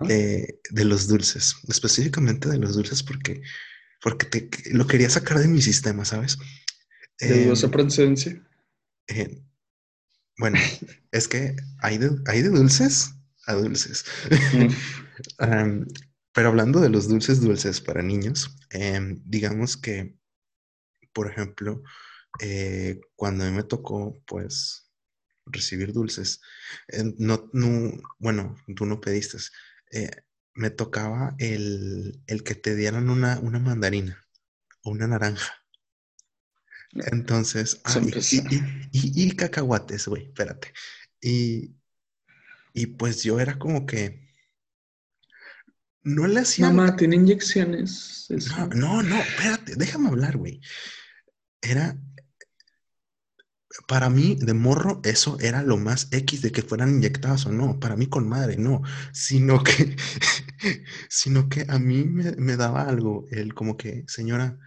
de, 0.00 0.60
de 0.70 0.84
los 0.84 1.08
dulces, 1.08 1.56
específicamente 1.68 2.48
de 2.48 2.58
los 2.58 2.74
dulces 2.74 3.02
porque, 3.02 3.42
porque 4.02 4.26
te, 4.26 4.50
lo 4.72 4.86
quería 4.86 5.10
sacar 5.10 5.38
de 5.38 5.48
mi 5.48 5.62
sistema, 5.62 6.04
¿sabes? 6.04 6.38
De 7.26 7.34
Eh, 7.34 7.36
dudosa 7.36 7.70
procedencia. 7.70 8.42
eh, 9.08 9.42
bueno, 10.38 10.58
es 11.12 11.28
que 11.28 11.56
hay 11.80 11.98
de, 11.98 12.10
hay 12.26 12.42
de 12.42 12.50
dulces 12.50 13.14
a 13.46 13.54
dulces. 13.54 14.04
Pero 16.32 16.48
hablando 16.48 16.80
de 16.80 16.90
los 16.90 17.08
dulces 17.08 17.40
dulces 17.40 17.80
para 17.80 18.02
niños, 18.02 18.56
em, 18.70 19.22
digamos 19.24 19.76
que, 19.76 20.16
por 21.12 21.30
ejemplo, 21.30 21.82
eh, 22.40 23.00
cuando 23.16 23.44
a 23.44 23.48
mí 23.50 23.56
me 23.56 23.64
tocó, 23.64 24.22
pues, 24.26 24.90
recibir 25.46 25.92
dulces, 25.92 26.40
eh, 26.88 27.04
no, 27.18 27.50
no, 27.52 27.92
bueno, 28.18 28.56
tú 28.76 28.86
no 28.86 29.00
pediste, 29.00 29.38
eh, 29.92 30.10
me 30.54 30.70
tocaba 30.70 31.34
el, 31.38 32.22
el 32.26 32.42
que 32.44 32.54
te 32.54 32.76
dieran 32.76 33.10
una, 33.10 33.38
una 33.40 33.58
mandarina 33.60 34.26
o 34.82 34.90
una 34.90 35.06
naranja. 35.08 35.54
Entonces, 36.94 37.80
ah, 37.84 37.90
y- 38.30 38.56
y- 38.92 39.24
y 39.28 39.36
cacahuates, 39.36 40.08
güey, 40.08 40.24
espérate. 40.26 40.72
Y, 41.20 41.74
y 42.76 42.86
pues 42.86 43.22
yo 43.22 43.40
era 43.40 43.58
como 43.58 43.86
que 43.86 44.28
no 46.02 46.26
le 46.26 46.40
hacía 46.40 46.68
Mamá, 46.70 46.94
tiene 46.94 47.16
inyecciones. 47.16 48.26
No, 48.28 48.66
no, 48.68 49.02
no, 49.02 49.16
espérate, 49.16 49.76
déjame 49.76 50.08
hablar, 50.08 50.36
güey. 50.36 50.60
Era, 51.62 51.98
para 53.88 54.10
mí, 54.10 54.36
de 54.38 54.52
morro, 54.52 55.00
eso 55.04 55.38
era 55.40 55.62
lo 55.62 55.78
más 55.78 56.08
X 56.12 56.42
de 56.42 56.52
que 56.52 56.62
fueran 56.62 56.90
inyectadas 56.90 57.46
o 57.46 57.50
no. 57.50 57.80
Para 57.80 57.96
mí, 57.96 58.08
con 58.08 58.28
madre, 58.28 58.58
no. 58.58 58.82
Sino 59.10 59.64
que, 59.64 59.96
sino 61.08 61.48
que 61.48 61.64
a 61.68 61.78
mí 61.78 62.04
me, 62.04 62.32
me 62.32 62.56
daba 62.56 62.82
algo, 62.82 63.26
el 63.30 63.54
como 63.54 63.78
que, 63.78 64.04
señora, 64.06 64.58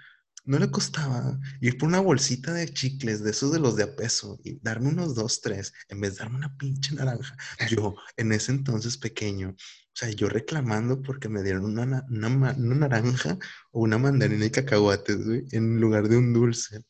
no 0.50 0.58
le 0.58 0.72
costaba 0.72 1.40
ir 1.62 1.78
por 1.78 1.90
una 1.90 2.00
bolsita 2.00 2.52
de 2.54 2.74
chicles, 2.74 3.24
de 3.24 3.30
esos 3.30 3.52
de 3.52 3.60
los 3.60 3.76
de 3.76 3.84
a 3.84 3.96
peso, 3.96 4.40
y 4.44 4.58
darme 4.62 4.90
unos 4.90 5.14
dos, 5.14 5.42
tres, 5.42 5.74
en 5.90 6.02
vez 6.02 6.14
de 6.16 6.20
darme 6.22 6.38
una 6.38 6.58
pinche 6.58 6.96
naranja. 6.96 7.38
Yo, 7.70 7.94
en 8.18 8.32
ese 8.32 8.52
entonces 8.52 8.98
pequeño, 8.98 9.50
o 9.52 9.56
sea, 9.94 10.10
yo 10.10 10.28
reclamando 10.28 11.04
porque 11.04 11.30
me 11.30 11.44
dieron 11.44 11.66
una, 11.66 11.86
na- 11.86 12.06
una, 12.10 12.56
una 12.58 12.76
naranja 12.88 13.38
o 13.72 13.82
una 13.82 14.00
mandarina 14.00 14.44
y 14.46 14.50
cacahuates, 14.50 15.24
güey, 15.24 15.46
en 15.52 15.80
lugar 15.80 16.10
de 16.10 16.18
un 16.18 16.34
dulce. 16.34 16.82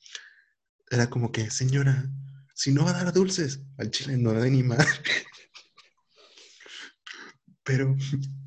Era 0.89 1.10
como 1.10 1.34
que, 1.34 1.49
señora, 1.51 2.10
si 2.55 2.72
no 2.72 2.86
va 2.86 2.91
a 2.91 3.03
dar 3.03 3.14
dulces, 3.14 3.60
al 3.78 3.91
chile 3.91 4.16
no 4.18 4.32
da 4.32 4.45
ni 4.45 4.64
madre. 4.64 4.88
Pero 7.64 7.93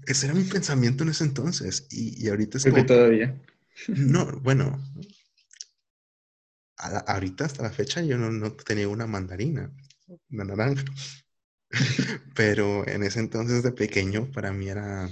ese 0.07 0.27
era 0.27 0.35
mi 0.35 0.45
pensamiento 0.45 1.05
en 1.05 1.11
ese 1.11 1.25
entonces. 1.25 1.87
Y, 1.91 2.25
y 2.25 2.29
ahorita 2.31 2.57
es 2.57 2.65
Creo 2.65 2.75
que 2.75 2.81
como, 2.81 2.87
todavía. 2.95 3.39
No, 3.89 4.27
bueno, 4.43 4.79
la- 6.91 6.99
ahorita 7.07 7.45
hasta 7.47 7.63
la 7.63 7.71
fecha 7.71 8.03
yo 8.03 8.19
no, 8.19 8.31
no 8.31 8.53
tenía 8.55 8.89
una 8.89 9.07
mandarina, 9.07 9.73
una 10.31 10.45
naranja. 10.45 10.85
Pero 12.35 12.87
en 12.89 13.03
ese 13.03 13.21
entonces 13.21 13.63
de 13.63 13.73
pequeño 13.73 14.31
para 14.33 14.53
mí 14.53 14.69
era, 14.69 15.09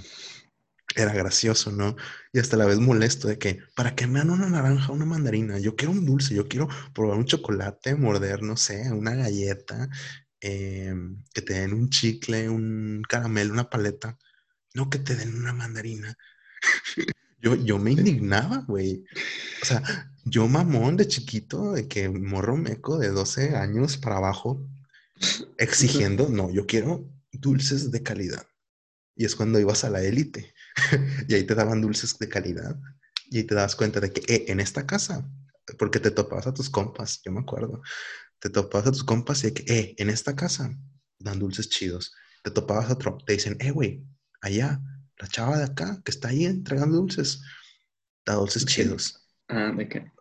era 0.95 1.13
gracioso, 1.13 1.71
¿no? 1.71 1.95
Y 2.33 2.39
hasta 2.39 2.57
la 2.57 2.65
vez 2.65 2.79
molesto 2.79 3.27
de 3.27 3.37
que, 3.39 3.59
¿para 3.75 3.95
qué 3.95 4.07
me 4.07 4.19
dan 4.19 4.31
una 4.31 4.49
naranja, 4.49 4.91
una 4.93 5.05
mandarina? 5.05 5.59
Yo 5.59 5.75
quiero 5.75 5.91
un 5.93 6.05
dulce, 6.05 6.35
yo 6.35 6.47
quiero 6.47 6.67
probar 6.93 7.17
un 7.17 7.25
chocolate, 7.25 7.95
morder, 7.95 8.43
no 8.43 8.57
sé, 8.57 8.91
una 8.91 9.15
galleta, 9.15 9.89
em, 10.41 11.23
que 11.33 11.41
te 11.41 11.53
den 11.55 11.73
un 11.73 11.89
chicle, 11.89 12.49
un 12.49 13.03
caramelo, 13.09 13.53
una 13.53 13.69
paleta. 13.69 14.17
No 14.75 14.89
que 14.89 14.99
te 14.99 15.15
den 15.15 15.35
una 15.37 15.53
mandarina. 15.53 16.17
Yo, 17.41 17.55
yo 17.55 17.79
me 17.79 17.91
indignaba, 17.91 18.63
güey. 18.67 19.03
O 19.61 19.65
sea, 19.65 20.11
yo 20.25 20.47
mamón 20.47 20.97
de 20.97 21.07
chiquito, 21.07 21.73
de 21.73 21.87
que 21.87 22.09
morro 22.09 22.55
meco 22.57 22.97
de 22.97 23.09
12 23.09 23.55
años 23.55 23.97
para 23.97 24.17
abajo, 24.17 24.65
exigiendo, 25.57 26.29
no, 26.29 26.51
yo 26.51 26.65
quiero 26.65 27.09
dulces 27.31 27.91
de 27.91 28.03
calidad. 28.03 28.45
Y 29.15 29.25
es 29.25 29.35
cuando 29.35 29.59
ibas 29.59 29.83
a 29.83 29.89
la 29.89 30.01
élite 30.01 30.53
y 31.27 31.33
ahí 31.33 31.43
te 31.43 31.55
daban 31.55 31.81
dulces 31.81 32.17
de 32.17 32.29
calidad 32.29 32.79
y 33.29 33.37
ahí 33.37 33.43
te 33.43 33.55
das 33.55 33.75
cuenta 33.75 33.99
de 33.99 34.11
que 34.11 34.21
eh, 34.33 34.45
en 34.49 34.59
esta 34.59 34.85
casa, 34.85 35.27
porque 35.79 35.99
te 35.99 36.11
topabas 36.11 36.47
a 36.47 36.53
tus 36.53 36.69
compas, 36.69 37.21
yo 37.23 37.31
me 37.31 37.39
acuerdo, 37.39 37.81
te 38.39 38.49
topabas 38.49 38.87
a 38.87 38.91
tus 38.91 39.03
compas 39.03 39.43
y 39.43 39.47
de 39.47 39.53
que 39.53 39.73
eh, 39.73 39.95
en 39.97 40.09
esta 40.09 40.35
casa 40.35 40.77
dan 41.17 41.39
dulces 41.39 41.69
chidos. 41.69 42.13
Te 42.43 42.51
topabas 42.51 42.89
a 42.89 42.93
otro, 42.93 43.17
te 43.25 43.33
dicen, 43.33 43.55
eh, 43.59 43.71
güey, 43.71 44.03
allá, 44.41 44.81
la 45.21 45.27
chava 45.27 45.57
de 45.57 45.65
acá 45.65 46.01
que 46.03 46.11
está 46.11 46.29
ahí 46.29 46.45
entregando 46.45 46.97
dulces, 46.97 47.41
da 48.25 48.33
dulces 48.33 48.65
chidos. 48.65 49.27
Ah, 49.47 49.71
de 49.71 49.87
qué. 49.87 50.11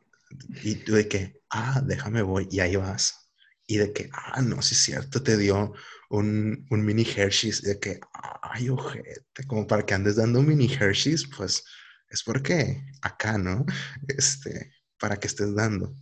Y 0.62 0.74
tú 0.76 0.94
de 0.94 1.08
que, 1.08 1.40
ah, 1.50 1.80
déjame 1.84 2.22
voy, 2.22 2.46
y 2.50 2.60
ahí 2.60 2.76
vas. 2.76 3.32
Y 3.66 3.78
de 3.78 3.92
que, 3.92 4.10
ah, 4.12 4.42
no, 4.42 4.60
sí 4.60 4.74
es 4.74 4.80
cierto, 4.82 5.22
te 5.22 5.36
dio 5.36 5.72
un, 6.10 6.66
un 6.70 6.84
mini 6.84 7.02
Hershey's, 7.04 7.62
de 7.62 7.78
que, 7.78 8.00
ay, 8.42 8.68
ojete, 8.68 9.46
como 9.46 9.66
para 9.66 9.86
que 9.86 9.94
andes 9.94 10.16
dando 10.16 10.42
mini 10.42 10.70
Hershey's, 10.72 11.26
pues 11.36 11.64
es 12.08 12.22
porque 12.22 12.82
acá, 13.00 13.38
¿no? 13.38 13.64
Este, 14.08 14.72
para 14.98 15.16
que 15.16 15.28
estés 15.28 15.54
dando. 15.54 15.94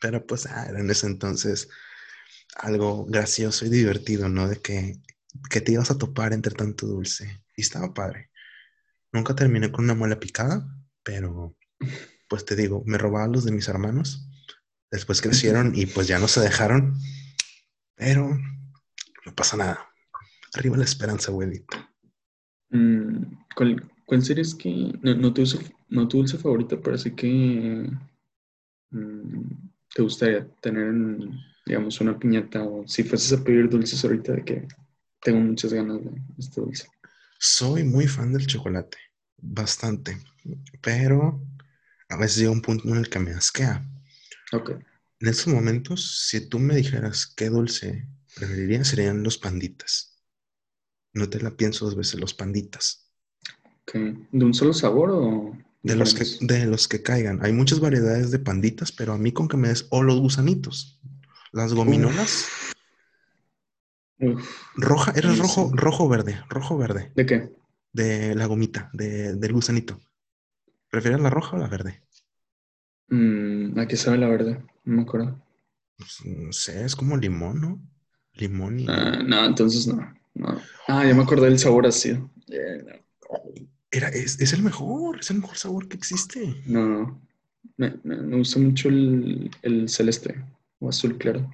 Pero 0.00 0.26
pues, 0.26 0.46
ah, 0.46 0.66
era 0.68 0.80
en 0.80 0.90
ese 0.90 1.06
entonces 1.06 1.68
algo 2.56 3.06
gracioso 3.06 3.64
y 3.64 3.70
divertido, 3.70 4.28
¿no? 4.28 4.48
De 4.48 4.60
que, 4.60 5.00
que 5.48 5.60
te 5.62 5.72
ibas 5.72 5.90
a 5.90 5.98
topar 5.98 6.32
entre 6.34 6.54
tanto 6.54 6.86
dulce. 6.86 7.43
Y 7.56 7.62
estaba 7.62 7.94
padre. 7.94 8.30
Nunca 9.12 9.34
terminé 9.34 9.70
con 9.70 9.84
una 9.84 9.94
muela 9.94 10.18
picada, 10.18 10.66
pero 11.02 11.56
pues 12.28 12.44
te 12.44 12.56
digo, 12.56 12.82
me 12.86 12.98
robaba 12.98 13.28
los 13.28 13.44
de 13.44 13.52
mis 13.52 13.68
hermanos. 13.68 14.28
Después 14.90 15.20
crecieron 15.20 15.72
y 15.74 15.86
pues 15.86 16.06
ya 16.08 16.18
no 16.18 16.28
se 16.28 16.40
dejaron. 16.40 16.96
Pero 17.94 18.36
no 19.24 19.34
pasa 19.34 19.56
nada. 19.56 19.88
Arriba 20.54 20.76
la 20.76 20.84
esperanza, 20.84 21.30
abuelita. 21.30 21.90
Mm, 22.70 23.22
¿cuál, 23.54 23.90
cuál 24.04 24.22
sería 24.22 24.42
es 24.42 24.54
que 24.54 24.92
no, 25.02 25.14
no, 25.14 25.32
tu 25.32 25.42
dulce, 25.42 25.58
no 25.88 26.08
tu 26.08 26.18
dulce 26.18 26.38
favorito, 26.38 26.80
pero 26.80 26.98
sí 26.98 27.12
que 27.12 27.88
mm, 28.90 29.40
te 29.94 30.02
gustaría 30.02 30.46
tener, 30.60 30.88
en, 30.88 31.38
digamos, 31.66 32.00
una 32.00 32.18
piñata 32.18 32.62
o 32.64 32.86
si 32.86 33.04
fueses 33.04 33.38
a 33.38 33.44
pedir 33.44 33.68
dulces 33.68 34.04
ahorita 34.04 34.32
de 34.32 34.44
que 34.44 34.68
tengo 35.22 35.40
muchas 35.40 35.72
ganas 35.72 36.02
de 36.02 36.10
este 36.38 36.60
dulce? 36.60 36.88
Soy 37.46 37.84
muy 37.84 38.08
fan 38.08 38.32
del 38.32 38.46
chocolate. 38.46 38.96
Bastante. 39.36 40.18
Pero 40.80 41.46
a 42.08 42.16
veces 42.16 42.38
llega 42.38 42.50
un 42.50 42.62
punto 42.62 42.88
en 42.88 42.96
el 42.96 43.10
que 43.10 43.18
me 43.18 43.32
asquea. 43.32 43.86
Ok. 44.52 44.70
En 45.20 45.28
estos 45.28 45.52
momentos, 45.52 46.26
si 46.26 46.48
tú 46.48 46.58
me 46.58 46.74
dijeras 46.74 47.26
qué 47.26 47.50
dulce 47.50 48.08
preferiría, 48.34 48.82
serían 48.82 49.22
los 49.22 49.36
panditas. 49.36 50.16
No 51.12 51.28
te 51.28 51.38
la 51.38 51.54
pienso 51.54 51.84
dos 51.84 51.96
veces, 51.96 52.18
los 52.18 52.32
panditas. 52.32 53.10
ok. 53.82 53.92
¿De 54.32 54.44
un 54.44 54.54
solo 54.54 54.72
sabor 54.72 55.10
o 55.10 55.58
De 55.82 55.96
los, 55.96 56.14
que, 56.14 56.24
de 56.40 56.64
los 56.64 56.88
que 56.88 57.02
caigan. 57.02 57.44
Hay 57.44 57.52
muchas 57.52 57.78
variedades 57.78 58.30
de 58.30 58.38
panditas, 58.38 58.90
pero 58.90 59.12
a 59.12 59.18
mí 59.18 59.32
con 59.32 59.48
que 59.48 59.58
me 59.58 59.68
des, 59.68 59.86
o 59.90 60.02
los 60.02 60.18
gusanitos. 60.18 60.98
Las 61.52 61.74
gominolas, 61.74 62.46
Roja, 64.76 65.12
era 65.16 65.32
Sí, 65.32 65.40
rojo, 65.40 65.70
sí. 65.70 65.76
rojo 65.76 66.08
verde, 66.08 66.42
rojo 66.48 66.76
verde, 66.78 67.12
¿De 67.14 67.26
qué? 67.26 67.50
de 67.92 68.34
la 68.34 68.46
gomita, 68.46 68.90
de- 68.92 69.34
del 69.36 69.52
gusanito. 69.52 70.00
¿Prefieres 70.90 71.20
la 71.20 71.30
roja 71.30 71.56
o 71.56 71.60
la 71.60 71.68
verde? 71.68 72.02
Mm, 73.08 73.78
¿a 73.78 73.86
qué 73.88 73.96
sabe 73.96 74.18
la 74.18 74.28
verdad? 74.28 74.62
No 74.84 74.96
me 74.96 75.02
acuerdo. 75.02 75.40
Pues, 75.96 76.18
no 76.24 76.52
sé, 76.52 76.84
es 76.84 76.96
como 76.96 77.16
limón, 77.16 77.60
¿no? 77.60 77.80
Limón 78.34 78.80
y... 78.80 78.86
Ah, 78.88 79.22
no, 79.24 79.44
entonces 79.44 79.86
no, 79.86 79.96
no. 80.34 80.60
Ah, 80.88 81.04
ya 81.06 81.14
me 81.14 81.22
acordé 81.22 81.46
del 81.46 81.58
sabor 81.58 81.86
ácido. 81.86 82.30
Eh, 82.48 83.00
Era, 83.90 84.08
es, 84.08 84.40
es 84.40 84.52
el 84.52 84.62
mejor, 84.62 85.20
es 85.20 85.30
el 85.30 85.38
mejor 85.40 85.56
sabor 85.56 85.88
que 85.88 85.96
existe. 85.96 86.62
no, 86.66 86.86
no. 86.86 87.20
Me, 87.76 87.94
me- 88.02 88.16
me 88.16 88.36
gusta 88.36 88.58
mucho 88.60 88.88
el, 88.88 89.50
el 89.62 89.88
celeste 89.88 90.44
o 90.80 90.88
azul 90.88 91.16
claro. 91.16 91.50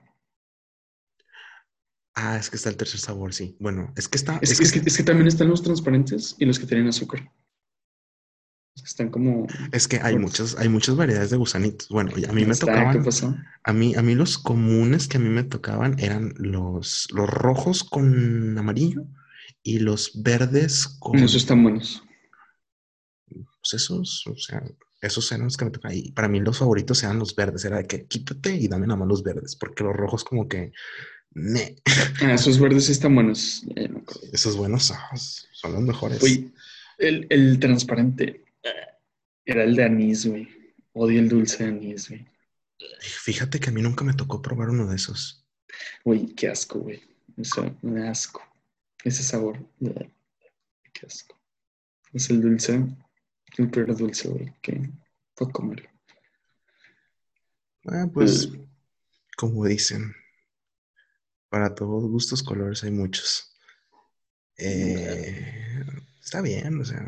Ah, 2.22 2.36
es 2.36 2.50
que 2.50 2.56
está 2.56 2.68
el 2.68 2.76
tercer 2.76 3.00
sabor, 3.00 3.32
sí. 3.32 3.56
Bueno, 3.60 3.92
es 3.96 4.06
que 4.06 4.18
está, 4.18 4.38
Es, 4.42 4.50
es 4.52 4.58
que, 4.58 4.62
que, 4.62 4.66
es, 4.66 4.72
que, 4.72 4.88
es 4.90 4.96
que 4.98 5.02
también 5.04 5.26
están 5.26 5.48
los 5.48 5.62
transparentes 5.62 6.36
y 6.38 6.44
los 6.44 6.58
que 6.58 6.66
tienen 6.66 6.86
azúcar. 6.88 7.32
Es 8.76 8.82
que 8.82 8.88
están 8.88 9.08
como... 9.10 9.46
es 9.72 9.88
que 9.88 10.00
hay 10.00 10.18
muchas, 10.18 10.54
hay 10.56 10.68
muchas 10.68 10.96
variedades 10.96 11.30
de 11.30 11.38
gusanitos. 11.38 11.88
Bueno, 11.88 12.12
a 12.28 12.32
mí 12.32 12.44
me 12.44 12.52
Está, 12.52 12.66
¿Qué 12.66 12.72
tocaban, 12.72 13.04
pasó? 13.04 13.34
a 13.64 13.72
mí, 13.72 13.94
a 13.94 14.02
mí 14.02 14.14
los 14.14 14.36
comunes 14.36 15.08
que 15.08 15.16
a 15.16 15.20
mí 15.20 15.28
me 15.30 15.44
tocaban 15.44 15.98
eran 15.98 16.34
los, 16.36 17.08
los 17.12 17.28
rojos 17.28 17.82
con 17.84 18.56
amarillo 18.58 19.06
y 19.62 19.78
los 19.78 20.22
verdes 20.22 20.86
con 21.00 21.16
Esos 21.16 21.36
están 21.36 21.62
buenos. 21.62 22.02
pues 23.28 23.74
esos, 23.82 24.26
o 24.26 24.36
sea, 24.36 24.62
esos 25.00 25.32
eran 25.32 25.44
los 25.44 25.56
que 25.56 25.64
me 25.64 25.70
tocaban. 25.70 25.96
Y 25.96 26.12
para 26.12 26.28
mí 26.28 26.38
los 26.40 26.58
favoritos 26.58 27.02
eran 27.02 27.18
los 27.18 27.34
verdes, 27.34 27.64
era 27.64 27.78
de 27.78 27.86
que 27.86 28.06
quítate 28.06 28.54
y 28.54 28.68
dame 28.68 28.86
nada 28.86 29.00
más 29.00 29.08
los 29.08 29.22
verdes, 29.22 29.56
porque 29.56 29.84
los 29.84 29.96
rojos 29.96 30.22
como 30.22 30.48
que, 30.48 30.72
Ah, 32.22 32.34
esos 32.34 32.58
verdes 32.58 32.86
sí 32.86 32.92
están 32.92 33.14
buenos. 33.14 33.64
Acuerdo. 33.70 34.20
esos 34.32 34.56
buenos 34.56 34.90
ah, 34.90 35.10
son 35.16 35.72
los 35.72 35.82
mejores. 35.82 36.22
Oye, 36.22 36.50
el, 36.98 37.26
el 37.30 37.58
transparente 37.60 38.44
eh, 38.62 38.70
era 39.44 39.64
el 39.64 39.76
de 39.76 39.84
anís, 39.84 40.26
güey. 40.26 40.48
Odio 40.92 41.20
el 41.20 41.28
dulce 41.28 41.62
de 41.64 41.70
anís, 41.70 42.08
güey. 42.08 42.26
Fíjate 43.00 43.60
que 43.60 43.70
a 43.70 43.72
mí 43.72 43.80
nunca 43.80 44.04
me 44.04 44.12
tocó 44.14 44.42
probar 44.42 44.70
uno 44.70 44.86
de 44.88 44.96
esos. 44.96 45.44
Güey, 46.04 46.26
qué 46.34 46.48
asco, 46.48 46.80
güey. 46.80 47.00
Eso, 47.36 47.76
me 47.82 48.08
asco. 48.08 48.42
Ese 49.04 49.22
sabor. 49.22 49.58
eh, 49.82 50.10
Qué 50.92 51.06
asco. 51.06 51.38
Es 52.12 52.28
el 52.30 52.40
dulce, 52.42 52.82
el 53.56 53.70
peor 53.70 53.96
dulce, 53.96 54.28
güey, 54.28 54.52
que 54.60 54.90
puedo 55.36 55.52
comer. 55.52 55.88
Ah, 57.86 58.06
pues, 58.12 58.48
Mm. 58.48 58.64
como 59.36 59.64
dicen, 59.64 60.14
para 61.50 61.74
todos 61.74 62.04
gustos, 62.08 62.42
colores 62.42 62.82
hay 62.84 62.92
muchos. 62.92 63.52
Eh, 64.56 65.84
está 66.22 66.40
bien, 66.42 66.80
o 66.80 66.84
sea, 66.84 67.04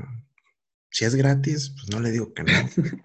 si 0.90 1.05
es 1.05 1.14
gratis, 1.14 1.70
pues 1.70 1.88
no 1.90 2.01
le 2.01 2.11
digo 2.11 2.32
que 2.34 2.43
no. 2.45 2.53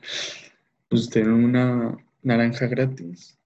Pues 0.89 1.09
tienen 1.09 1.33
una 1.33 1.97
naranja 2.23 2.65
gratis. 2.67 3.37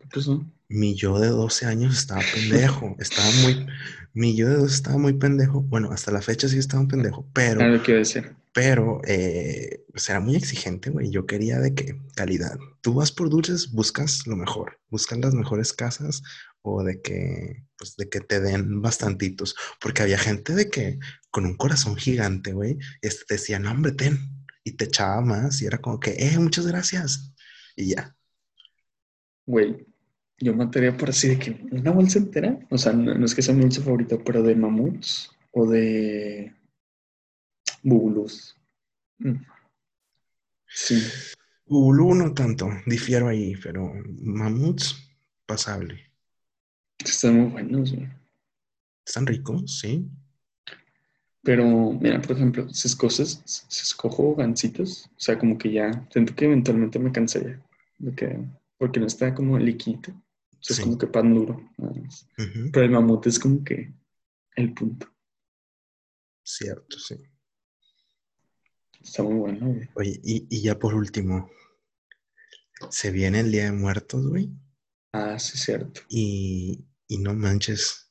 ¿Qué 0.00 0.06
pasó? 0.12 0.44
Mi 0.68 0.96
yo 0.96 1.20
de 1.20 1.28
12 1.28 1.66
años 1.66 1.96
estaba 1.96 2.22
pendejo, 2.34 2.96
estaba 2.98 3.30
muy, 3.42 3.68
mi 4.14 4.34
yo 4.34 4.48
de 4.48 4.56
12 4.56 4.74
estaba 4.74 4.98
muy 4.98 5.12
pendejo. 5.12 5.60
Bueno, 5.62 5.92
hasta 5.92 6.10
la 6.10 6.20
fecha 6.22 6.48
sí 6.48 6.58
estaba 6.58 6.82
un 6.82 6.88
pendejo, 6.88 7.24
pero, 7.32 7.60
Ah, 7.62 7.68
lo 7.68 7.80
quiero 7.84 8.00
decir. 8.00 8.34
pero, 8.52 9.00
eh, 9.06 9.84
pues 9.92 10.08
era 10.08 10.18
muy 10.18 10.34
exigente, 10.34 10.90
güey. 10.90 11.10
Yo 11.12 11.26
quería 11.26 11.60
de 11.60 11.72
que 11.72 12.00
calidad. 12.16 12.58
Tú 12.80 12.94
vas 12.94 13.12
por 13.12 13.30
dulces, 13.30 13.70
buscas 13.70 14.26
lo 14.26 14.34
mejor, 14.34 14.80
buscas 14.88 15.20
las 15.20 15.34
mejores 15.34 15.72
casas 15.72 16.20
o 16.62 16.82
de 16.82 17.00
que, 17.00 17.64
pues, 17.76 17.96
de 17.96 18.08
que 18.08 18.20
te 18.20 18.40
den 18.40 18.82
bastantitos, 18.82 19.56
porque 19.80 20.02
había 20.02 20.18
gente 20.18 20.54
de 20.54 20.70
que 20.70 20.98
con 21.30 21.46
un 21.46 21.56
corazón 21.56 21.96
gigante, 21.96 22.52
güey, 22.52 22.78
este 23.02 23.24
te 23.26 23.34
decía, 23.34 23.58
no, 23.58 23.70
hombre, 23.70 23.92
ten, 23.92 24.18
y 24.64 24.72
te 24.72 24.84
echaba 24.86 25.20
más 25.22 25.62
y 25.62 25.66
era 25.66 25.78
como 25.78 25.98
que, 26.00 26.12
eh, 26.18 26.38
muchas 26.38 26.66
gracias, 26.66 27.34
y 27.76 27.94
ya. 27.94 28.14
Güey, 29.46 29.86
yo 30.38 30.54
mataría 30.54 30.96
por 30.96 31.10
así 31.10 31.28
de 31.28 31.38
que 31.38 31.66
una 31.70 31.90
bolsa 31.90 32.18
entera. 32.18 32.58
O 32.70 32.78
sea, 32.78 32.92
no, 32.92 33.14
no 33.14 33.24
es 33.26 33.34
que 33.34 33.42
sea 33.42 33.54
mi 33.54 33.62
bolsa 33.62 33.82
favorita, 33.82 34.16
pero 34.24 34.42
de 34.42 34.54
mamuts 34.54 35.30
o 35.52 35.66
de 35.66 36.54
bubulus. 37.82 38.56
Mm. 39.18 39.42
Sí. 40.66 41.02
Ulu 41.66 42.14
no 42.14 42.32
tanto, 42.32 42.68
difiero 42.86 43.28
ahí, 43.28 43.54
pero 43.62 43.92
mamuts, 44.22 44.96
pasable. 45.46 46.09
Están 47.04 47.40
muy 47.40 47.50
buenos, 47.50 47.92
güey. 47.94 48.08
Están 49.06 49.26
ricos, 49.26 49.78
sí. 49.80 50.08
Pero, 51.42 51.64
mira, 51.92 52.20
por 52.20 52.32
ejemplo, 52.36 52.68
si 52.72 52.86
escoges, 52.88 53.40
si 53.46 53.82
escojo 53.82 54.34
gancitos, 54.34 55.06
o 55.16 55.20
sea, 55.20 55.38
como 55.38 55.56
que 55.56 55.72
ya, 55.72 56.06
siento 56.12 56.34
que 56.34 56.44
eventualmente 56.44 56.98
me 56.98 57.10
cansé 57.12 57.58
de 57.98 58.14
que, 58.14 58.38
porque 58.76 59.00
no 59.00 59.06
está 59.06 59.34
como 59.34 59.58
liquidito, 59.58 60.10
o 60.12 60.62
sea, 60.62 60.76
Sí. 60.76 60.82
es 60.82 60.86
como 60.86 60.98
que 60.98 61.06
pan 61.06 61.34
duro, 61.34 61.70
nada 61.78 61.94
más. 61.94 62.26
Ujú, 62.38 62.70
Pero 62.72 62.84
el 62.84 62.90
mamut 62.92 63.26
es 63.26 63.38
como 63.38 63.64
que 63.64 63.90
el 64.56 64.74
punto. 64.74 65.08
Cierto, 66.42 66.98
sí. 66.98 67.16
Está 69.02 69.22
muy 69.22 69.34
bueno, 69.34 69.66
güey. 69.72 69.88
Oye, 69.94 70.20
y, 70.22 70.46
y 70.50 70.60
ya 70.62 70.78
por 70.78 70.94
último, 70.94 71.50
se 72.90 73.10
viene 73.10 73.40
el 73.40 73.50
Día 73.50 73.64
de 73.64 73.72
Muertos, 73.72 74.26
güey, 74.28 74.50
Ah, 75.12 75.38
sí, 75.38 75.56
cierto. 75.58 76.02
y, 76.08 76.84
y 77.10 77.18
no 77.18 77.34
manches, 77.34 78.08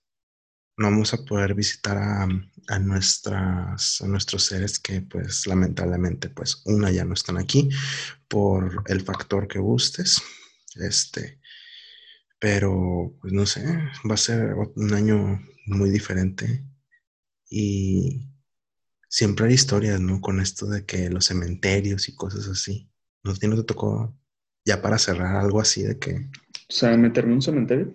no 0.76 0.92
vamos 0.92 1.14
a 1.14 1.24
poder 1.24 1.54
visitar 1.54 1.98
a, 1.98 2.80
nuestras, 2.80 4.02
a 4.02 4.08
nuestros 4.08 4.44
seres 4.44 4.78
que 4.78 5.02
pues 5.02 5.48
lamentablemente 5.48 6.30
pues 6.30 6.62
una 6.66 6.92
ya 6.92 7.06
no 7.06 7.14
están 7.14 7.38
aquí 7.38 7.70
por 8.28 8.84
el 8.88 9.00
factor 9.00 9.48
que 9.48 9.58
gustes, 9.58 10.22
este, 10.76 11.40
pero 12.40 13.16
pues 13.22 13.32
no 13.32 13.46
sé, 13.46 13.64
va 14.10 14.16
a 14.16 14.18
ser 14.18 14.54
un 14.76 14.94
año 14.94 15.42
muy 15.66 15.90
diferente 15.90 16.66
y 17.50 18.28
siempre 19.08 19.48
hay 19.48 19.54
historias, 19.54 20.02
¿no? 20.02 20.20
Con 20.20 20.42
esto 20.42 20.66
de 20.68 20.86
que 20.86 21.10
los 21.10 21.26
cementerios 21.26 22.10
y 22.10 22.16
cosas 22.16 22.50
así. 22.50 22.92
¿No, 23.24 23.32
no 23.32 23.56
te 23.56 23.64
tocó 23.64 24.14
ya 24.66 24.82
para 24.82 24.98
cerrar 24.98 25.38
algo 25.38 25.62
así 25.62 25.84
de 25.84 25.98
que, 25.98 26.16
O 26.16 26.74
sea, 26.74 26.96
meterme 26.98 27.32
en 27.32 27.36
un 27.36 27.42
cementerio. 27.42 27.94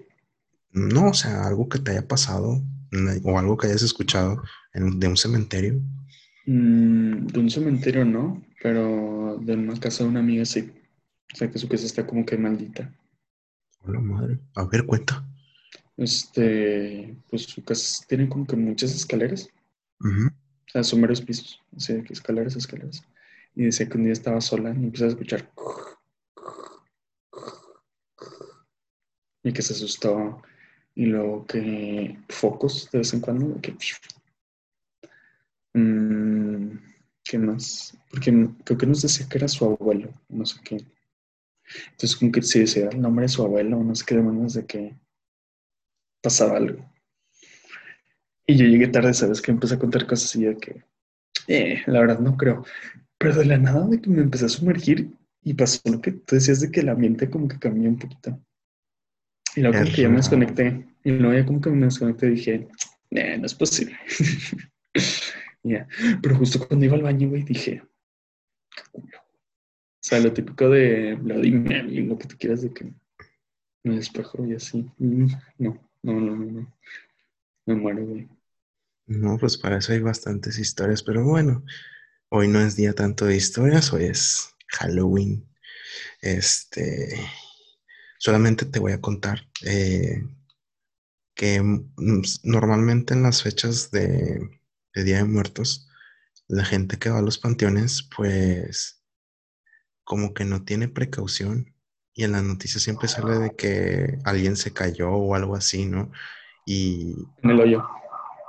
No, 0.74 1.08
o 1.08 1.14
sea, 1.14 1.46
algo 1.46 1.68
que 1.68 1.78
te 1.78 1.92
haya 1.92 2.06
pasado 2.06 2.62
una- 2.92 3.14
o 3.24 3.38
algo 3.38 3.56
que 3.56 3.68
hayas 3.68 3.82
escuchado 3.82 4.42
en- 4.74 4.98
de 5.00 5.08
un 5.08 5.16
cementerio? 5.16 5.80
Mm, 6.46 7.26
de 7.26 7.40
un 7.40 7.48
cementerio 7.50 8.04
no, 8.04 8.42
pero 8.62 9.38
de 9.40 9.54
una 9.54 9.78
casa 9.80 10.04
de 10.04 10.10
una 10.10 10.20
amiga 10.20 10.44
sí. 10.44 10.70
O 11.32 11.36
sea, 11.36 11.50
que 11.50 11.58
su 11.58 11.68
casa 11.68 11.86
está 11.86 12.06
como 12.06 12.24
que 12.26 12.36
maldita. 12.36 12.92
Hola 13.82 14.00
madre. 14.00 14.38
A 14.54 14.64
ver, 14.64 14.84
cuenta. 14.86 15.26
Este, 15.96 17.16
pues 17.30 17.42
su 17.44 17.62
casa 17.64 18.04
tiene 18.08 18.28
como 18.28 18.46
que 18.46 18.56
muchas 18.56 18.94
escaleras. 18.94 19.48
Ujú. 20.00 20.26
O 20.28 20.70
sea, 20.70 20.82
son 20.82 21.00
varios 21.00 21.20
pisos, 21.20 21.60
así 21.76 21.92
de 21.94 22.02
que 22.04 22.12
escaleras, 22.12 22.56
escaleras. 22.56 23.02
Y 23.54 23.64
decía 23.64 23.88
que 23.88 23.96
un 23.96 24.04
día 24.04 24.12
estaba 24.12 24.40
sola 24.40 24.70
y 24.70 24.84
empezó 24.84 25.04
a 25.06 25.08
escuchar. 25.08 25.50
Y 29.46 29.52
que 29.52 29.60
se 29.62 29.74
asustó. 29.74 30.40
Y 30.94 31.06
luego 31.06 31.46
que 31.46 32.18
focos 32.28 32.88
de 32.90 32.98
vez 32.98 33.12
en 33.14 33.20
cuando. 33.20 33.60
Que... 33.60 33.76
Mm, 35.74 36.78
¿Qué 37.24 37.38
más? 37.38 37.96
Porque 38.10 38.48
creo 38.64 38.78
que 38.78 38.86
nos 38.86 39.02
decía 39.02 39.26
que 39.28 39.38
era 39.38 39.48
su 39.48 39.64
abuelo, 39.64 40.10
no 40.28 40.44
sé 40.44 40.60
qué. 40.62 40.84
Entonces, 41.92 42.16
como 42.16 42.30
que 42.30 42.42
si 42.42 42.60
decía 42.60 42.88
el 42.90 43.00
nombre 43.00 43.24
de 43.24 43.30
su 43.30 43.42
abuelo, 43.42 43.82
no 43.82 43.94
sé 43.94 44.04
qué 44.06 44.16
demonios 44.16 44.54
de 44.54 44.66
que 44.66 44.94
pasaba 46.22 46.58
algo. 46.58 46.84
Y 48.46 48.56
yo 48.56 48.66
llegué 48.66 48.88
tarde, 48.88 49.14
¿sabes? 49.14 49.40
Que 49.40 49.52
empecé 49.52 49.74
a 49.74 49.78
contar 49.78 50.06
cosas 50.06 50.34
y 50.36 50.42
yo 50.42 50.58
que, 50.58 50.84
eh, 51.48 51.82
la 51.86 52.00
verdad 52.00 52.18
no 52.18 52.36
creo. 52.36 52.64
Pero 53.18 53.34
de 53.36 53.46
la 53.46 53.58
nada 53.58 53.86
de 53.86 54.00
que 54.00 54.10
me 54.10 54.22
empecé 54.22 54.46
a 54.46 54.50
sumergir 54.50 55.10
y 55.42 55.54
pasó 55.54 55.80
lo 55.90 56.00
que 56.00 56.12
tú 56.12 56.34
decías 56.34 56.60
de 56.60 56.70
que 56.70 56.80
el 56.80 56.90
ambiente 56.90 57.30
como 57.30 57.48
que 57.48 57.58
cambió 57.58 57.88
un 57.88 57.98
poquito. 57.98 58.38
Y 59.56 59.60
luego 59.60 59.78
como 59.78 59.92
que 59.92 60.02
ya 60.02 60.08
me 60.08 60.16
desconecté. 60.16 60.86
Y 61.04 61.10
luego 61.12 61.34
ya 61.34 61.46
como 61.46 61.60
que 61.60 61.70
me 61.70 61.86
desconecté 61.86 62.26
y 62.26 62.30
dije, 62.30 62.68
eh, 63.10 63.38
no 63.38 63.46
es 63.46 63.54
posible. 63.54 63.96
Ya. 65.66 65.88
Pero 66.22 66.36
justo 66.36 66.64
cuando 66.68 66.84
iba 66.84 66.94
al 66.94 67.02
baño, 67.02 67.30
güey, 67.30 67.42
dije. 67.42 67.82
O 68.94 69.02
sea, 69.98 70.20
lo 70.20 70.30
típico 70.30 70.68
de 70.68 71.14
Bloody 71.14 71.52
Mary, 71.52 72.02
lo 72.02 72.18
que 72.18 72.28
tú 72.28 72.36
quieras 72.38 72.60
de 72.60 72.74
que 72.74 72.92
me 73.82 73.96
despejo 73.96 74.44
y 74.46 74.54
así. 74.54 74.90
Mm, 74.98 75.26
No, 75.58 75.80
no, 76.02 76.20
no, 76.20 76.36
no, 76.36 76.44
no. 76.52 76.74
Me 77.64 77.74
muero, 77.74 78.04
güey. 78.04 78.28
No, 79.06 79.38
pues 79.38 79.56
para 79.56 79.78
eso 79.78 79.94
hay 79.94 80.00
bastantes 80.00 80.58
historias, 80.58 81.02
pero 81.02 81.24
bueno, 81.24 81.64
hoy 82.28 82.48
no 82.48 82.60
es 82.60 82.76
día 82.76 82.92
tanto 82.92 83.24
de 83.24 83.36
historias, 83.36 83.92
hoy 83.92 84.04
es 84.04 84.54
Halloween. 84.68 85.46
Este, 86.20 87.18
solamente 88.18 88.64
te 88.66 88.78
voy 88.78 88.92
a 88.92 89.00
contar. 89.00 89.40
eh, 89.64 90.22
que 91.34 91.60
mm, 91.62 92.22
normalmente 92.44 93.14
en 93.14 93.22
las 93.22 93.42
fechas 93.42 93.90
de, 93.90 94.40
de 94.94 95.04
Día 95.04 95.18
de 95.18 95.24
Muertos, 95.24 95.88
la 96.48 96.64
gente 96.64 96.98
que 96.98 97.10
va 97.10 97.18
a 97.18 97.22
los 97.22 97.38
panteones, 97.38 98.08
pues 98.16 99.02
como 100.04 100.34
que 100.34 100.44
no 100.44 100.64
tiene 100.64 100.88
precaución 100.88 101.74
y 102.14 102.24
en 102.24 102.32
las 102.32 102.42
noticias 102.44 102.82
siempre 102.82 103.08
sale 103.08 103.38
de 103.38 103.56
que 103.56 104.18
alguien 104.24 104.56
se 104.56 104.72
cayó 104.72 105.10
o 105.12 105.34
algo 105.34 105.56
así, 105.56 105.86
¿no? 105.86 106.12
Y, 106.66 107.14
En 107.42 107.50
el 107.50 107.60
hoyo. 107.60 107.84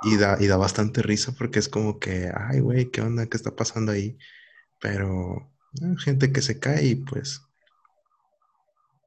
y 0.02 0.16
da, 0.16 0.36
y 0.40 0.46
da 0.46 0.56
bastante 0.56 1.02
risa 1.02 1.32
porque 1.36 1.58
es 1.58 1.68
como 1.68 1.98
que, 1.98 2.30
ay, 2.34 2.60
güey, 2.60 2.90
¿qué 2.90 3.00
onda? 3.00 3.26
¿Qué 3.26 3.36
está 3.36 3.56
pasando 3.56 3.92
ahí? 3.92 4.18
Pero 4.80 5.50
eh, 5.82 5.94
gente 6.04 6.32
que 6.32 6.42
se 6.42 6.60
cae 6.60 6.86
y 6.86 6.94
pues, 6.96 7.42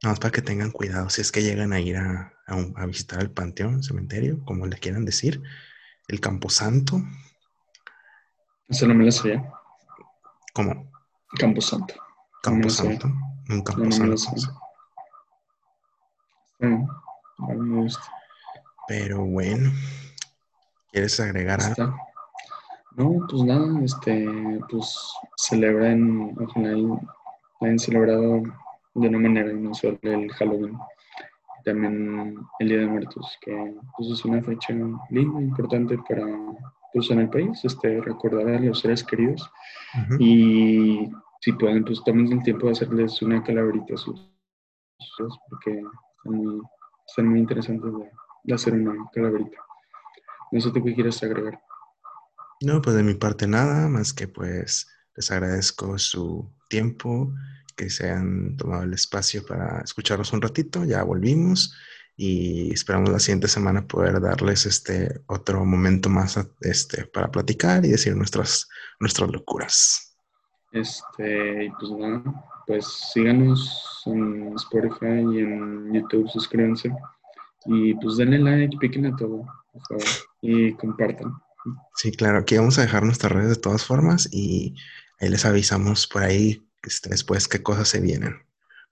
nada 0.02 0.14
más 0.14 0.20
para 0.20 0.32
que 0.32 0.42
tengan 0.42 0.72
cuidado 0.72 1.10
si 1.10 1.22
es 1.22 1.32
que 1.32 1.42
llegan 1.44 1.74
a 1.74 1.80
ir 1.80 1.98
a, 1.98 2.34
a 2.48 2.56
un- 2.56 2.74
a 2.78 2.86
visitar 2.86 3.20
el 3.22 3.32
panteón, 3.32 3.84
cementerio, 3.84 4.44
como 4.46 4.66
le 4.66 4.78
quieran 4.78 5.06
decir, 5.06 5.42
el 6.08 6.20
Camposanto, 6.20 7.02
Eso 8.68 8.88
no 8.88 8.94
me 8.94 9.06
lo 9.06 9.12
sabía. 9.12 9.52
como 10.54 10.92
Camposanto. 11.38 11.94
No 11.96 12.02
lo. 12.02 12.42
Camposanto, 12.42 13.08
un 13.08 13.14
No, 13.48 13.56
no 13.56 13.58
me 13.58 13.58
lo 13.58 13.64
Camposanto. 13.64 14.62
mí 17.54 17.70
me 17.70 17.82
gusta. 17.84 18.04
Pero 18.88 19.24
bueno, 19.26 19.72
¿quieres 20.92 21.20
agregar 21.20 21.62
algo? 21.62 21.96
No, 22.96 23.28
pues 23.30 23.44
nada, 23.44 23.80
este, 23.84 24.60
pues 24.70 24.96
celebran, 25.38 26.36
ojalá 26.40 26.72
y 26.78 26.88
hayan 27.62 27.80
celebrado 27.80 28.44
de 29.02 29.08
una 29.10 29.20
manera 29.20 29.52
inusual 29.52 29.98
el 30.02 30.32
Halloween. 30.34 30.78
También 31.66 32.38
el 32.60 32.68
Día 32.70 32.80
de 32.80 32.88
Muertos, 32.88 33.38
que 33.42 33.76
pues 33.98 34.10
es 34.12 34.24
una 34.26 34.42
fecha 34.42 34.74
linda, 35.10 35.42
importante 35.42 35.98
para, 36.08 36.26
pues 36.94 37.12
en 37.12 37.20
el 37.20 37.30
país, 37.30 37.60
este, 37.64 38.02
recordar 38.02 38.48
a 38.48 38.60
los 38.60 38.80
seres 38.80 39.04
queridos 39.04 39.50
Ujú. 39.94 40.16
y 40.24 41.10
si 41.42 41.52
pueden, 41.54 41.84
pues 41.84 42.02
tomen 42.04 42.32
el 42.32 42.44
tiempo 42.44 42.66
de 42.68 42.72
hacerles 42.74 43.22
una 43.22 43.44
calaverita 43.44 43.94
a 43.94 43.98
sus 43.98 44.30
sus- 45.18 45.38
porque 45.50 45.72
están 46.18 46.34
muy, 46.34 46.62
están 47.08 47.28
muy 47.28 47.40
interesantes 47.40 47.92
de, 47.94 48.12
de 48.44 48.54
hacer 48.54 48.74
una 48.74 48.94
calaverita. 49.14 49.58
No 50.52 50.60
sé 50.62 50.72
tú 50.72 50.84
qué 50.84 50.94
quieres 50.96 51.22
agregar. 51.24 51.60
No, 52.62 52.82
pues 52.82 52.96
de 52.96 53.04
mi 53.04 53.14
parte 53.14 53.48
nada, 53.48 53.88
más 53.88 54.14
que 54.14 54.28
pues 54.28 54.88
les 55.16 55.32
agradezco 55.32 55.98
su 55.98 56.52
tiempo, 56.70 57.34
que 57.80 57.90
se 57.90 58.10
han 58.10 58.58
tomado 58.58 58.84
el 58.84 58.94
espacio 58.94 59.46
para 59.46 59.80
escucharnos 59.80 60.34
un 60.34 60.42
ratito, 60.42 60.84
ya 60.84 61.02
volvimos 61.02 61.74
y 62.18 62.74
esperamos 62.74 63.10
la 63.10 63.20
siguiente 63.20 63.48
semana 63.48 63.88
poder 63.88 64.20
darles 64.20 64.66
este 64.66 65.22
otro 65.28 65.64
momento 65.64 66.10
más 66.10 66.38
este, 66.60 67.06
para 67.06 67.32
platicar 67.32 67.86
y 67.86 67.92
decir 67.92 68.18
nuestras, 68.18 68.68
nuestras 69.00 69.32
locuras. 69.32 70.14
Este, 70.74 71.72
pues 71.80 71.92
nada, 71.94 72.22
pues 72.68 72.86
síganos 73.14 74.04
en 74.08 74.54
Spotify 74.58 75.24
y 75.34 75.40
en 75.40 75.94
YouTube, 75.94 76.30
suscríbanse. 76.30 76.92
Y 77.66 77.94
pues 77.94 78.18
denle 78.18 78.40
like, 78.40 78.76
piquen 78.78 79.06
a 79.06 79.16
todo, 79.16 79.46
por 79.72 79.82
favor, 79.88 80.04
y 80.42 80.74
compartan. 80.74 81.32
Sí, 81.96 82.12
claro, 82.12 82.40
aquí 82.40 82.58
vamos 82.58 82.78
a 82.78 82.82
dejar 82.82 83.04
nuestras 83.04 83.32
redes 83.32 83.50
de 83.52 83.62
todas 83.62 83.86
formas 83.86 84.28
y 84.34 84.76
ahí 85.22 85.30
les 85.30 85.46
avisamos 85.46 86.08
por 86.08 86.24
ahí 86.24 86.69
este, 86.84 87.10
después 87.10 87.48
qué 87.48 87.62
cosas 87.62 87.88
se 87.88 88.00
vienen. 88.00 88.36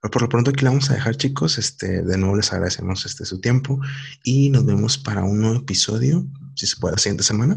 Pero 0.00 0.10
por 0.12 0.22
lo 0.22 0.28
pronto 0.28 0.50
aquí 0.50 0.64
la 0.64 0.70
vamos 0.70 0.90
a 0.90 0.94
dejar, 0.94 1.16
chicos. 1.16 1.58
Este, 1.58 2.02
de 2.02 2.18
nuevo 2.18 2.36
les 2.36 2.52
agradecemos 2.52 3.04
este, 3.04 3.24
su 3.24 3.40
tiempo 3.40 3.80
y 4.22 4.50
nos 4.50 4.64
vemos 4.64 4.96
para 4.98 5.24
un 5.24 5.40
nuevo 5.40 5.56
episodio, 5.56 6.24
si 6.54 6.66
se 6.66 6.76
puede, 6.76 6.94
la 6.94 6.98
siguiente 6.98 7.24
semana. 7.24 7.56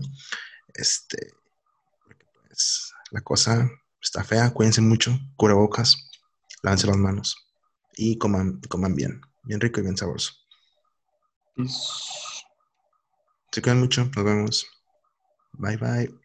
Este, 0.74 1.34
pues 2.48 2.92
la 3.12 3.22
cosa 3.22 3.70
está 4.02 4.24
fea, 4.24 4.50
cuídense 4.52 4.82
mucho, 4.82 5.20
cubrebocas, 5.36 6.10
lávense 6.64 6.88
las 6.88 6.98
manos 6.98 7.38
y 7.94 8.18
coman, 8.18 8.60
coman 8.70 8.96
bien, 8.96 9.22
bien 9.44 9.60
rico 9.60 9.80
y 9.80 9.84
bien 9.84 9.98
sabroso. 9.98 10.34
Se 13.52 13.62
cuidan 13.62 13.80
mucho, 13.80 14.10
nos 14.16 14.26
vemos. 14.26 14.68
Bye 15.54 15.78
bye. 15.78 16.21